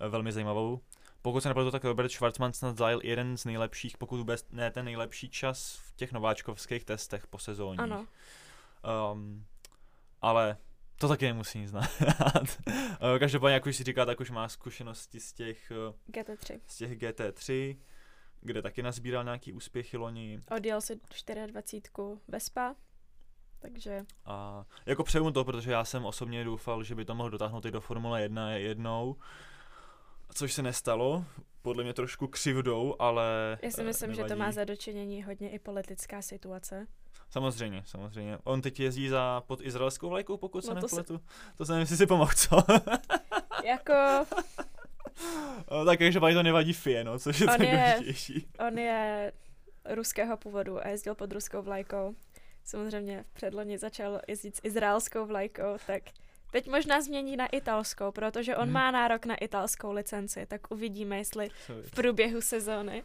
velmi 0.08 0.32
zajímavou. 0.32 0.80
Pokud 1.22 1.40
se 1.40 1.48
nepletu, 1.48 1.70
tak 1.70 1.84
Robert 1.84 2.12
Schwarzman 2.12 2.52
snad 2.52 2.76
zajel 2.76 3.00
jeden 3.04 3.36
z 3.36 3.44
nejlepších, 3.44 3.98
pokud 3.98 4.16
vůbec 4.16 4.46
ne 4.50 4.70
ten 4.70 4.84
nejlepší 4.84 5.30
čas 5.30 5.76
v 5.76 5.96
těch 5.96 6.12
nováčkovských 6.12 6.84
testech 6.84 7.26
po 7.26 7.38
sezóně. 7.38 7.78
Ano. 7.78 8.06
Um, 9.12 9.44
ale 10.22 10.56
to 10.96 11.08
taky 11.08 11.26
nemusí 11.26 11.58
nic 11.58 11.70
znát. 11.70 11.90
Eh, 13.14 13.18
každopádně, 13.18 13.54
jak 13.54 13.66
už 13.66 13.76
si 13.76 13.84
říká, 13.84 14.04
tak 14.04 14.20
už 14.20 14.30
má 14.30 14.48
zkušenosti 14.48 15.20
z 15.20 15.32
těch, 15.32 15.70
eh, 15.70 15.94
GT3. 16.12 16.60
z 16.66 16.76
těch 16.76 16.98
GT3, 16.98 17.76
kde 18.40 18.62
taky 18.62 18.82
nazbíral 18.82 19.24
nějaký 19.24 19.52
úspěchy 19.52 19.96
loni. 19.96 20.40
Odjel 20.56 20.80
si 20.80 21.00
24 21.46 22.20
Vespa, 22.28 22.74
takže 23.58 24.04
A 24.24 24.64
jako 24.86 25.04
přeju 25.04 25.30
to, 25.30 25.44
protože 25.44 25.72
já 25.72 25.84
jsem 25.84 26.04
osobně 26.04 26.44
doufal, 26.44 26.82
že 26.82 26.94
by 26.94 27.04
to 27.04 27.14
mohl 27.14 27.30
dotáhnout 27.30 27.64
i 27.64 27.70
do 27.70 27.80
Formule 27.80 28.22
1 28.22 28.52
jednou, 28.52 29.16
což 30.34 30.52
se 30.52 30.62
nestalo, 30.62 31.24
podle 31.62 31.84
mě 31.84 31.92
trošku 31.92 32.26
křivdou, 32.26 32.96
ale 32.98 33.58
já 33.62 33.70
si 33.70 33.80
eh, 33.80 33.84
myslím, 33.84 34.10
že 34.10 34.16
to 34.16 34.22
nevadí. 34.28 34.38
má 34.40 34.52
za 34.52 34.64
dočinění 34.64 35.22
hodně 35.22 35.50
i 35.50 35.58
politická 35.58 36.22
situace. 36.22 36.86
Samozřejmě, 37.30 37.82
samozřejmě. 37.86 38.38
On 38.44 38.62
teď 38.62 38.80
jezdí 38.80 39.08
za 39.08 39.42
pod 39.46 39.60
izraelskou 39.60 40.08
vlajkou, 40.08 40.36
pokud 40.36 40.64
se 40.64 40.74
No 40.74 40.80
to 40.80 40.88
se- 40.88 40.96
nepletu. 40.96 41.24
To 41.56 41.64
jsem 41.64 41.72
nevím, 41.72 41.80
jestli 41.82 41.96
si 41.96 42.06
pomohl, 42.06 42.32
co? 42.36 42.56
jako 43.64 43.92
No, 45.70 45.84
tak 45.84 45.98
takže 45.98 46.20
to 46.20 46.42
nevadí 46.42 46.72
FIE, 46.72 47.04
no, 47.04 47.18
což 47.18 47.40
je 47.40 47.46
On 47.46 47.62
je- 47.62 48.00
on 48.68 48.78
je 48.78 49.32
ruského 49.90 50.36
původu 50.36 50.86
a 50.86 50.88
jezdil 50.88 51.14
pod 51.14 51.32
ruskou 51.32 51.62
vlajkou. 51.62 52.14
Samozřejmě 52.64 53.22
v 53.22 53.32
předloni 53.32 53.78
začal 53.78 54.20
jezdit 54.28 54.56
s 54.56 54.60
izraelskou 54.64 55.26
vlajkou, 55.26 55.76
tak 55.86 56.02
teď 56.52 56.68
možná 56.70 57.00
změní 57.00 57.36
na 57.36 57.46
italskou, 57.46 58.12
protože 58.12 58.56
on 58.56 58.62
Hmm. 58.62 58.72
má 58.72 58.90
nárok 58.90 59.26
na 59.26 59.34
italskou 59.36 59.92
licenci, 59.92 60.46
tak 60.46 60.60
uvidíme, 60.70 61.16
jestli 61.18 61.48
v 61.82 61.90
průběhu 61.90 62.40
sezóny. 62.40 63.04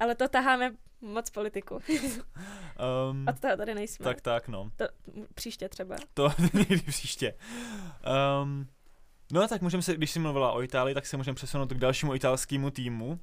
Ale 0.00 0.14
to 0.14 0.28
taháme 0.28 0.70
moc 1.00 1.30
politiku. 1.30 1.78
Um, 3.10 3.26
Od 3.28 3.40
toho 3.40 3.56
tady 3.56 3.74
nejsme. 3.74 4.04
tak, 4.04 4.20
tak, 4.20 4.48
no. 4.48 4.70
To, 4.76 4.84
příště 5.34 5.68
třeba. 5.68 5.96
To 6.14 6.30
někdy 6.54 6.76
příště. 6.76 7.34
Um, 8.42 8.68
no 9.32 9.48
tak 9.48 9.62
můžeme 9.62 9.82
se, 9.82 9.94
když 9.94 10.10
jsi 10.10 10.18
mluvila 10.18 10.52
o 10.52 10.62
Itálii, 10.62 10.94
tak 10.94 11.06
se 11.06 11.16
můžeme 11.16 11.34
přesunout 11.34 11.72
k 11.72 11.78
dalšímu 11.78 12.14
italskému 12.14 12.70
týmu. 12.70 13.20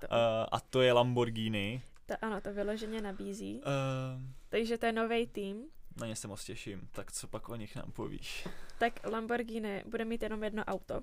To, 0.00 0.06
Uh, 0.06 0.16
a 0.52 0.60
to 0.60 0.82
je 0.82 0.92
Lamborghini. 0.92 1.82
to, 2.06 2.14
ano, 2.22 2.40
to 2.40 2.52
vyloženě 2.52 3.00
nabízí. 3.02 3.54
Uh, 3.60 4.22
Takže 4.48 4.78
to 4.78 4.86
je 4.86 4.92
nový 4.92 5.26
tým. 5.26 5.62
na 6.00 6.06
ně 6.06 6.16
se 6.16 6.28
moc 6.28 6.44
těším. 6.44 6.88
Tak 6.92 7.12
co 7.12 7.26
pak 7.28 7.48
o 7.48 7.56
nich 7.56 7.76
nám 7.76 7.92
povíš? 7.92 8.48
Tak 8.78 9.06
Lamborghini 9.06 9.82
bude 9.86 10.04
mít 10.04 10.22
jenom 10.22 10.44
jedno 10.44 10.64
auto. 10.64 11.02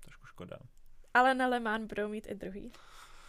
Trošku 0.00 0.26
škoda. 0.26 0.58
Ale 1.14 1.34
na 1.34 1.46
Le 1.46 1.60
Mans 1.60 1.86
budou 1.86 2.08
mít 2.08 2.26
i 2.30 2.34
druhý. 2.34 2.72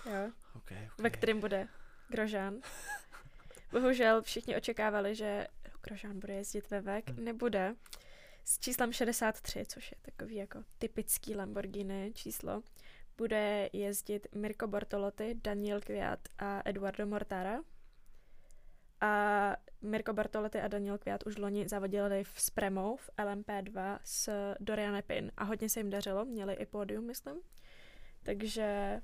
Jo. 0.05 0.31
Okay, 0.55 0.77
okay. 0.77 0.89
ve 0.97 1.09
kterém 1.09 1.39
bude 1.39 1.67
Grožán. 2.07 2.61
Bohužel 3.71 4.21
všichni 4.21 4.55
očekávali, 4.55 5.15
že 5.15 5.47
Grožán 5.81 6.19
bude 6.19 6.33
jezdit 6.33 6.69
ve 6.69 6.81
VEC. 6.81 7.05
Hmm. 7.07 7.25
Nebude. 7.25 7.75
S 8.45 8.59
číslem 8.59 8.93
63, 8.93 9.65
což 9.65 9.91
je 9.91 9.97
takový 10.01 10.35
jako 10.35 10.63
typický 10.77 11.35
Lamborghini 11.35 12.11
číslo, 12.13 12.63
bude 13.17 13.69
jezdit 13.73 14.27
Mirko 14.35 14.67
Bortolotti, 14.67 15.35
Daniel 15.43 15.81
Kviat 15.81 16.19
a 16.37 16.61
Eduardo 16.65 17.05
Mortara. 17.05 17.59
A 19.01 19.55
Mirko 19.81 20.13
Bartolotti 20.13 20.61
a 20.61 20.67
Daniel 20.67 20.97
Kviat 20.97 21.23
už 21.25 21.37
loni 21.37 21.67
zavodili 21.67 22.23
v 22.23 22.41
Spremou 22.41 22.97
v 22.97 23.09
LMP2 23.17 23.99
s 24.03 24.29
Dorian 24.59 25.01
Pin 25.07 25.31
a 25.37 25.43
hodně 25.43 25.69
se 25.69 25.79
jim 25.79 25.89
dařilo, 25.89 26.25
měli 26.25 26.53
i 26.53 26.65
pódium, 26.65 27.07
myslím. 27.07 27.35
Takže 28.23 29.01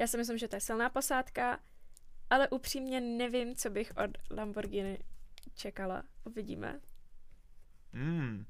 já 0.00 0.06
si 0.06 0.16
myslím, 0.16 0.38
že 0.38 0.48
to 0.48 0.56
je 0.56 0.60
silná 0.60 0.90
posádka, 0.90 1.58
ale 2.30 2.48
upřímně 2.48 3.00
nevím, 3.00 3.56
co 3.56 3.70
bych 3.70 3.92
od 4.04 4.10
Lamborghini 4.30 4.98
čekala. 5.54 6.02
Uvidíme. 6.24 6.80
Mm. 7.92 8.46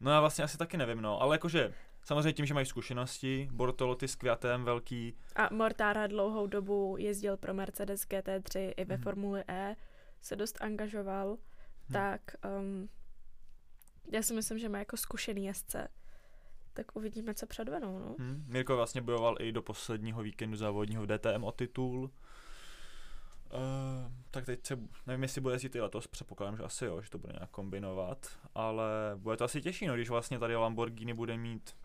No 0.00 0.10
já 0.10 0.20
vlastně 0.20 0.44
asi 0.44 0.58
taky 0.58 0.76
nevím, 0.76 1.00
no, 1.00 1.22
ale 1.22 1.34
jakože 1.34 1.74
samozřejmě 2.08 2.32
tím, 2.32 2.46
že 2.46 2.54
mají 2.54 2.66
zkušenosti, 2.66 3.48
Bortolotti 3.52 4.08
s 4.08 4.14
Kviatem 4.14 4.64
velký, 4.64 5.14
A 5.36 5.54
Mortara 5.54 6.06
dlouhou 6.06 6.46
dobu 6.46 6.96
jezdil 6.98 7.36
pro 7.36 7.54
Mercedes 7.54 8.02
GT3 8.02 8.72
i 8.76 8.84
ve 8.84 8.94
Mhm. 8.94 9.02
Formuli 9.02 9.44
E, 9.48 9.76
se 10.20 10.36
dost 10.36 10.58
angažoval, 10.62 11.36
Hm. 11.88 11.92
tak 11.92 12.20
um, 12.60 12.88
já 14.12 14.22
si 14.22 14.34
myslím, 14.34 14.58
že 14.58 14.68
má 14.68 14.78
jako 14.78 14.96
zkušený 14.96 15.44
jezdce. 15.46 15.88
Tak 16.72 16.96
uvidíme, 16.96 17.34
co 17.34 17.46
předvedou, 17.46 17.98
no. 17.98 18.16
hm. 18.18 18.44
Mirko 18.48 18.76
vlastně 18.76 19.00
bojoval 19.02 19.36
i 19.40 19.52
do 19.52 19.62
posledního 19.62 20.22
víkendu 20.22 20.56
závodního 20.56 21.02
v 21.02 21.06
DTM 21.06 21.44
o 21.44 21.52
titul. 21.52 22.10
Uh, 23.52 24.12
tak 24.30 24.46
teď 24.46 24.66
se, 24.66 24.78
nevím, 25.06 25.22
jestli 25.22 25.40
bude 25.40 25.54
jezdit 25.54 25.74
i 25.74 25.80
letos, 25.80 26.06
předpokládám, 26.06 26.56
že 26.56 26.62
asi 26.62 26.84
jo, 26.84 27.02
že 27.02 27.10
to 27.10 27.18
bude 27.18 27.32
nějak 27.32 27.50
kombinovat, 27.50 28.38
ale 28.54 28.84
bude 29.16 29.36
to 29.36 29.44
asi 29.44 29.60
těžší, 29.60 29.86
no, 29.86 29.94
když 29.94 30.08
vlastně 30.08 30.38
tady 30.38 30.56
Lamborghini 30.56 31.14
bude 31.14 31.36
mít 31.36 31.76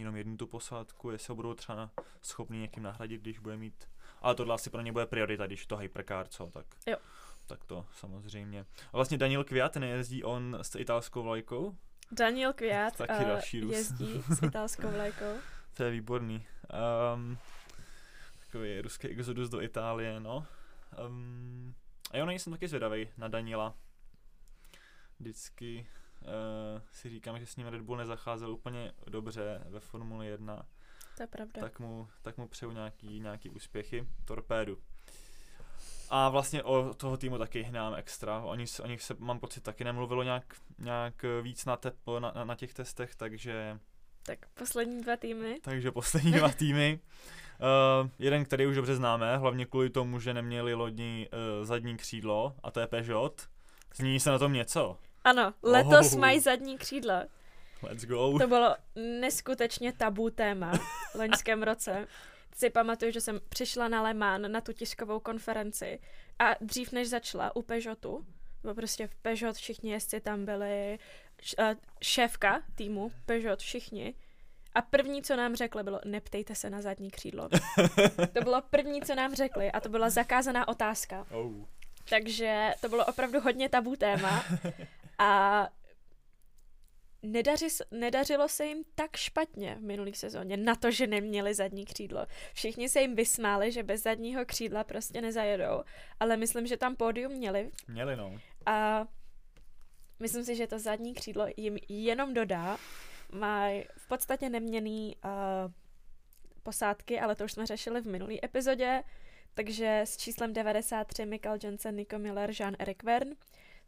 jenom 0.00 0.16
jednu 0.16 0.36
tu 0.36 0.46
posádku, 0.46 1.10
jestli 1.10 1.30
ho 1.32 1.36
budou 1.36 1.54
třeba 1.54 1.90
schopný 2.22 2.60
někým 2.60 2.82
nahradit, 2.82 3.20
když 3.20 3.38
bude 3.38 3.56
mít, 3.56 3.88
ale 4.20 4.34
tohle 4.34 4.54
asi 4.54 4.70
pro 4.70 4.80
ně 4.80 4.92
bude 4.92 5.06
priorita, 5.06 5.46
když 5.46 5.66
to 5.66 5.76
hypercar, 5.76 6.28
co, 6.28 6.46
tak, 6.46 6.66
Jo. 6.86 6.96
tak 7.46 7.64
to 7.64 7.86
samozřejmě. 7.98 8.66
A 8.92 8.96
vlastně 8.96 9.18
Daniel 9.18 9.44
Kviat 9.44 9.76
nejezdí 9.76 10.24
on 10.24 10.58
s 10.62 10.74
italskou 10.74 11.22
vlajkou? 11.22 11.76
Daniel 12.12 12.52
Kviat 12.52 12.96
Taky 12.96 13.12
uh, 13.22 13.28
další 13.28 13.60
Rus. 13.60 13.72
jezdí 13.72 14.22
s 14.28 14.42
italskou 14.46 14.90
vlajkou. 14.90 15.38
To 15.74 15.82
je 15.82 15.90
výborný. 15.90 16.46
Um, 17.14 17.38
takový 18.40 18.80
ruský 18.80 19.08
exodus 19.08 19.48
do 19.48 19.62
Itálie, 19.62 20.20
no. 20.20 20.46
Um, 21.06 21.74
a 22.10 22.16
jo, 22.16 22.26
no, 22.26 22.32
jsem 22.32 22.52
taky 22.52 22.68
zvědavý 22.68 23.08
na 23.18 23.28
Daniela. 23.28 23.74
Vždycky 25.20 25.86
uh, 26.26 26.80
si 26.92 27.10
říkám, 27.10 27.38
že 27.38 27.46
s 27.46 27.56
ním 27.56 27.66
Red 27.66 27.82
Bull 27.82 27.96
nezacházel 27.98 28.50
úplně 28.52 28.92
dobře 29.06 29.62
ve 29.68 29.80
Formuli 29.80 30.26
1, 30.26 30.62
To 31.16 31.22
je 31.22 31.26
pravda. 31.26 31.60
tak 31.60 31.80
mu, 31.80 32.08
tak 32.22 32.36
mu 32.38 32.48
přeju 32.48 32.70
nějaký, 32.72 33.20
nějaký 33.20 33.50
úspěchy. 33.50 34.08
Torpédu. 34.24 34.78
A 36.10 36.28
vlastně 36.28 36.62
o 36.62 36.94
toho 36.94 37.16
týmu 37.16 37.38
taky 37.38 37.62
hnám 37.62 37.94
extra. 37.94 38.40
O 38.42 38.54
nich, 38.54 38.80
o 38.82 38.86
nich 38.86 39.02
se, 39.02 39.14
mám 39.18 39.38
pocit, 39.40 39.60
taky 39.60 39.84
nemluvilo 39.84 40.22
nějak, 40.22 40.54
nějak 40.78 41.24
víc 41.42 41.64
na, 41.64 41.76
te, 41.76 41.92
na, 42.18 42.44
na, 42.44 42.54
těch 42.54 42.74
testech, 42.74 43.14
takže 43.14 43.78
Tak 44.22 44.38
poslední 44.54 45.00
dva 45.02 45.16
týmy. 45.16 45.58
takže 45.62 45.90
poslední 45.92 46.32
dva 46.32 46.48
týmy. 46.58 47.00
Uh, 48.02 48.10
jeden, 48.18 48.44
který 48.44 48.66
už 48.66 48.76
dobře 48.76 48.96
známe, 48.96 49.36
hlavně 49.36 49.66
kvůli 49.66 49.90
tomu, 49.90 50.20
že 50.20 50.34
neměli 50.34 50.74
lodní 50.74 51.28
uh, 51.58 51.64
zadní 51.66 51.96
křídlo, 51.96 52.54
a 52.62 52.70
to 52.70 52.80
je 52.80 52.86
Peugeot. 52.86 53.48
Změní 53.94 54.20
se 54.20 54.30
na 54.30 54.38
tom 54.38 54.52
něco. 54.52 54.98
Ano, 55.26 55.54
letos 55.62 56.12
Oh. 56.12 56.18
mají 56.18 56.40
zadní 56.40 56.78
křídla. 56.78 57.24
Let's 57.82 58.04
go. 58.04 58.38
To 58.38 58.46
bylo 58.46 58.76
neskutečně 59.20 59.92
tabu 59.92 60.30
téma 60.30 60.72
v 61.12 61.14
loňském 61.14 61.62
roce. 61.62 62.06
Si 62.56 62.70
pamatuju, 62.70 63.12
že 63.12 63.20
jsem 63.20 63.40
přišla 63.48 63.88
na 63.88 64.02
Le 64.02 64.14
Mans 64.14 64.44
na 64.48 64.60
tu 64.60 64.72
tiskovou 64.72 65.20
konferenci 65.20 65.98
a 66.38 66.54
dřív 66.60 66.92
než 66.92 67.08
začala 67.08 67.56
u 67.56 67.62
Peugeotu, 67.62 68.26
nebo 68.64 68.74
prostě 68.74 69.06
v 69.06 69.14
Peugeot 69.14 69.56
všichni 69.56 69.90
jezdci 69.90 70.20
tam 70.20 70.44
byli, 70.44 70.98
eh, 71.58 71.76
šéfka 72.02 72.62
týmu 72.74 73.12
Peugeot 73.26 73.60
všichni. 73.60 74.14
A 74.74 74.82
první, 74.82 75.22
co 75.22 75.36
nám 75.36 75.56
řekli, 75.56 75.82
bylo 75.82 76.00
neptejte 76.04 76.54
se 76.54 76.70
na 76.70 76.82
zadní 76.82 77.10
křídlo. 77.10 77.48
To 78.32 78.40
bylo 78.40 78.62
první, 78.70 79.02
co 79.02 79.14
nám 79.14 79.34
řekli 79.34 79.72
a 79.72 79.80
to 79.80 79.88
byla 79.88 80.10
zakázaná 80.10 80.68
otázka. 80.68 81.26
Oh. 81.30 81.52
Takže 82.10 82.70
to 82.80 82.88
bylo 82.88 83.04
opravdu 83.04 83.40
hodně 83.40 83.68
tabu 83.68 83.96
téma 83.96 84.44
a 85.18 85.68
nedaři, 87.22 87.68
nedařilo 87.90 88.48
se 88.48 88.66
jim 88.66 88.84
tak 88.94 89.16
špatně 89.16 89.74
v 89.74 89.82
minulý 89.82 90.14
sezóně 90.14 90.56
na 90.56 90.74
to, 90.74 90.90
že 90.90 91.06
neměli 91.06 91.54
zadní 91.54 91.84
křídlo. 91.84 92.26
Všichni 92.54 92.88
se 92.88 93.00
jim 93.00 93.14
vysmáli, 93.14 93.72
že 93.72 93.82
bez 93.82 94.02
zadního 94.02 94.44
křídla 94.44 94.84
prostě 94.84 95.20
nezajedou, 95.20 95.82
ale 96.20 96.36
myslím, 96.36 96.66
že 96.66 96.76
tam 96.76 96.96
pódium 96.96 97.32
měli 97.32 97.70
Měli 97.88 98.16
no. 98.16 98.38
a 98.66 99.06
myslím 100.20 100.44
si, 100.44 100.56
že 100.56 100.66
to 100.66 100.78
zadní 100.78 101.14
křídlo 101.14 101.46
jim 101.56 101.78
jenom 101.88 102.34
dodá. 102.34 102.78
Mají 103.32 103.84
v 103.96 104.08
podstatě 104.08 104.48
neměný 104.48 105.16
uh, 105.24 105.30
posádky, 106.62 107.20
ale 107.20 107.36
to 107.36 107.44
už 107.44 107.52
jsme 107.52 107.66
řešili 107.66 108.00
v 108.00 108.06
minulý 108.06 108.44
epizodě. 108.44 109.02
Takže 109.54 110.00
s 110.04 110.16
číslem 110.16 110.52
93 110.52 111.26
Michael 111.26 111.58
Jensen, 111.62 111.96
Nico 111.96 112.18
Miller, 112.18 112.50
Jean-Eric 112.50 113.04
Verne. 113.04 113.34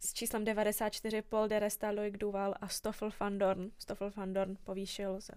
S 0.01 0.13
číslem 0.13 0.45
94 0.45 1.23
Paul 1.23 1.49
de 1.49 1.59
Resta, 1.59 1.91
Loic 1.91 2.15
Duval 2.19 2.55
a 2.61 2.69
Stoffel 2.69 3.11
van 3.21 3.39
Dorn. 3.39 3.71
Stoffel 3.79 4.11
van 4.17 4.33
Dorn 4.33 4.57
povýšil 4.65 5.21
z 5.21 5.31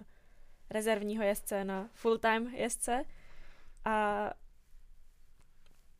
rezervního 0.69 1.23
jezdce 1.23 1.63
na 1.63 1.89
full-time 1.93 2.47
jezdce 2.55 3.03
a 3.85 4.29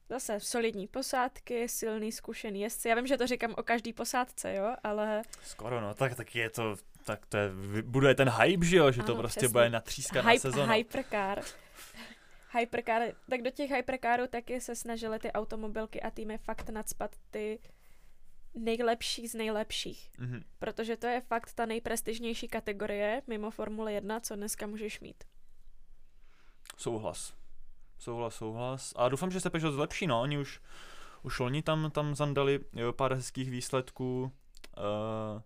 zase 0.09 0.39
solidní 0.39 0.87
posádky, 0.87 1.69
silný, 1.69 2.11
zkušený 2.11 2.61
jezdci. 2.61 2.89
Já 2.89 2.95
vím, 2.95 3.07
že 3.07 3.17
to 3.17 3.27
říkám 3.27 3.53
o 3.57 3.63
každý 3.63 3.93
posádce, 3.93 4.53
jo, 4.55 4.75
ale... 4.83 5.21
Skoro, 5.43 5.81
no, 5.81 5.93
tak, 5.93 6.15
tak 6.15 6.35
je 6.35 6.49
to, 6.49 6.75
tak 7.05 7.25
to 7.25 7.37
je, 7.37 7.49
buduje 7.81 8.15
ten 8.15 8.29
hype, 8.29 8.65
že 8.65 8.77
jo, 8.77 8.91
že 8.91 9.01
Ano, 9.01 9.07
to 9.07 9.15
prostě 9.15 9.39
přesně. 9.39 9.51
bude 9.53 9.69
natřískaná 9.69 10.29
Hype, 10.29 10.39
sezona. 10.39 10.73
hypercar. 10.73 11.41
Hypercar, 12.59 13.01
tak 13.29 13.41
do 13.41 13.51
těch 13.51 13.71
hypercarů 13.71 14.27
taky 14.27 14.61
se 14.61 14.75
snažily 14.75 15.19
ty 15.19 15.31
automobilky 15.31 16.01
a 16.01 16.11
týmy 16.11 16.37
fakt 16.37 16.69
nadspat 16.69 17.15
ty 17.31 17.59
nejlepší 18.55 19.27
z 19.27 19.33
nejlepších. 19.33 20.09
Mhm. 20.19 20.43
Protože 20.59 20.97
to 20.97 21.07
je 21.07 21.21
fakt 21.21 21.53
ta 21.53 21.65
nejprestižnější 21.65 22.47
kategorie 22.47 23.21
mimo 23.27 23.51
Formule 23.51 23.93
1, 23.93 24.19
co 24.19 24.35
dneska 24.35 24.67
můžeš 24.67 24.99
mít. 24.99 25.23
Souhlas. 26.77 27.33
Souhlas, 27.99 28.35
souhlas. 28.35 28.93
A 28.95 29.09
doufám, 29.09 29.31
že 29.31 29.39
se 29.39 29.49
Peugeot 29.49 29.73
zlepší, 29.73 30.07
no, 30.07 30.21
oni 30.21 30.37
už, 30.37 30.61
už 31.23 31.39
loni 31.39 31.61
tam, 31.61 31.91
tam 31.91 32.15
zandali 32.15 32.59
jo, 32.73 32.93
pár 32.93 33.13
hezkých 33.13 33.51
výsledků, 33.51 34.21
uh, 34.77 35.41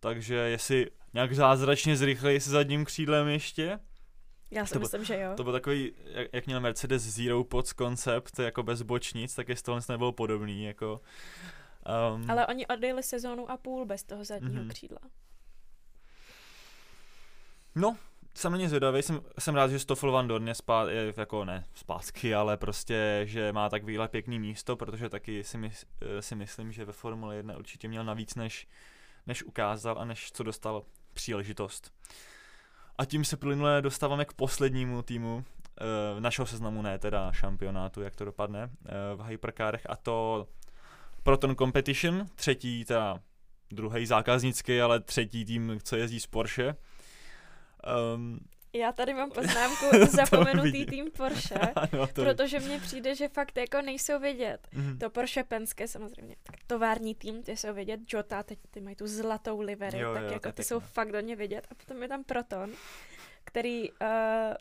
takže 0.00 0.34
jestli 0.34 0.90
nějak 1.14 1.34
zázračně 1.34 1.96
zrychlejí 1.96 2.40
se 2.40 2.50
zadním 2.50 2.84
křídlem 2.84 3.28
ještě, 3.28 3.78
Já 4.50 4.66
si 4.66 4.72
To 4.72 4.78
byl- 4.78 4.84
myslím, 4.84 5.04
že 5.04 5.20
jo. 5.20 5.32
to 5.36 5.44
byl 5.44 5.52
takový, 5.52 5.92
jak, 6.04 6.28
jak 6.32 6.46
měl 6.46 6.60
Mercedes 6.60 7.02
Zero 7.02 7.44
Pods 7.44 7.72
koncept, 7.72 8.38
jako 8.38 8.62
bez 8.62 8.82
bočnic, 8.82 9.34
tak 9.34 9.48
jestli 9.48 9.62
tohle 9.64 9.80
nebylo 9.88 10.12
podobný, 10.12 10.64
jako... 10.64 11.00
Um, 12.14 12.30
Ale 12.30 12.46
oni 12.46 12.66
odjeli 12.66 13.02
sezónu 13.02 13.50
a 13.50 13.56
půl 13.56 13.84
bez 13.86 14.02
toho 14.02 14.24
zadního 14.24 14.62
Mhm. 14.62 14.68
křídla. 14.68 14.98
No, 17.74 17.96
jsem 18.34 18.52
na 18.52 18.58
ně 18.58 18.68
zvědavý, 18.68 19.02
jsem, 19.02 19.20
jsem 19.38 19.54
rád, 19.54 19.70
že 19.70 19.78
Stoffel 19.78 20.12
Van 20.12 20.28
Dorn 20.28 20.48
je, 20.48 20.54
spá, 20.54 20.90
je 20.90 21.14
jako 21.16 21.44
ne 21.44 21.64
zpátky, 21.74 22.34
ale 22.34 22.56
prostě, 22.56 23.20
že 23.24 23.52
má 23.52 23.68
takovýhle 23.68 24.08
pěkný 24.08 24.38
místo, 24.38 24.76
protože 24.76 25.08
taky 25.08 25.44
si, 25.44 25.58
mys, 25.58 25.86
eh, 26.00 26.22
si 26.22 26.34
myslím, 26.34 26.72
že 26.72 26.84
ve 26.84 26.92
Formule 26.92 27.36
1 27.36 27.56
určitě 27.56 27.88
měl 27.88 28.04
navíc, 28.04 28.34
než, 28.34 28.68
než 29.26 29.42
ukázal 29.42 29.98
a 29.98 30.04
než 30.04 30.32
co 30.32 30.42
dostal 30.42 30.82
příležitost. 31.14 31.92
A 32.98 33.04
tím 33.04 33.24
se 33.24 33.36
plynule 33.36 33.82
dostáváme 33.82 34.24
k 34.24 34.32
poslednímu 34.32 35.02
týmu 35.02 35.36
uh, 35.36 36.20
našeho 36.20 36.46
seznamu, 36.46 36.82
ne 36.82 36.98
teda 36.98 37.32
šampionátu, 37.32 38.02
jak 38.02 38.16
to 38.16 38.24
dopadne 38.24 38.64
uh, 38.64 39.22
v 39.22 39.26
hypercarech 39.26 39.86
a 39.90 39.96
to 39.96 40.48
Proton 41.22 41.56
Competition, 41.56 42.26
třetí, 42.34 42.84
teda 42.84 43.20
druhý 43.70 44.06
zákaznický, 44.06 44.80
ale 44.80 45.00
třetí 45.00 45.44
tým, 45.44 45.78
co 45.82 45.96
jezdí 45.96 46.20
z 46.20 46.26
Porsche. 46.26 46.76
Um, 48.14 48.38
Já 48.72 48.92
tady 48.92 49.14
mám 49.14 49.30
poznámku 49.30 49.86
zapomenutý 50.10 50.86
tým 50.86 51.10
Porsche, 51.16 51.54
ano, 51.74 52.06
to 52.06 52.24
protože 52.24 52.60
mně 52.60 52.80
přijde, 52.80 53.14
že 53.14 53.28
fakt 53.28 53.56
jako 53.56 53.82
nejsou 53.82 54.18
vidět. 54.18 54.68
Mhm. 54.72 54.98
To 54.98 55.10
Porsche 55.10 55.44
Penske 55.44 55.88
samozřejmě, 55.88 56.36
tak 56.42 56.56
tovární 56.66 57.14
tým, 57.14 57.42
ty 57.42 57.56
jsou 57.56 57.74
vidět, 57.74 58.00
Jota, 58.12 58.42
teď 58.42 58.58
ty 58.70 58.80
mají 58.80 58.96
tu 58.96 59.06
zlatou 59.06 59.60
livery, 59.60 59.98
Jo, 59.98 60.14
tak 60.14 60.22
jo, 60.22 60.32
jako 60.32 60.52
ty 60.52 60.64
jsou 60.64 60.80
fakt 60.80 61.12
do 61.12 61.20
ně 61.20 61.36
vidět. 61.36 61.66
A 61.70 61.74
potom 61.74 62.02
je 62.02 62.08
tam 62.08 62.24
Proton, 62.24 62.70
který 63.50 63.90
uh, 63.90 64.06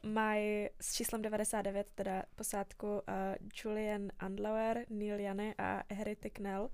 mají 0.03 0.69
s 0.81 0.93
číslem 0.93 1.21
99 1.21 1.91
teda 1.95 2.23
posádku 2.35 2.87
uh, 2.87 2.99
Julian 3.63 4.07
Andlauer, 4.19 4.85
Neil 4.89 5.19
Jane 5.19 5.53
a 5.57 5.83
Harry 5.93 6.15
Ticknell. 6.15 6.69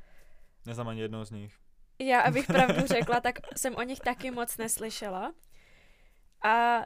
Neznám 0.66 0.88
ani 0.88 1.02
jednoho 1.02 1.26
z 1.26 1.32
nich. 1.32 1.58
Já, 2.00 2.22
abych 2.22 2.48
pravdu 2.48 2.82
řekla, 2.88 3.22
tak 3.22 3.40
jsem 3.58 3.76
o 3.76 3.82
nich 3.82 4.00
taky 4.00 4.32
moc 4.32 4.58
neslyšela. 4.58 5.34
A 6.44 6.84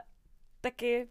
taky 0.62 1.10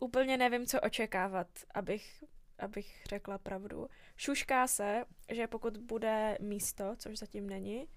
úplně 0.00 0.36
nevím, 0.36 0.66
co 0.66 0.80
očekávat, 0.80 1.48
abych, 1.74 2.24
abych 2.58 3.02
řekla 3.08 3.38
pravdu. 3.38 3.88
Šušká 4.16 4.66
se, 4.66 5.04
že 5.32 5.46
pokud 5.46 5.76
bude 5.76 6.38
místo, 6.40 6.94
což 6.96 7.18
zatím 7.18 7.48
není, 7.48 7.88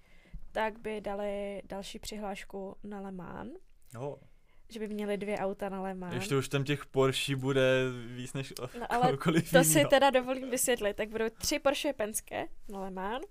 tak 0.52 0.78
by 0.78 1.00
dali 1.00 1.62
další 1.64 1.98
přihlášku 1.98 2.76
na 2.84 3.00
Le 3.00 3.12
Mans, 3.12 3.52
No, 3.94 4.18
že 4.74 4.80
by 4.80 4.88
měli 4.88 5.16
dvě 5.16 5.38
auta 5.38 5.68
na 5.68 5.82
Le 5.82 5.94
Mans. 5.94 6.14
ještě 6.14 6.36
už 6.36 6.48
tam 6.48 6.64
těch 6.64 6.86
Porsche 6.86 7.36
bude 7.36 7.62
víc 8.06 8.32
než 8.32 8.52
No, 8.80 8.92
ale 8.92 9.16
To 9.52 9.64
si 9.64 9.70
jinýho. 9.70 9.90
teda 9.90 10.10
dovolím 10.10 10.50
vysvětlit. 10.50 10.94
Tak 10.96 11.08
budou 11.08 11.24
tři 11.38 11.58
Porsche 11.58 11.92
Penske 11.92 12.46
na 12.68 12.80
Le 12.80 12.90
Mans, 12.90 13.24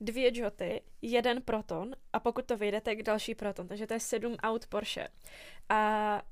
dvě 0.00 0.38
Joty, 0.38 0.82
jeden 1.02 1.42
Proton 1.42 1.90
a 2.12 2.20
pokud 2.20 2.44
to 2.44 2.56
vyjde, 2.56 2.80
tak 2.80 3.02
další 3.02 3.34
Proton. 3.34 3.68
Takže 3.68 3.86
to 3.86 3.94
je 3.94 4.00
sedm 4.00 4.36
aut 4.42 4.66
Porsche. 4.66 5.08
A 5.68 6.22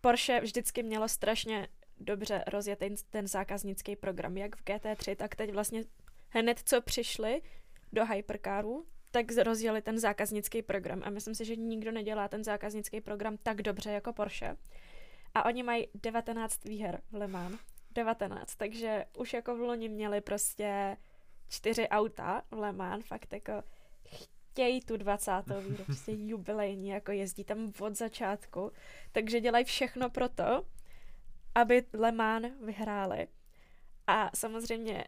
Porsche 0.00 0.40
vždycky 0.40 0.82
mělo 0.82 1.08
strašně 1.08 1.68
dobře 2.00 2.44
rozjetý 2.46 2.86
ten 3.10 3.26
zákaznický 3.26 3.96
program, 3.96 4.36
jak 4.36 4.56
v 4.56 4.64
GT3, 4.64 5.16
tak 5.16 5.34
teď 5.36 5.52
vlastně 5.52 5.84
hned 6.30 6.60
co 6.64 6.80
přišli 6.80 7.42
do 7.92 8.06
hypercaru, 8.06 8.86
tak 9.10 9.26
rozjeli 9.42 9.82
ten 9.82 9.98
zákaznický 9.98 10.62
program 10.62 11.02
a 11.04 11.10
myslím 11.10 11.34
si, 11.34 11.44
že 11.44 11.56
nikdo 11.56 11.92
nedělá 11.92 12.28
ten 12.28 12.44
zákaznický 12.44 13.00
program 13.00 13.36
tak 13.42 13.62
dobře 13.62 13.90
jako 13.90 14.12
Porsche. 14.12 14.56
A 15.34 15.44
oni 15.44 15.62
mají 15.62 15.88
19 15.94 16.64
výher 16.64 17.00
v 17.10 17.14
Le 17.14 17.28
Mans. 17.28 17.60
19, 17.90 18.56
takže 18.56 19.04
už 19.18 19.32
jako 19.32 19.56
v 19.56 19.60
loni 19.60 19.88
měli 19.88 20.20
prostě 20.20 20.96
čtyři 21.48 21.88
auta 21.88 22.42
v 22.50 22.58
Le 22.58 22.72
Mans, 22.72 23.06
fakt 23.06 23.32
jako 23.32 23.52
chtějí 24.04 24.80
tu 24.80 24.96
20. 24.96 25.32
výhru, 25.60 25.84
prostě 25.84 26.12
jubilejní, 26.16 26.88
jako 26.88 27.12
jezdí 27.12 27.44
tam 27.44 27.72
od 27.80 27.96
začátku, 27.96 28.72
takže 29.12 29.40
dělají 29.40 29.64
všechno 29.64 30.10
pro 30.10 30.28
to, 30.28 30.64
aby 31.54 31.84
Le 31.92 32.12
Mans 32.12 32.46
vyhráli. 32.64 33.28
A 34.06 34.30
samozřejmě 34.34 35.04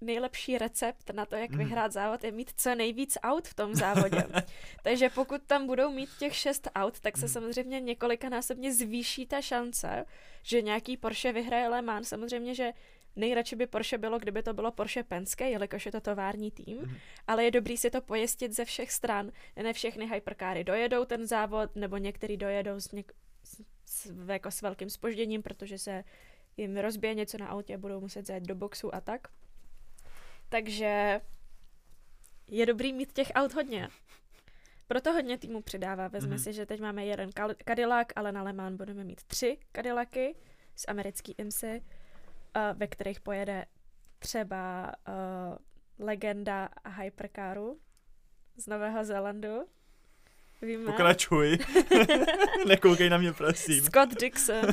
nejlepší 0.00 0.58
recept 0.58 1.10
na 1.10 1.26
to, 1.26 1.36
jak 1.36 1.50
Mhm. 1.50 1.58
vyhrát 1.58 1.92
závod, 1.92 2.24
je 2.24 2.32
mít 2.32 2.50
co 2.56 2.74
nejvíc 2.74 3.18
aut 3.22 3.48
v 3.48 3.54
tom 3.54 3.74
závodě. 3.74 4.24
Takže 4.82 5.10
pokud 5.10 5.42
tam 5.42 5.66
budou 5.66 5.90
mít 5.92 6.10
těch 6.18 6.36
šest 6.36 6.68
aut, 6.74 7.00
tak 7.00 7.16
se 7.16 7.24
Mhm. 7.26 7.32
samozřejmě 7.32 7.80
několikanásobně 7.80 8.74
zvýší 8.74 9.26
ta 9.26 9.40
šance, 9.42 10.04
že 10.42 10.62
nějaký 10.62 10.96
Porsche 10.96 11.32
vyhraje 11.32 11.68
Le 11.68 11.82
Mans. 11.82 12.08
Samozřejmě, 12.08 12.54
že 12.54 12.72
nejradši 13.16 13.56
by 13.56 13.66
Porsche 13.66 13.98
bylo, 13.98 14.18
kdyby 14.18 14.42
to 14.42 14.54
bylo 14.54 14.72
Porsche 14.72 15.02
Penske, 15.04 15.50
jelikož 15.50 15.86
je 15.86 15.92
to 15.92 16.00
tovární 16.00 16.50
tým, 16.50 16.78
Mhm. 16.78 16.96
ale 17.26 17.44
je 17.44 17.50
dobrý 17.50 17.76
si 17.76 17.90
to 17.90 18.00
pojistit 18.00 18.52
ze 18.52 18.64
všech 18.64 18.92
stran. 18.92 19.32
Ne 19.62 19.72
všechny 19.72 20.06
hyperkáry 20.10 20.64
dojedou 20.64 21.04
ten 21.04 21.26
závod, 21.26 21.76
nebo 21.76 21.96
některý 21.96 22.36
dojedou 22.36 22.80
s, 22.80 22.92
něk- 22.92 23.12
s, 23.44 23.60
s, 23.86 24.12
jako 24.28 24.50
s 24.50 24.62
velkým 24.62 24.90
spožděním, 24.90 25.42
protože 25.42 25.78
se 25.78 26.04
jim 26.56 26.76
rozbije 26.76 27.14
něco 27.14 27.38
na 27.38 27.46
autě 27.48 27.74
a 27.74 27.78
budou 27.78 28.00
muset 28.00 28.26
zajet 28.26 28.44
do 28.44 28.54
boxu 28.54 28.94
a 28.94 29.00
tak. 29.00 29.28
Takže 30.48 31.20
je 32.48 32.66
dobrý 32.66 32.92
mít 32.92 33.12
těch 33.12 33.28
aut 33.34 33.54
hodně. 33.54 33.88
Proto 34.88 35.12
hodně 35.12 35.38
týmu 35.38 35.62
přidává. 35.62 36.08
Vezme 36.08 36.30
Mhm. 36.34 36.38
si, 36.38 36.52
že 36.52 36.66
teď 36.66 36.80
máme 36.80 37.04
jeden 37.06 37.30
Cadillac, 37.68 38.08
ale 38.16 38.32
na 38.32 38.42
Le 38.42 38.52
Mans 38.52 38.76
budeme 38.76 39.04
mít 39.04 39.22
tři 39.24 39.58
Cadillacy 39.76 40.34
z 40.76 40.84
americký 40.88 41.34
IMSI, 41.38 41.82
uh, 42.56 42.78
ve 42.78 42.86
kterých 42.86 43.20
pojede 43.20 43.64
třeba 44.18 44.92
uh, 45.08 46.04
legenda 46.06 46.68
hypercaru 46.96 47.80
z 48.56 48.66
Nového 48.66 49.04
Zélandu. 49.04 49.66
Víme? 50.62 50.84
Pokračuj. 50.84 51.58
Nekoukej 52.68 53.10
na 53.10 53.18
mě, 53.18 53.32
prosím. 53.32 53.84
Scott 53.84 54.20
Dixon. 54.20 54.66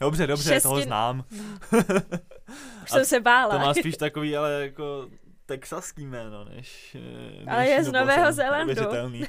Dobře, 0.00 0.26
dobře, 0.26 0.60
toho 0.60 0.76
Šestin- 0.76 0.82
znám. 0.86 1.24
Už 2.82 2.90
jsem 2.90 3.04
se 3.04 3.20
bála. 3.20 3.54
To 3.58 3.66
má 3.66 3.74
spíš 3.80 3.96
takový, 3.96 4.36
ale 4.36 4.52
jako 4.52 5.08
texaský 5.46 6.06
jméno, 6.06 6.44
než... 6.44 6.96
než 7.38 7.48
Ale 7.48 7.66
je 7.66 7.84
z 7.84 7.92
Nového 7.92 8.32
Zélandu. 8.32 8.74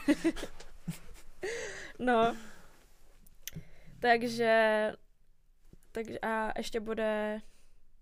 No. 1.99 2.35
Takže... 3.99 4.93
Takže 5.91 6.19
a 6.19 6.51
ještě 6.57 6.79
bude 6.79 7.39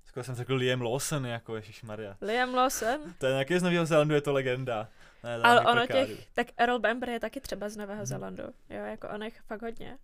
Skoro 0.05 0.23
jsem 0.23 0.35
řekl 0.35 0.55
Liam 0.55 0.81
Lawson, 0.81 1.25
jako 1.25 1.55
Maria. 1.83 2.17
Liam 2.21 2.53
Lawson. 2.55 2.99
To 3.17 3.25
je 3.25 3.31
nějaký 3.31 3.59
z 3.59 3.63
Nového 3.63 3.85
Zélandu, 3.85 4.15
je 4.15 4.21
to 4.21 4.33
legenda. 4.33 4.87
Ne, 5.23 5.35
Ale 5.43 5.61
ono 5.61 5.87
těch, 5.87 6.27
tak 6.33 6.47
Earl 6.57 6.79
Bamber 6.79 7.09
je 7.09 7.19
taky 7.19 7.41
třeba 7.41 7.69
z 7.69 7.77
Nového 7.77 7.97
Mhm. 7.97 8.05
Zélandu. 8.05 8.43
Jo, 8.69 8.83
jako 8.85 9.09
on 9.09 9.23
je 9.23 9.31
fakt 9.47 9.61
hodně. 9.61 9.97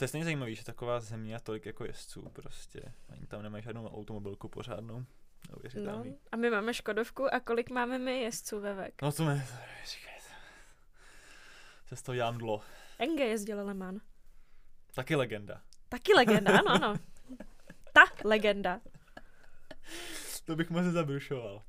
To 0.00 0.04
je 0.04 0.08
stejně 0.08 0.24
zajímavý, 0.24 0.54
že 0.54 0.64
taková 0.64 1.00
země 1.00 1.36
a 1.36 1.40
tolik 1.40 1.66
jako 1.66 1.84
jezdců 1.84 2.30
prostě. 2.32 2.82
Oni 3.08 3.26
tam 3.26 3.42
nemají 3.42 3.64
žádnou 3.64 3.88
automobilku 3.88 4.48
pořádnou. 4.48 5.04
No. 5.84 6.04
A 6.32 6.36
my 6.36 6.50
máme 6.50 6.74
Škodovku 6.74 7.34
a 7.34 7.40
kolik 7.40 7.70
máme 7.70 7.98
my 7.98 8.20
jezdců 8.20 8.60
ve 8.60 8.74
VEK? 8.74 9.02
No 9.02 9.12
to 9.12 9.24
mi 9.24 9.42
říkejte. 9.86 10.34
Se 11.86 11.96
z 11.96 12.02
toho 12.02 12.16
dělám 12.16 12.38
dlo. 12.38 12.62
Enge 12.98 13.24
jezdil 13.24 13.66
Le 13.66 13.74
Mans. 13.74 14.02
Taky 14.94 15.16
legenda. 15.16 15.62
Taky 15.88 16.14
legenda, 16.14 16.58
ano, 16.58 16.70
ano. 16.70 16.94
Ta 17.92 18.02
legenda. 18.24 18.80
To 20.44 20.56
bych 20.56 20.70
moc 20.70 20.84
zabrušoval. 20.84 21.62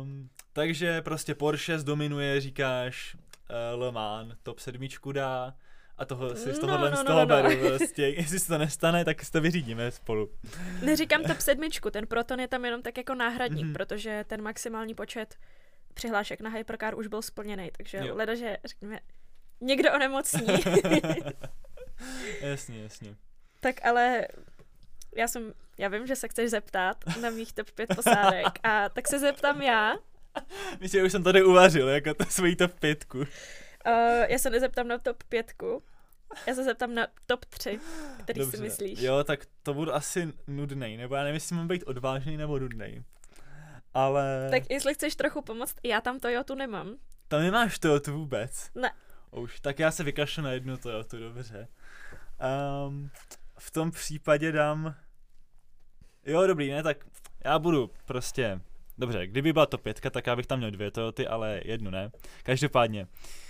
Um, 0.00 0.30
takže 0.52 1.02
prostě 1.02 1.34
Porsche 1.34 1.78
zdominuje, 1.78 2.40
říkáš, 2.40 3.16
uh, 3.74 3.80
Le 3.80 3.92
Mans, 3.92 4.34
top 4.42 4.58
sedmičku 4.58 5.12
dá 5.12 5.54
a 5.98 6.04
toho 6.04 6.36
si 6.36 6.52
z 6.54 6.60
No, 6.60 6.66
tohohle 6.66 6.90
no, 6.90 6.96
z 6.96 6.98
no, 6.98 7.04
toho 7.04 7.18
no, 7.18 7.26
no. 7.26 7.42
beru 7.42 7.68
prostě. 7.76 8.02
Jestli 8.08 8.38
se 8.40 8.46
to 8.48 8.58
nestane, 8.58 9.04
tak 9.04 9.24
si 9.24 9.32
to 9.32 9.40
vyřídíme 9.40 9.90
spolu. 9.90 10.30
Neříkám 10.82 11.22
top 11.22 11.40
sedmičku, 11.40 11.90
ten 11.90 12.06
Proton 12.06 12.40
je 12.40 12.48
tam 12.48 12.64
jenom 12.64 12.82
tak 12.82 12.96
jako 12.98 13.14
náhradník, 13.14 13.64
Mhm. 13.64 13.70
mm-hmm. 13.70 13.76
protože 13.76 14.24
ten 14.26 14.42
maximální 14.42 14.94
počet 14.94 15.34
přihlášek 15.94 16.40
na 16.40 16.50
Hypercar 16.50 16.98
už 16.98 17.06
byl 17.06 17.22
splněný, 17.22 17.70
takže 17.76 17.98
Jo. 17.98 18.16
leda, 18.16 18.34
že 18.34 18.56
řekněme, 18.64 18.98
někdo 19.60 19.92
onemocní, 19.92 20.46
jasně, 22.40 22.82
jasně. 22.82 23.16
tak 23.60 23.86
ale 23.86 24.26
já 25.16 25.28
jsem, 25.28 25.52
já 25.78 25.88
vím, 25.88 26.06
že 26.06 26.16
se 26.16 26.28
chceš 26.28 26.50
zeptat 26.50 26.96
na 27.20 27.30
mých 27.30 27.52
top 27.52 27.70
5 27.70 27.94
posádek 27.96 28.46
a 28.62 28.88
tak 28.88 29.08
se 29.08 29.18
zeptám 29.18 29.62
já. 29.62 29.94
Myslím, 30.80 31.00
že 31.00 31.06
už 31.06 31.12
jsem 31.12 31.22
tady 31.22 31.44
uvařil, 31.44 31.88
jako 31.88 32.14
to 32.14 32.24
svojí 32.24 32.56
top 32.56 32.72
pětku. 32.80 33.24
Uh, 33.86 34.24
já 34.28 34.38
se 34.38 34.50
nezeptám 34.50 34.88
na 34.88 34.98
top 34.98 35.22
5, 35.22 35.52
já 36.46 36.54
se 36.54 36.64
zeptám 36.64 36.94
na 36.94 37.06
top 37.26 37.44
3, 37.44 37.80
který 38.22 38.44
si 38.44 38.56
myslíš. 38.56 39.00
Jo, 39.00 39.24
tak 39.24 39.46
to 39.62 39.74
budu 39.74 39.94
asi 39.94 40.32
nudnej, 40.46 40.96
nebo 40.96 41.14
já 41.14 41.22
nevím, 41.22 41.34
jestli 41.34 41.56
mám 41.56 41.68
být 41.68 41.82
odvážný 41.82 42.36
nebo 42.36 42.58
nudnej. 42.58 43.02
Ale 43.94 44.48
Tak 44.50 44.70
jestli 44.70 44.94
chceš 44.94 45.16
trochu 45.16 45.42
pomoct, 45.42 45.76
já 45.82 46.00
tam 46.00 46.20
Toyotu 46.20 46.54
nemám. 46.54 46.96
tam 47.28 47.40
nemáš 47.40 47.78
Toyotu 47.78 48.12
vůbec. 48.12 48.70
Ne. 48.74 48.92
Už, 49.30 49.60
tak 49.60 49.78
já 49.78 49.90
se 49.90 50.04
vykašlu 50.04 50.42
na 50.42 50.52
jednu 50.52 50.76
Toyotu, 50.76 51.18
dobře. 51.18 51.68
Um, 52.86 53.10
v 53.58 53.70
tom 53.70 53.90
případě 53.90 54.52
dám... 54.52 54.94
Jo, 56.24 56.46
dobrý, 56.46 56.70
ne, 56.70 56.82
tak 56.82 56.96
já 57.44 57.58
budu 57.58 57.90
prostě... 58.04 58.60
Dobře, 58.98 59.26
kdyby 59.26 59.52
byla 59.52 59.66
to 59.66 59.78
pětka, 59.78 60.10
tak 60.10 60.26
já 60.26 60.36
bych 60.36 60.46
tam 60.46 60.58
měl 60.58 60.70
dvě 60.70 60.90
Toyoty, 60.90 61.26
ale 61.26 61.60
jednu 61.64 61.90
ne. 61.90 62.10
Každopádně. 62.42 63.02
Uh, 63.02 63.45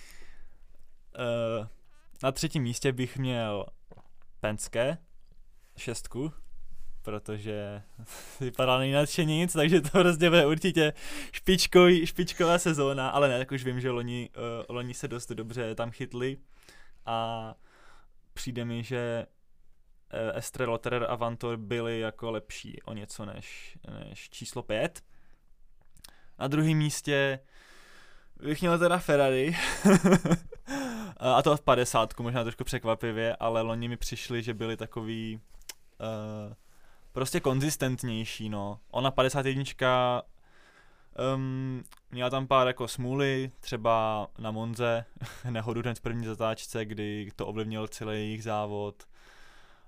na 2.22 2.32
třetím 2.32 2.62
místě 2.62 2.92
bych 2.92 3.18
měl 3.18 3.66
Penske, 4.40 4.98
šestku, 5.76 6.32
protože 7.02 7.82
vypadá 8.40 8.78
nejnadšení 8.78 9.38
nic, 9.38 9.52
takže 9.52 9.80
to 9.80 9.88
prostě 9.88 10.28
bude 10.28 10.46
určitě 10.46 10.92
špičkový, 11.32 12.06
špičková 12.06 12.58
sezóna, 12.58 13.08
ale 13.08 13.28
ne, 13.28 13.38
tak 13.38 13.52
už 13.52 13.64
vím, 13.64 13.80
že 13.80 13.90
loni, 13.90 14.30
uh, 14.36 14.76
loni 14.76 14.94
se 14.94 15.08
dost 15.08 15.30
dobře 15.30 15.74
tam 15.74 15.90
chytli 15.90 16.36
a 17.06 17.54
přijde 18.32 18.64
mi, 18.64 18.84
že 18.84 19.26
uh, 20.12 20.38
Estre 20.38 20.66
Lotterer 20.66 21.06
a 21.08 21.14
Vantor 21.14 21.56
byli 21.56 22.00
jako 22.00 22.30
lepší 22.30 22.82
o 22.82 22.92
něco 22.92 23.24
než, 23.24 23.78
než 24.04 24.30
číslo 24.30 24.62
5. 24.62 25.02
Na 26.38 26.48
druhém 26.48 26.76
místě 26.76 27.38
bych 28.42 28.60
měl 28.60 28.78
teda 28.78 28.98
Ferrari. 28.98 29.56
a 31.16 31.42
to 31.42 31.56
v 31.56 31.60
50, 31.60 32.20
možná 32.20 32.42
trošku 32.42 32.64
překvapivě, 32.64 33.36
ale 33.36 33.62
loni 33.62 33.88
mi 33.88 33.96
přišli, 33.96 34.42
že 34.42 34.54
byli 34.54 34.76
takový 34.76 35.40
uh, 36.00 36.54
prostě 37.12 37.40
konzistentnější, 37.40 38.48
no. 38.48 38.80
Ona 38.90 39.10
51 39.10 40.22
um, 41.34 41.82
měla 42.10 42.30
tam 42.30 42.46
pár 42.46 42.66
jako 42.66 42.88
smůly, 42.88 43.50
třeba 43.60 44.26
na 44.38 44.50
Monze, 44.50 45.04
nehodu 45.50 45.80
hned 45.80 45.98
v 45.98 46.02
první 46.02 46.26
zatáčce, 46.26 46.84
kdy 46.84 47.30
to 47.36 47.46
ovlivnil 47.46 47.88
celý 47.88 48.16
jejich 48.16 48.42
závod. 48.42 49.04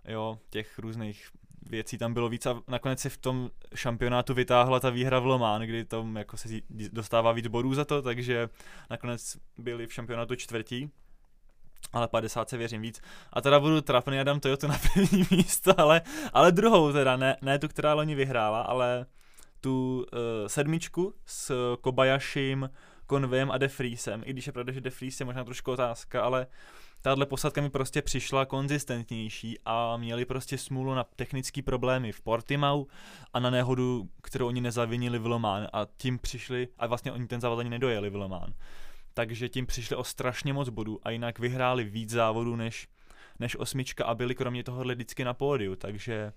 Jo, 0.05 0.39
těch 0.51 0.79
různých 0.79 1.29
věcí 1.63 1.99
tam 1.99 2.15
bylo 2.15 2.29
víc 2.29 2.47
a 2.47 2.63
nakonec 2.69 3.01
si 3.01 3.09
v 3.11 3.17
tom 3.17 3.51
šampionátu 3.75 4.35
vytáhla 4.35 4.81
ta 4.81 4.91
výhra 4.91 5.19
v 5.19 5.27
Le 5.27 5.39
Mans, 5.39 5.65
kdy 5.65 5.85
tam 5.85 6.17
jako 6.17 6.37
se 6.37 6.49
dostává 6.93 7.33
víc 7.33 7.47
bodů 7.47 7.75
za 7.75 7.85
to, 7.85 8.03
takže 8.03 8.49
nakonec 8.91 9.37
byli 9.59 9.87
v 9.87 9.93
šampionátu 9.93 10.35
čtvrtí 10.35 10.91
ale 11.93 12.09
50 12.09 12.49
se 12.49 12.57
věřím 12.57 12.83
víc. 12.83 13.01
A 13.33 13.41
teda 13.41 13.61
budu 13.61 13.81
trapný 13.81 14.21
a 14.21 14.25
dám 14.25 14.41
Toyota 14.41 14.67
na 14.67 14.79
první 14.93 15.27
místo, 15.37 15.81
ale, 15.81 16.03
ale 16.33 16.53
druhou 16.53 16.93
teda, 16.93 17.17
ne, 17.17 17.37
ne 17.43 17.59
tu, 17.59 17.69
která 17.69 17.95
loni 17.95 18.15
vyhrála, 18.15 18.61
ale 18.61 19.07
tu 19.61 20.07
uh, 20.13 20.19
sedmičku 20.47 21.15
s 21.27 21.77
Kobayashim, 21.81 22.71
Conveyem 23.11 23.51
a 23.51 23.59
De 23.59 23.69
Vriesem, 23.79 24.23
i 24.25 24.33
když 24.33 24.47
je 24.47 24.53
pravda, 24.53 24.73
že 24.73 24.81
De 24.81 24.91
Vries 24.91 25.21
je 25.21 25.27
možná 25.27 25.45
trošku 25.45 25.73
otázka, 25.73 26.23
ale 26.23 26.47
tahle 27.03 27.27
posadka 27.27 27.61
mi 27.61 27.71
prostě 27.71 28.03
přišla 28.03 28.45
konzistentnější 28.45 29.59
a 29.65 29.97
měli 29.97 30.25
prostě 30.25 30.59
smůlu 30.59 30.95
na 30.95 31.05
technické 31.05 31.63
problémy 31.63 32.13
v 32.13 32.21
Portimau 32.21 32.85
a 33.33 33.41
na 33.41 33.51
nehodu, 33.51 34.09
kterou 34.23 34.47
oni 34.47 34.61
nezavinili 34.61 35.19
v 35.19 35.27
Le 35.27 35.39
Mans. 35.39 35.69
A 35.73 35.87
tím 35.97 36.19
přišli, 36.19 36.69
a 36.79 36.87
vlastně 36.87 37.13
oni 37.13 37.27
ten 37.27 37.41
závod 37.41 37.59
ani 37.59 37.71
nedojeli 37.71 38.11
v 38.11 38.17
Le 38.17 38.29
Mans. 38.29 38.55
Takže 39.15 39.49
tím 39.49 39.67
přišli 39.67 39.97
o 39.97 40.05
strašně 40.05 40.53
moc 40.53 40.69
bodů 40.69 40.99
a 41.03 41.11
jinak 41.11 41.39
vyhráli 41.39 41.85
víc 41.85 42.11
závodů 42.11 42.57
než, 42.57 42.89
než 43.39 43.57
osmička 43.57 44.05
a 44.05 44.15
byli 44.15 44.35
kromě 44.35 44.65
tohohle 44.65 44.95
vždycky 44.95 45.25
na 45.25 45.35
pódiu, 45.35 45.77
takže 45.77 46.33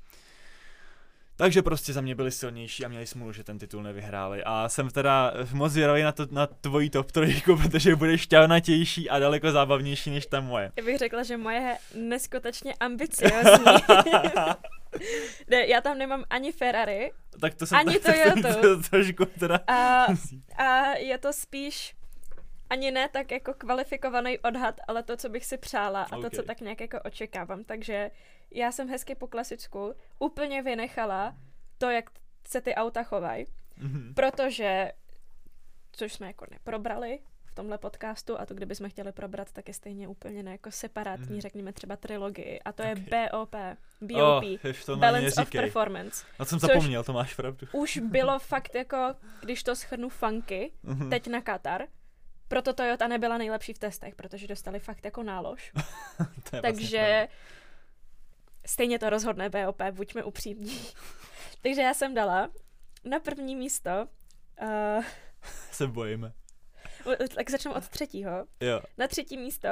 takže 1.41 1.61
prostě 1.61 1.93
za 1.93 2.01
mě 2.01 2.15
byli 2.15 2.31
silnější 2.31 2.85
a 2.85 2.87
měli 2.87 3.07
smůlu, 3.07 3.33
že 3.33 3.43
ten 3.43 3.59
titul 3.59 3.83
nevyhráli. 3.83 4.43
A 4.43 4.69
jsem 4.69 4.89
teda 4.89 5.33
moc 5.53 5.71
zvědavý 5.71 6.01
na, 6.01 6.11
to, 6.11 6.27
na 6.31 6.47
tvojí 6.47 6.89
top 6.89 7.11
trojku, 7.11 7.57
protože 7.61 7.95
bude 7.95 8.17
šťavnatější 8.17 9.09
a 9.09 9.19
daleko 9.19 9.51
zábavnější 9.51 10.09
než 10.09 10.25
ta 10.25 10.41
moje. 10.41 10.71
Já 10.77 10.83
bych 10.83 10.97
řekla, 10.97 11.23
že 11.23 11.37
moje 11.37 11.57
je 11.57 11.77
neskutečně 11.95 12.73
ambiciozní. 12.79 13.65
ne, 15.49 15.67
já 15.67 15.81
tam 15.81 15.97
nemám 15.97 16.23
ani 16.29 16.51
Ferrari 16.51 17.11
Tak 17.41 17.55
to 17.55 17.65
jsem 17.65 17.77
Ani 17.77 17.99
tak, 17.99 18.15
to, 18.41 18.61
to 18.61 18.89
trošku 18.89 19.25
teda... 19.25 19.59
a, 19.67 20.05
a 20.57 20.85
je 20.97 21.17
to 21.17 21.33
spíš 21.33 21.95
ani 22.69 22.91
ne 22.91 23.09
tak 23.09 23.31
jako 23.31 23.53
kvalifikovaný 23.53 24.39
odhad, 24.39 24.81
ale 24.87 25.03
to, 25.03 25.17
co 25.17 25.29
bych 25.29 25.45
si 25.45 25.57
přála 25.57 26.03
a 26.03 26.17
to, 26.21 26.29
co 26.29 26.43
tak 26.43 26.61
nějak 26.61 26.81
jako 26.81 26.99
očekávám. 27.05 27.63
Takže 27.63 28.11
já 28.51 28.71
jsem 28.71 28.89
hezky 28.89 29.15
po 29.15 29.27
klasicku 29.27 29.93
úplně 30.19 30.61
vynechala 30.61 31.35
to, 31.77 31.89
jak 31.89 32.09
se 32.47 32.61
ty 32.61 32.75
auta 32.75 33.03
chovají, 33.03 33.45
Mhm. 33.77 34.13
protože, 34.13 34.91
což 35.91 36.13
jsme 36.13 36.27
jako 36.27 36.45
neprobrali 36.51 37.19
v 37.45 37.55
tomhle 37.55 37.77
podcastu 37.77 38.39
a 38.39 38.45
to, 38.45 38.53
kdybychom 38.53 38.89
chtěli 38.89 39.11
probrat, 39.11 39.51
tak 39.51 39.67
je 39.67 39.73
stejně 39.73 40.07
úplně 40.07 40.43
ne 40.43 40.51
jako 40.51 40.71
separátní, 40.71 41.31
Mhm. 41.31 41.41
řekněme 41.41 41.73
třeba 41.73 41.95
trilogii 41.95 42.59
a 42.65 42.71
to 42.71 42.83
je 42.83 42.91
Ok. 42.91 42.99
BOP, 42.99 43.55
BOP, 44.01 44.21
Oh, 44.21 44.43
jež 44.63 44.85
to 44.85 44.95
na 44.95 44.99
Balance 45.11 45.41
of. 45.41 45.49
Performance. 45.49 46.25
Na 46.39 46.45
jsem 46.45 46.59
zapomněl, 46.59 47.03
to 47.03 47.13
máš 47.13 47.33
pravdu. 47.35 47.67
Už 47.71 47.97
bylo 47.97 48.39
fakt 48.39 48.75
jako, 48.75 49.15
když 49.41 49.63
to 49.63 49.75
schrnu 49.75 50.09
funky, 50.09 50.71
Mhm. 50.83 51.09
teď 51.09 51.27
na 51.27 51.41
Katar, 51.41 51.87
proto 52.47 52.73
Toyota 52.73 53.07
nebyla 53.07 53.37
nejlepší 53.37 53.73
v 53.73 53.79
testech, 53.79 54.15
protože 54.15 54.47
dostali 54.47 54.79
fakt 54.79 55.05
jako 55.05 55.23
nálož. 55.23 55.71
Je 56.19 56.25
vlastně 56.51 56.61
Takže 56.61 57.27
stejně 58.65 58.99
to 58.99 59.09
rozhodne 59.09 59.49
BOP, 59.49 59.81
buďme 59.91 60.23
upřímní. 60.23 60.81
Takže 61.61 61.81
já 61.81 61.93
jsem 61.93 62.13
dala 62.13 62.49
na 63.03 63.19
první 63.19 63.55
místo, 63.55 64.07
uh, 64.61 65.03
se 65.71 65.87
bojíme. 65.87 66.33
tak 67.35 67.49
začnu 67.49 67.73
od 67.73 67.87
třetího, 67.89 68.45
Jo. 68.59 68.81
na 68.97 69.07
třetí 69.07 69.37
místo 69.37 69.67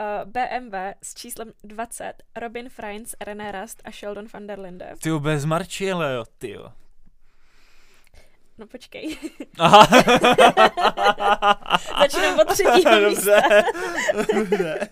uh, 0.00 0.30
BMW 0.30 0.74
s 1.02 1.14
číslem 1.14 1.52
20, 1.64 2.12
Robin 2.36 2.68
Frains, 2.68 3.14
René 3.20 3.52
Rast 3.52 3.82
a 3.84 3.90
Sheldon 3.92 4.26
van 4.34 4.46
der 4.46 4.58
Linde. 4.60 4.92
Ty 5.02 5.10
bez 5.18 5.44
Marčiele, 5.44 6.14
jo, 6.14 6.24
ty 6.38 6.50
jo. 6.50 6.72
No 8.58 8.66
počkej, 8.66 9.16
Aha. 9.58 9.86
začneme 12.00 12.42
od 12.44 12.48
třetího 12.48 13.00
místa. 13.10 13.40
Dobře. 13.40 13.62
Dobře. 14.34 14.88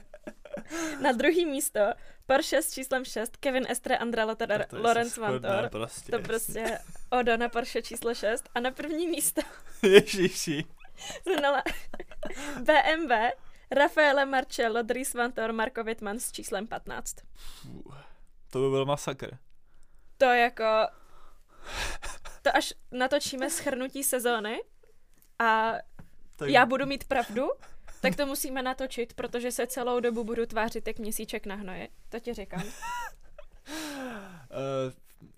Na 1.03 1.13
druhý 1.13 1.47
místo 1.47 1.81
Porsche 2.27 2.63
s 2.63 2.73
číslem 2.73 3.05
6, 3.05 3.37
Kevin 3.37 3.67
Estre, 3.69 3.97
Andra 3.97 4.23
je 4.23 4.67
Lorenz 4.73 5.17
Vantor. 5.17 5.69
Prostě, 5.71 6.13
To 6.13 6.19
prostě 6.19 6.79
Odo 7.11 7.37
na 7.37 7.49
Porsche 7.49 7.83
číslo 7.83 8.15
6 8.15 8.49
a 8.55 8.61
na 8.61 8.71
první 8.71 9.07
místo 9.09 9.43
Ježiši. 9.83 10.65
jsem 11.23 11.43
dala 11.43 11.63
BMW, 12.61 13.13
Rafaele 13.71 14.25
Marcello, 14.27 14.83
Dries 14.83 15.15
Vantor, 15.15 15.53
Marko 15.53 15.85
Wittmann 15.85 16.21
s 16.21 16.33
číslem 16.33 16.67
15. 16.67 17.17
Fuh, 17.35 17.97
To 18.51 18.59
by 18.59 18.71
byl 18.71 18.85
masakr. 18.87 19.39
To 20.19 20.25
jako... 20.25 20.65
To 22.43 22.57
až 22.57 22.75
natočíme 22.91 23.51
schrnutí 23.51 24.05
sezóny 24.05 24.63
a 25.39 25.73
Tak, 26.37 26.49
já 26.49 26.67
budu 26.67 26.87
mít 26.87 27.05
pravdu, 27.05 27.49
tak 28.01 28.17
to 28.17 28.27
musíme 28.27 28.63
natočit, 28.63 29.15
protože 29.15 29.53
se 29.53 29.67
celou 29.67 30.01
dobu 30.01 30.25
budu 30.25 30.47
tvářit 30.47 30.87
jak 30.87 30.99
měsíček 30.99 31.47
na 31.47 31.55
hnoji. 31.55 31.89
To 32.09 32.21
ti 32.21 32.35
říkám. 32.35 32.63
Uh, 32.63 32.69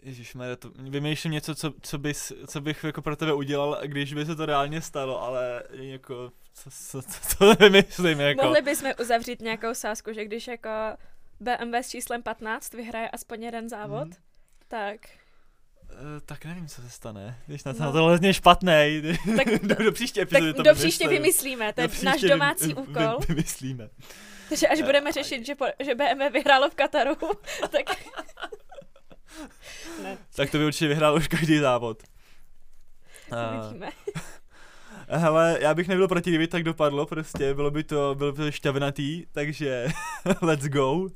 Ježišmarja, 0.03 0.57
to 0.57 0.71
vymýšlím 0.75 1.33
něco, 1.33 1.55
co, 1.55 1.73
co, 1.83 1.99
bys, 1.99 2.33
co 2.47 2.61
bych 2.61 2.85
jako 2.85 3.03
pro 3.03 3.17
tebe 3.17 3.33
udělal, 3.35 3.79
když 3.85 4.15
by 4.15 4.27
se 4.27 4.37
to 4.37 4.47
reálně 4.47 4.81
stalo, 4.81 5.23
ale 5.23 5.63
jako, 5.71 6.33
co, 6.55 6.71
co, 6.71 7.03
co, 7.03 7.21
co 7.37 7.55
vymýšlím, 7.61 8.21
jako. 8.21 8.43
Mohli 8.45 8.63
bychom 8.63 8.93
uzavřít 9.01 9.41
nějakou 9.43 9.75
sázku, 9.75 10.13
že 10.13 10.25
když 10.25 10.47
jako 10.49 10.69
BMW 11.41 11.75
s 11.75 11.89
číslem 11.89 12.23
15 12.23 12.75
vyhraje 12.75 13.09
aspoň 13.11 13.43
jeden 13.43 13.69
závod, 13.69 14.09
Mhm. 14.09 14.17
tak... 14.69 15.01
Uh, 15.93 15.97
tak 16.27 16.45
nevím, 16.45 16.67
co 16.69 16.83
se 16.83 16.91
stane. 16.91 17.39
Když 17.47 17.65
na 17.65 17.73
to, 17.73 17.83
No. 17.83 17.93
to 17.93 18.05
hrozně 18.05 18.35
špatný. 18.35 19.03
Tak- 19.37 19.63
do, 19.63 19.75
do 19.85 19.93
příští 19.93 20.21
Tak 20.21 20.29
epizody 20.33 20.53
to 20.55 20.63
do 20.63 20.75
příště 20.75 21.09
vymyslím. 21.09 21.23
vymyslíme, 21.23 21.73
to 21.73 21.81
je 21.81 21.89
Do 21.89 21.95
náš 22.03 22.15
příště 22.17 22.29
domácí 22.29 22.67
vym- 22.69 22.79
úkol. 22.79 23.19
Vy, 23.21 23.27
vymyslíme. 23.35 23.89
Takže 24.49 24.69
až 24.69 24.83
budeme 24.83 25.13
řešit, 25.13 25.47
že, 25.47 25.55
po, 25.55 25.65
že 25.85 25.95
BMW 25.95 26.33
vyhrálo 26.33 26.71
v 26.71 26.75
Kataru, 26.75 27.15
tak... 27.71 27.97
ne. 30.03 30.19
Tak 30.37 30.51
to 30.51 30.59
by 30.59 30.65
určitě 30.67 30.89
vyhrál 30.89 31.15
už 31.17 31.29
každý 31.29 31.59
závod. 31.59 32.03
Uvidíme. 33.59 33.89
Hele, 35.11 35.59
já 35.61 35.75
bych 35.75 35.89
nebyl 35.89 36.09
proti, 36.09 36.31
kdyby 36.31 36.47
tak 36.49 36.63
dopadlo, 36.63 37.07
prostě 37.07 37.55
bylo 37.55 37.71
by 37.71 37.85
to, 37.85 38.15
bylo 38.15 38.33
by 38.33 38.37
to 38.43 38.51
šťavnatý, 38.51 39.25
takže 39.33 39.89
let's 40.43 40.65
go. 40.69 41.09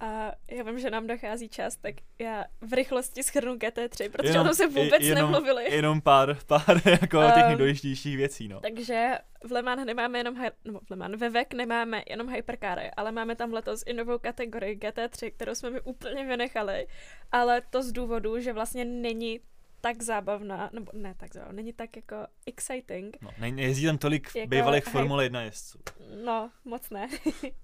A 0.00 0.32
já 0.50 0.62
vím, 0.62 0.78
že 0.78 0.90
nám 0.90 1.06
dochází 1.06 1.48
čas, 1.48 1.76
tak 1.76 1.94
já 2.18 2.44
v 2.60 2.72
rychlosti 2.72 3.22
schrnu 3.22 3.54
GT3, 3.54 4.10
protože 4.10 4.28
jenom, 4.28 4.46
o 4.46 4.48
tom 4.48 4.54
se 4.54 4.66
vůbec 4.66 5.02
jenom, 5.02 5.32
nemluvili. 5.32 5.74
Jenom 5.74 6.00
pár, 6.00 6.38
pár 6.46 6.82
jako 7.00 7.18
um, 7.18 7.32
těch 7.32 7.46
nejdůležitějších 7.46 8.16
věcí, 8.16 8.48
no. 8.48 8.60
Takže 8.60 9.18
v 9.44 9.52
Le 9.52 9.62
Mans 9.62 9.84
nemáme 9.84 10.18
jenom, 10.18 10.34
nebo 10.64 10.80
v 10.80 10.90
Le 10.90 10.96
Mans, 10.96 11.14
ve 11.20 11.30
VEC 11.30 11.48
nemáme 11.54 12.02
jenom 12.10 12.28
hypercary, 12.28 12.90
ale 12.96 13.12
máme 13.12 13.36
tam 13.36 13.52
letos 13.52 13.82
i 13.86 13.92
novou 13.92 14.18
kategorii 14.18 14.76
GT3, 14.76 15.32
kterou 15.32 15.54
jsme 15.54 15.70
mi 15.70 15.80
úplně 15.80 16.26
vynechali, 16.26 16.86
ale 17.32 17.62
to 17.70 17.82
z 17.82 17.92
důvodu, 17.92 18.40
že 18.40 18.52
vlastně 18.52 18.84
není 18.84 19.40
tak 19.80 20.02
zábavná, 20.02 20.70
nebo 20.72 20.92
ne 20.94 21.14
tak 21.14 21.34
zábavná, 21.34 21.56
není 21.56 21.72
tak 21.72 21.96
jako 21.96 22.16
exciting. 22.46 23.16
No, 23.20 23.30
ne, 23.38 23.48
jezdí 23.48 23.86
tam 23.86 23.98
tolik 23.98 24.34
jako 24.34 24.48
bývalých 24.48 24.84
Formule 24.84 25.24
1 25.24 25.42
jezdců. 25.42 25.78
No, 26.24 26.50
moc 26.64 26.90
ne. 26.90 27.08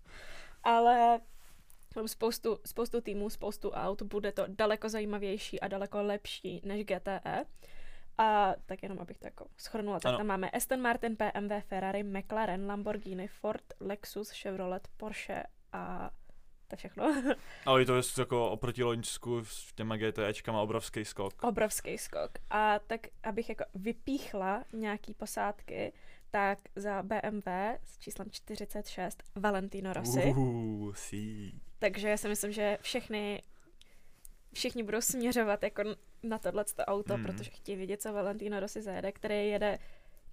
ale 0.64 1.20
spoustu, 2.07 2.59
spoustu 2.66 3.01
týmů, 3.01 3.30
spoustu 3.30 3.70
aut, 3.70 4.03
bude 4.03 4.32
to 4.32 4.44
daleko 4.49 4.88
zajímavější 4.88 5.61
a 5.61 5.68
daleko 5.68 6.03
lepší 6.03 6.61
než 6.64 6.84
GTE. 6.84 7.44
A 8.18 8.55
tak 8.66 8.82
jenom 8.82 8.99
abych 8.99 9.18
to 9.18 9.26
jako 9.26 9.47
schrnula, 9.57 10.01
tak 10.01 10.09
ano. 10.09 10.18
tam 10.18 10.26
máme 10.26 10.51
Aston 10.51 10.80
Martin, 10.80 11.16
BMW, 11.16 11.53
Ferrari, 11.68 12.03
McLaren, 12.03 12.66
Lamborghini, 12.66 13.28
Ford, 13.28 13.64
Lexus, 13.80 14.30
Chevrolet, 14.30 14.88
Porsche 14.97 15.42
a 15.72 16.11
to 16.68 16.72
je 16.72 16.76
všechno. 16.76 17.14
Ale 17.66 17.84
to 17.84 17.97
je 17.97 18.03
jako 18.18 18.51
oproti 18.51 18.82
Loňsku 18.82 19.44
s 19.44 19.72
těma 19.72 19.97
GTEčkama 19.97 20.61
obrovský 20.61 21.05
skok. 21.05 21.42
Obrovský 21.42 21.99
skok. 21.99 22.30
A 22.51 22.78
tak, 22.78 23.01
abych 23.22 23.49
jako 23.49 23.64
vypíchla 23.74 24.64
nějaký 24.72 25.14
posádky, 25.14 25.92
tak 26.30 26.59
za 26.76 27.03
BMW 27.03 27.49
s 27.84 27.99
číslem 27.99 28.30
46 28.30 29.22
Valentino 29.36 29.92
Rossi. 29.92 30.24
Uh, 30.36 30.94
sí. 30.94 31.61
Takže 31.79 32.09
já 32.09 32.16
si 32.16 32.29
myslím, 32.29 32.53
že 32.53 32.79
všechny 32.81 33.43
všichni 34.53 34.83
budou 34.83 35.01
směřovat 35.01 35.62
jako 35.62 35.83
na 36.22 36.39
tohle 36.39 36.64
auto, 36.87 37.16
mm. 37.16 37.22
protože 37.22 37.51
chtějí 37.51 37.79
vidět, 37.79 38.03
co 38.03 38.12
Valentino 38.12 38.61
Rossi 38.61 38.83
zajede, 38.83 39.12
který 39.12 39.49
jede 39.49 39.79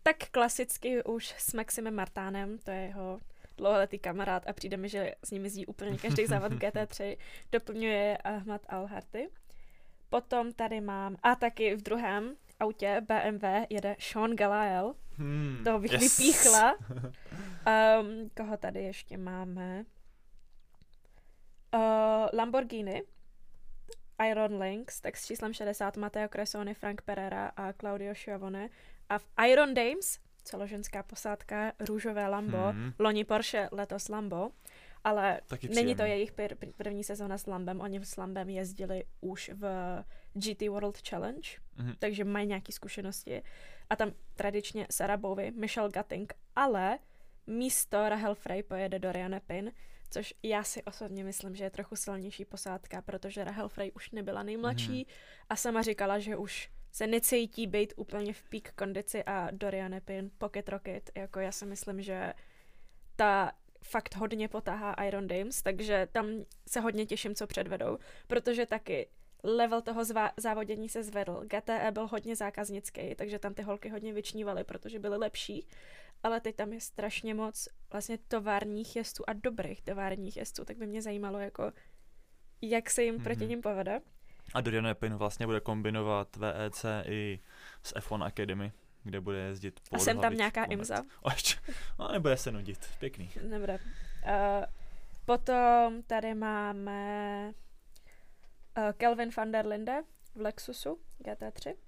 tak 0.03 0.17
klasicky 0.31 1.03
už 1.03 1.35
s 1.37 1.53
Maximem 1.53 1.95
Martánem, 1.95 2.57
to 2.57 2.71
je 2.71 2.77
jeho 2.77 3.19
dlouholetý 3.57 3.99
kamarád 3.99 4.47
a 4.47 4.53
přijde 4.53 4.77
mi, 4.77 4.89
že 4.89 5.13
s 5.23 5.31
ním 5.31 5.43
jezdí 5.43 5.65
úplně 5.65 5.97
každý 5.97 6.25
závod 6.25 6.51
GT3. 6.61 7.17
Doplňuje 7.51 8.17
Ahmad 8.17 8.61
Alharty. 8.69 9.29
Potom 10.09 10.53
tady 10.53 10.81
mám, 10.81 11.15
a 11.23 11.35
taky 11.35 11.75
v 11.75 11.81
druhém 11.81 12.35
autě 12.59 13.01
BMW 13.07 13.45
jede 13.69 13.95
Sean 13.99 14.35
Galael. 14.35 14.93
Hmm, 15.17 15.61
Toho 15.63 15.79
bych 15.79 15.91
yes. 15.91 16.17
vypíchla. 16.17 16.73
Um, 16.73 18.29
koho 18.37 18.57
tady 18.57 18.83
ještě 18.83 19.17
máme? 19.17 19.83
Uh, 21.73 21.79
Lamborghini, 22.33 23.03
Iron 24.29 24.61
Links, 24.61 25.01
tak 25.01 25.17
s 25.17 25.25
číslem 25.25 25.53
60 25.53 25.97
Matteo 25.97 26.27
Cresoni, 26.27 26.73
Frank 26.73 27.01
Pereira 27.01 27.51
a 27.57 27.73
Claudio 27.73 28.15
Schiavone. 28.15 28.69
A 29.09 29.17
v 29.17 29.25
Iron 29.47 29.73
Dames 29.73 30.19
celoženská 30.43 31.03
posádka, 31.03 31.73
růžové 31.79 32.27
Lambo, 32.27 32.71
hmm. 32.71 32.93
loni 32.99 33.23
Porsche, 33.23 33.69
letos 33.71 34.09
Lambo, 34.09 34.51
ale 35.03 35.41
Taky 35.47 35.69
není 35.69 35.95
to 35.95 36.03
jejich 36.03 36.33
pr- 36.33 36.73
první 36.77 37.03
sezóna 37.03 37.37
s 37.37 37.47
Lambem, 37.47 37.81
oni 37.81 38.05
s 38.05 38.17
Lambem 38.17 38.49
jezdili 38.49 39.03
už 39.21 39.51
v 39.53 39.65
GT 40.33 40.61
World 40.61 41.07
Challenge, 41.09 41.49
hmm. 41.75 41.93
takže 41.99 42.23
mají 42.23 42.47
nějaké 42.47 42.71
zkušenosti 42.71 43.43
a 43.89 43.95
tam 43.95 44.11
tradičně 44.35 44.87
Sarah 44.91 45.19
Bowie, 45.19 45.51
Michelle 45.51 45.89
Gutting, 45.93 46.33
ale 46.55 46.99
místo 47.47 48.09
Rahel 48.09 48.35
Frey 48.35 48.63
pojede 48.63 48.99
Dorian 48.99 49.39
Pin, 49.47 49.71
což 50.13 50.33
já 50.43 50.63
si 50.63 50.83
osobně 50.83 51.23
myslím, 51.23 51.55
že 51.55 51.63
je 51.63 51.69
trochu 51.69 51.95
silnější 51.95 52.45
posádka, 52.45 53.01
protože 53.01 53.43
Rahel 53.43 53.69
Frey 53.69 53.91
už 53.91 54.11
nebyla 54.11 54.43
nejmladší 54.43 54.95
hmm. 54.95 55.05
a 55.49 55.55
sama 55.55 55.81
říkala, 55.81 56.19
že 56.19 56.35
už 56.35 56.69
se 56.91 57.07
necítí 57.07 57.67
být 57.67 57.93
úplně 57.95 58.33
v 58.33 58.43
peak 58.43 58.73
kondici 58.73 59.23
a 59.23 59.47
Dorian 59.51 59.95
Pin, 60.05 60.31
Pocket 60.37 60.69
Rocket, 60.69 61.11
jako 61.15 61.39
já 61.39 61.51
si 61.51 61.65
myslím, 61.65 62.01
že 62.01 62.33
ta 63.15 63.51
fakt 63.83 64.15
hodně 64.15 64.47
potáhá 64.47 64.93
Iron 64.93 65.27
Dames, 65.27 65.61
takže 65.61 66.07
tam 66.11 66.27
se 66.67 66.79
hodně 66.79 67.05
těším, 67.05 67.35
co 67.35 67.47
předvedou, 67.47 67.97
protože 68.27 68.65
taky 68.65 69.07
level 69.43 69.81
toho 69.81 70.01
zvá- 70.01 70.31
závodění 70.37 70.89
se 70.89 71.03
zvedl. 71.03 71.43
GTE 71.43 71.91
byl 71.91 72.07
hodně 72.07 72.35
zákaznický, 72.35 73.15
takže 73.15 73.39
tam 73.39 73.53
ty 73.53 73.61
holky 73.61 73.89
hodně 73.89 74.13
vyčnívaly, 74.13 74.63
protože 74.63 74.99
byly 74.99 75.17
lepší, 75.17 75.67
ale 76.23 76.41
teď 76.41 76.55
tam 76.55 76.73
je 76.73 76.79
strašně 76.79 77.33
moc 77.33 77.67
vlastně 77.91 78.17
továrních 78.17 78.95
jezdců 78.95 79.29
a 79.29 79.33
dobrých 79.33 79.81
továrních 79.81 80.37
jezdců, 80.37 80.65
tak 80.65 80.77
by 80.77 80.87
mě 80.87 81.01
zajímalo, 81.01 81.39
jako 81.39 81.71
jak 82.61 82.89
se 82.89 83.03
jim 83.03 83.15
mm-hmm. 83.15 83.23
proti 83.23 83.45
ním 83.45 83.61
povede. 83.61 84.01
A 84.53 84.61
Dorian 84.61 84.87
Epin 84.87 85.15
vlastně 85.15 85.45
bude 85.45 85.59
kombinovat 85.59 86.35
VEC 86.35 86.85
i 87.05 87.39
s 87.83 87.95
F1 87.95 88.23
Academy, 88.23 88.71
kde 89.03 89.21
bude 89.21 89.37
jezdit 89.37 89.79
po 89.89 89.95
A 89.95 89.99
jsem 89.99 90.21
tam 90.21 90.35
nějaká 90.35 90.61
moment. 90.61 90.71
imza? 90.73 91.03
O, 91.21 91.31
ještě. 91.31 91.55
No, 91.99 92.11
nebude 92.11 92.37
se 92.37 92.51
nudit. 92.51 92.89
Pěkný. 92.99 93.29
Dobré. 93.51 93.73
Uh, 93.73 94.65
potom 95.25 96.03
tady 96.03 96.33
máme 96.33 97.51
uh, 98.77 98.91
Kelvin 98.91 99.29
van 99.37 99.51
der 99.51 99.65
Linde 99.65 100.03
v 100.35 100.41
Lexusu 100.41 100.99
GT3. 101.23 101.67
Uh, 101.67 101.79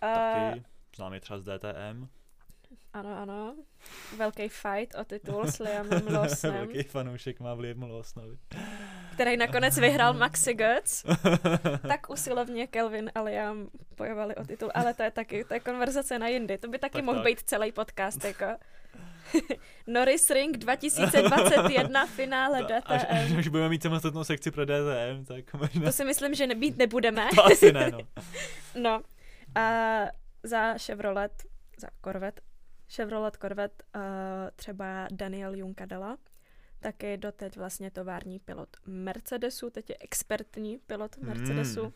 Taky 0.00 0.64
známý 0.96 1.20
třeba 1.20 1.38
z 1.38 1.42
DTM. 1.42 2.17
Ano, 2.92 3.16
ano. 3.16 3.54
Velký 4.16 4.48
fight 4.48 4.94
o 4.94 5.04
titul 5.04 5.46
s 5.46 5.58
Liamem 5.58 6.06
Lawsonem. 6.14 6.66
Velký 6.66 6.82
fanoušek 6.82 7.40
má 7.40 7.54
v 7.54 7.60
Liam 7.60 7.82
Lawsonovi 7.82 8.38
který 9.18 9.36
nakonec 9.36 9.78
vyhrál 9.86 10.14
Maxi 10.14 10.54
Götz, 10.54 11.04
tak 11.88 12.10
usilovně 12.10 12.66
Kelvin 12.66 13.10
a 13.14 13.22
Liam 13.22 13.68
bojovali 13.96 14.36
o 14.36 14.44
titul, 14.44 14.70
ale 14.74 14.94
to 14.94 15.02
je 15.02 15.10
taky, 15.10 15.44
to 15.44 15.54
je 15.54 15.60
konverzace 15.60 16.18
na 16.18 16.28
jindy, 16.28 16.58
to 16.58 16.68
by 16.68 16.78
taky 16.78 16.92
tak 16.92 17.04
mohl 17.04 17.18
tak. 17.18 17.26
být 17.26 17.40
celý 17.40 17.72
podcast, 17.72 18.24
jako. 18.24 18.44
Norris 19.86 20.30
Ring 20.30 20.56
2021 20.56 22.06
finále 22.06 22.62
DTM. 22.62 22.82
Až, 22.84 23.06
až, 23.08 23.32
až 23.38 23.48
budeme 23.48 23.68
mít 23.68 23.82
samostatnou 23.82 24.24
sekci 24.24 24.50
pro 24.50 24.64
DTM, 24.64 25.24
tak 25.26 25.54
možná... 25.54 25.84
To 25.84 25.92
si 25.92 26.04
myslím, 26.04 26.34
že 26.34 26.46
nebýt 26.46 26.78
nebudeme. 26.78 27.28
to 27.34 27.44
asi 27.44 27.72
ne, 27.72 27.90
no. 27.90 27.98
no. 28.82 29.02
A 29.54 29.70
za 30.42 30.74
Chevrolet, 30.78 31.32
za 31.78 31.88
Corvette, 32.04 32.40
Chevrolet 32.90 33.36
Corvette 33.36 33.84
uh, 33.94 34.02
třeba 34.56 35.08
Daniel 35.10 35.54
Junkadela, 35.54 36.18
taky 36.80 37.16
doteď 37.16 37.56
vlastně 37.56 37.90
tovární 37.90 38.38
pilot 38.38 38.76
Mercedesu, 38.86 39.70
teď 39.70 39.90
je 39.90 39.96
expertní 40.00 40.78
pilot 40.78 41.16
hmm. 41.16 41.28
Mercedesu. 41.28 41.82
Hmm. 41.82 41.92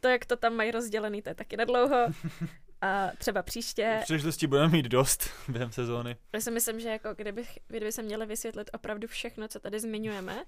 To, 0.00 0.08
jak 0.08 0.26
to 0.26 0.36
tam 0.36 0.54
mají 0.54 0.70
rozdělený, 0.70 1.22
to 1.22 1.28
je 1.28 1.34
taky 1.34 1.56
nedlouho. 1.56 2.06
A 2.80 3.10
třeba 3.18 3.42
příště... 3.42 4.00
Příležitosti 4.02 4.46
budeme 4.46 4.68
mít 4.68 4.86
dost 4.86 5.30
během 5.48 5.72
sezóny. 5.72 6.16
Já 6.32 6.40
si 6.40 6.50
myslím, 6.50 6.80
že 6.80 6.88
jako 6.88 7.14
kdyby, 7.14 7.44
kdyby 7.68 7.92
se 7.92 8.02
měli 8.02 8.26
vysvětlit 8.26 8.70
opravdu 8.72 9.08
všechno, 9.08 9.48
co 9.48 9.60
tady 9.60 9.80
zmiňujeme, 9.80 10.44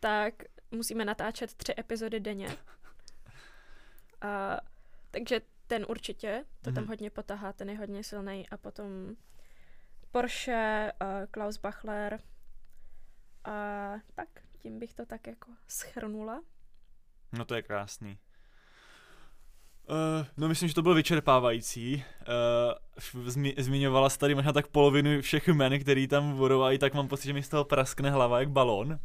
tak 0.00 0.34
musíme 0.70 1.04
natáčet 1.04 1.54
tři 1.54 1.74
epizody 1.78 2.20
denně. 2.20 2.48
A, 4.20 4.60
takže 5.10 5.40
ten 5.70 5.86
určitě, 5.88 6.44
to 6.62 6.70
mm. 6.70 6.74
tam 6.74 6.84
mhm. 6.84 6.88
hodně 6.88 7.10
potahá, 7.10 7.52
ten 7.52 7.70
je 7.70 7.78
hodně 7.78 8.04
silný. 8.04 8.48
A 8.48 8.56
potom 8.56 8.86
Porsche, 10.10 10.92
uh, 11.02 11.08
Klaus 11.30 11.58
Bachler, 11.58 12.18
a 13.44 13.92
tak, 14.14 14.28
tím 14.62 14.78
bych 14.78 14.94
to 14.94 15.06
tak 15.06 15.26
jako 15.26 15.50
schrnula. 15.68 16.42
No 17.32 17.44
to 17.44 17.54
je 17.54 17.62
krásný. 17.62 18.18
Uh, 19.90 20.26
no 20.36 20.48
myslím, 20.48 20.68
že 20.68 20.74
to 20.74 20.82
bylo 20.82 20.94
vyčerpávající. 20.94 22.04
Uh, 23.14 23.28
zmi- 23.28 23.54
zmiňovala 23.58 24.10
jsi 24.10 24.18
tady 24.18 24.34
možná 24.34 24.52
tak 24.52 24.66
polovinu 24.66 25.20
všech 25.20 25.48
jmen, 25.48 25.80
který 25.80 26.08
tam 26.08 26.36
budou 26.36 26.62
a 26.62 26.72
i 26.72 26.78
tak 26.78 26.94
mám 26.94 27.08
pocit, 27.08 27.26
že 27.26 27.32
mi 27.32 27.42
z 27.42 27.48
toho 27.48 27.64
praskne 27.64 28.10
hlava 28.10 28.40
jak 28.40 28.50
balón. 28.50 28.98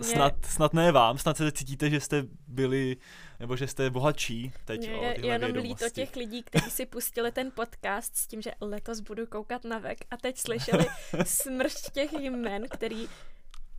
Snad, 0.00 0.34
snad 0.46 0.74
ne 0.74 0.92
vám, 0.92 1.18
snad 1.18 1.36
se 1.36 1.52
cítíte, 1.52 1.90
že 1.90 2.00
jste 2.00 2.24
byli, 2.46 2.96
nebo 3.40 3.56
že 3.56 3.66
jste 3.66 3.90
bohatší 3.90 4.52
teď 4.64 4.80
Mě, 4.80 4.96
o 4.96 5.14
tyhle 5.14 5.34
jenom 5.34 5.52
líto 5.52 5.90
těch 5.90 6.16
lidí, 6.16 6.42
kteří 6.42 6.70
si 6.70 6.86
pustili 6.86 7.32
ten 7.32 7.52
podcast 7.54 8.16
s 8.16 8.26
tím, 8.26 8.42
že 8.42 8.50
letos 8.60 9.00
budu 9.00 9.26
koukat 9.26 9.64
na 9.64 9.78
vek 9.78 9.98
a 10.10 10.16
teď 10.16 10.38
slyšeli 10.38 10.86
smršť 11.24 11.90
těch 11.90 12.12
jmen, 12.12 12.68
který 12.68 13.08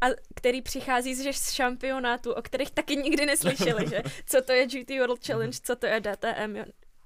a 0.02 0.06
který 0.36 0.62
přichází 0.62 1.16
z, 1.16 1.34
z 1.34 1.52
šampionátu, 1.52 2.32
o 2.34 2.42
kterých 2.42 2.72
taky 2.72 2.96
nikdy 2.96 3.26
neslyšeli, 3.26 3.90
že 3.90 4.02
co 4.26 4.42
to 4.42 4.52
je 4.52 4.68
GT 4.68 4.90
World 4.90 5.26
Challenge, 5.26 5.60
co 5.64 5.76
to 5.76 5.86
je 5.86 6.02
DTM. 6.02 6.58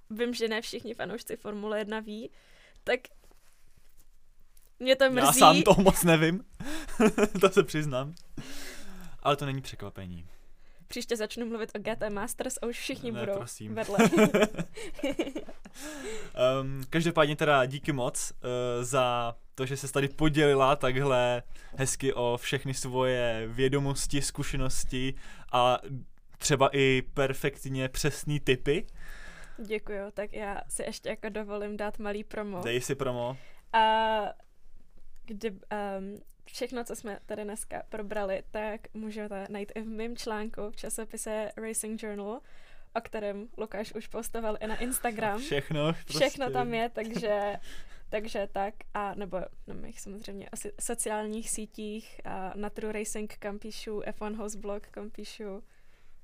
Vím, 0.10 0.34
že 0.34 0.48
ne 0.48 0.62
všichni 0.62 0.94
fanoušci 0.94 1.36
Formule 1.36 1.80
1 1.80 2.00
ví, 2.00 2.32
tak 2.84 3.00
mě 4.80 4.96
to 4.96 5.12
mrzí. 5.12 5.26
Já 5.26 5.34
sám 5.34 5.62
to 5.62 5.76
moc 5.82 6.04
nevím. 6.04 6.44
to 7.42 7.50
se 7.50 7.64
přiznám. 7.64 8.14
Ale 9.24 9.36
to 9.36 9.46
není 9.46 9.62
překvapení. 9.62 10.26
Příště 10.88 11.18
začnu 11.18 11.46
mluvit 11.46 11.72
o 11.76 11.80
GT 11.80 12.10
Masters 12.14 12.58
a 12.62 12.66
už 12.68 12.80
všichni 12.80 13.12
Ne, 13.12 13.20
budou 13.20 13.34
prosím. 13.38 13.76
vedle. 13.76 13.98
Um, 16.62 16.84
každopádně 16.90 17.36
teda 17.36 17.66
díky 17.66 17.92
moc 17.92 18.32
uh, 18.32 18.84
za 18.84 19.36
to, 19.56 19.66
že 19.66 19.78
se 19.78 19.92
tady 19.92 20.08
podělila 20.08 20.76
takhle 20.76 21.44
hezky 21.76 22.14
o 22.14 22.38
všechny 22.42 22.74
svoje 22.74 23.48
vědomosti, 23.48 24.22
zkušenosti 24.22 25.14
a 25.52 25.80
třeba 26.38 26.70
i 26.74 27.02
perfektně 27.14 27.90
přesný 27.90 28.40
typy. 28.40 28.86
Děkuju, 29.58 30.12
tak 30.14 30.34
já 30.34 30.62
si 30.68 30.84
ještě 30.84 31.10
jako 31.10 31.30
dovolím 31.30 31.78
dát 31.78 32.00
malý 32.00 32.24
promo. 32.24 32.62
Dej 32.64 32.82
si 32.82 32.96
promo. 32.96 33.38
A 33.74 34.24
kdy, 35.26 35.52
um, 35.52 35.60
všechno, 36.54 36.84
co 36.84 36.96
jsme 36.96 37.20
tady 37.26 37.44
dneska 37.44 37.84
probrali, 37.90 38.44
tak 38.52 38.82
můžete 38.94 39.48
najít 39.50 39.72
i 39.76 39.82
v 39.82 39.88
mém 39.88 40.18
článku 40.18 40.72
v 40.72 40.76
časopise 40.76 41.52
Racing 41.58 42.04
Journal, 42.04 42.40
o 42.96 43.02
kterém 43.02 43.48
Lukáš 43.58 43.94
už 43.94 44.08
postoval 44.08 44.58
i 44.60 44.68
na 44.68 44.76
Instagram. 44.76 45.40
Všechno. 45.42 45.94
Prostě. 45.94 46.20
Všechno 46.20 46.52
tam 46.52 46.74
je, 46.74 46.90
takže, 46.90 47.56
takže 48.10 48.48
tak. 48.52 48.74
A 48.94 49.16
nebo 49.16 49.38
na 49.68 49.74
mých 49.74 50.02
samozřejmě 50.02 50.50
asi 50.50 50.72
sociálních 50.80 51.50
sítích 51.50 52.22
a 52.26 52.54
na 52.56 52.70
True 52.70 52.94
Racing 52.94 53.36
kam 53.40 53.60
píšu, 53.60 54.00
F1 54.00 54.36
Host 54.36 54.56
Blog 54.56 54.88
kam 54.88 55.10
píšu. 55.10 55.64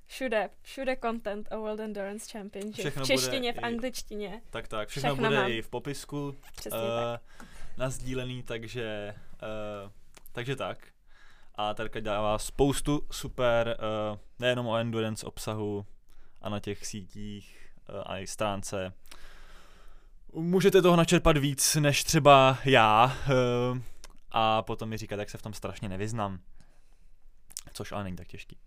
Všude, 0.05 0.49
všude 0.61 0.97
content 1.01 1.47
o 1.51 1.57
World 1.57 1.79
Endurance 1.79 2.31
Championship. 2.31 2.79
Všechno 2.79 3.03
v 3.03 3.07
češtině, 3.07 3.53
v 3.53 3.59
angličtině. 3.63 4.41
Tak 4.49 4.67
tak, 4.67 4.89
všechno, 4.89 5.09
Všechno 5.09 5.29
bude 5.29 5.41
mám. 5.41 5.51
i 5.51 5.61
v 5.61 5.69
popisku 5.69 6.35
Přesně 6.55 6.79
uh, 6.79 6.85
tak. 6.85 7.47
nazdílený, 7.77 8.43
takže, 8.43 9.15
uh, 9.41 9.91
takže 10.31 10.55
tak. 10.55 10.87
A 11.55 11.73
Terka 11.73 11.99
dává 11.99 12.39
spoustu 12.39 13.01
super, 13.11 13.77
uh, 14.11 14.17
nejenom 14.39 14.67
o 14.67 14.77
endurance 14.77 15.25
obsahu 15.25 15.85
a 16.41 16.49
na 16.49 16.59
těch 16.59 16.85
sítích 16.85 17.69
uh, 17.89 18.01
a 18.05 18.17
i 18.17 18.27
stránce. 18.27 18.93
Můžete 20.33 20.81
toho 20.81 20.95
načerpat 20.95 21.37
víc 21.37 21.75
než 21.75 22.03
třeba 22.03 22.57
já 22.65 23.05
uh, 23.05 23.79
a 24.31 24.61
potom 24.61 24.89
mi 24.89 24.97
říkat, 24.97 25.19
jak 25.19 25.29
se 25.29 25.37
v 25.37 25.41
tom 25.41 25.53
strašně 25.53 25.89
nevyznám. 25.89 26.39
Což 27.73 27.91
ale 27.91 28.03
není 28.03 28.15
tak 28.15 28.27
těžký. 28.27 28.57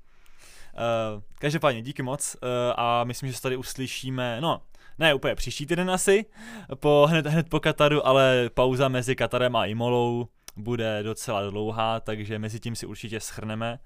Uh, 0.75 1.23
každopádně 1.35 1.83
díky 1.83 2.03
moc 2.03 2.35
uh, 2.35 2.49
a 2.77 3.05
myslím, 3.05 3.29
že 3.29 3.37
se 3.37 3.43
tady 3.43 3.57
uslyšíme, 3.57 4.41
no, 4.41 4.63
ne 4.99 5.15
úplně 5.15 5.35
příští 5.35 5.67
týden 5.67 5.91
asi, 5.91 6.25
po, 6.75 7.07
hned, 7.11 7.27
hned 7.27 7.49
po 7.49 7.61
Kataru, 7.61 8.07
ale 8.07 8.51
pauza 8.55 8.89
mezi 8.89 9.17
Katarem 9.17 9.57
a 9.57 9.67
Imolou 9.67 10.29
bude 10.57 11.03
docela 11.03 11.51
dlouhá, 11.51 12.01
takže 12.01 12.39
mezi 12.39 12.61
tím 12.61 12.77
si 12.77 12.87
určitě 12.87 13.21
schrneme. 13.21 13.79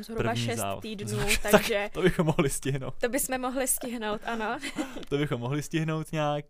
Zhruba 0.00 0.22
první 0.22 0.44
šest 0.44 0.58
závod. 0.58 0.82
týdnů, 0.82 1.18
Tak- 1.42 1.50
takže 1.50 1.90
To 1.92 2.02
bychom 2.02 2.26
mohli 2.26 2.50
stihnout. 2.50 2.94
to 3.00 3.08
bychom 3.08 3.40
mohli 3.40 3.66
stihnout, 3.68 4.20
ano. 4.24 4.58
To 5.08 5.16
bychom 5.18 5.40
mohli 5.40 5.62
stihnout 5.62 6.12
nějak. 6.12 6.44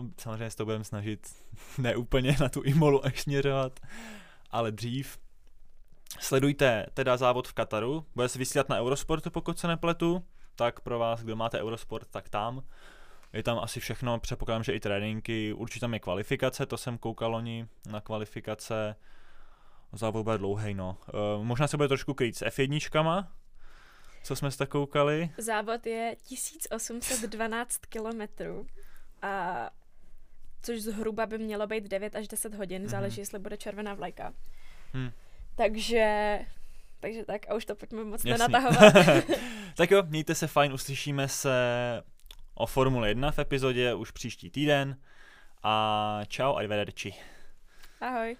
Um, 0.00 0.14
samozřejmě 0.18 0.50
se 0.50 0.56
to 0.56 0.64
budeme 0.64 0.84
snažit 0.84 1.26
ne 1.78 1.96
úplně 1.96 2.36
na 2.40 2.48
tu 2.48 2.62
Imolu 2.62 3.06
až 3.06 3.20
směřovat, 3.22 3.80
ale 4.50 4.72
dřív. 4.72 5.18
Sledujte 6.20 6.86
teda 6.94 7.16
závod 7.16 7.48
v 7.48 7.52
Kataru, 7.52 8.04
bude 8.14 8.28
se 8.28 8.38
vysílat 8.38 8.68
na 8.68 8.78
Eurosportu, 8.80 9.30
pokud 9.30 9.58
se 9.58 9.68
nepletu, 9.68 10.22
tak 10.56 10.80
pro 10.80 10.98
vás, 10.98 11.22
kdo 11.22 11.36
máte 11.36 11.60
Eurosport, 11.62 12.08
tak 12.10 12.28
tam. 12.28 12.62
Je 13.36 13.42
tam 13.42 13.58
asi 13.58 13.80
všechno, 13.80 14.18
předpokládám, 14.20 14.62
že 14.64 14.72
i 14.72 14.80
tréninky, 14.80 15.52
určitě 15.52 15.80
tam 15.80 15.94
je 15.94 16.00
kvalifikace, 16.00 16.66
to 16.66 16.76
jsem 16.76 16.98
koukal 16.98 17.30
loni 17.30 17.66
na 17.90 18.00
kvalifikace. 18.00 18.96
Závod 19.92 20.24
bude 20.24 20.38
dlouhý, 20.38 20.74
no. 20.74 20.98
Uh, 21.38 21.44
možná 21.44 21.66
se 21.66 21.76
bude 21.76 21.88
trošku 21.88 22.14
krýt 22.14 22.36
s 22.36 22.42
F1, 22.46 23.26
co 24.22 24.36
jsme 24.36 24.50
se 24.50 24.58
tak 24.58 24.68
koukali. 24.68 25.30
Závod 25.38 25.86
je 25.86 26.16
1812 26.28 27.76
kilometrů 27.88 28.66
a 29.22 29.70
což 30.62 30.80
zhruba 30.82 31.26
by 31.26 31.38
mělo 31.38 31.66
být 31.66 31.84
9 31.84 32.16
až 32.16 32.28
10 32.28 32.54
hodin, 32.54 32.82
Mhm. 32.82 32.86
mm-hmm. 32.86 32.90
záleží, 32.90 33.20
jestli 33.20 33.38
bude 33.38 33.56
červená 33.56 33.94
vlajka. 33.94 34.32
Hm. 34.94 35.10
Takže, 35.56 36.38
takže 37.00 37.24
tak 37.24 37.50
a 37.50 37.54
už 37.54 37.64
to 37.64 37.74
pojďme 37.74 38.04
moc 38.04 38.24
Jasný. 38.24 38.30
nenatahovat. 38.30 38.94
tak 39.76 39.90
jo, 39.90 40.02
mějte 40.06 40.34
se 40.34 40.46
fajn, 40.46 40.72
uslyšíme 40.72 41.28
se 41.28 41.52
o 42.56 42.66
Formule 42.66 43.08
1 43.08 43.30
v 43.30 43.38
epizodě 43.38 43.94
už 43.94 44.10
příští 44.10 44.50
týden 44.50 45.00
a 45.62 46.20
čau, 46.28 46.54
arrivederci. 46.54 47.14
Ahoj. 48.00 48.36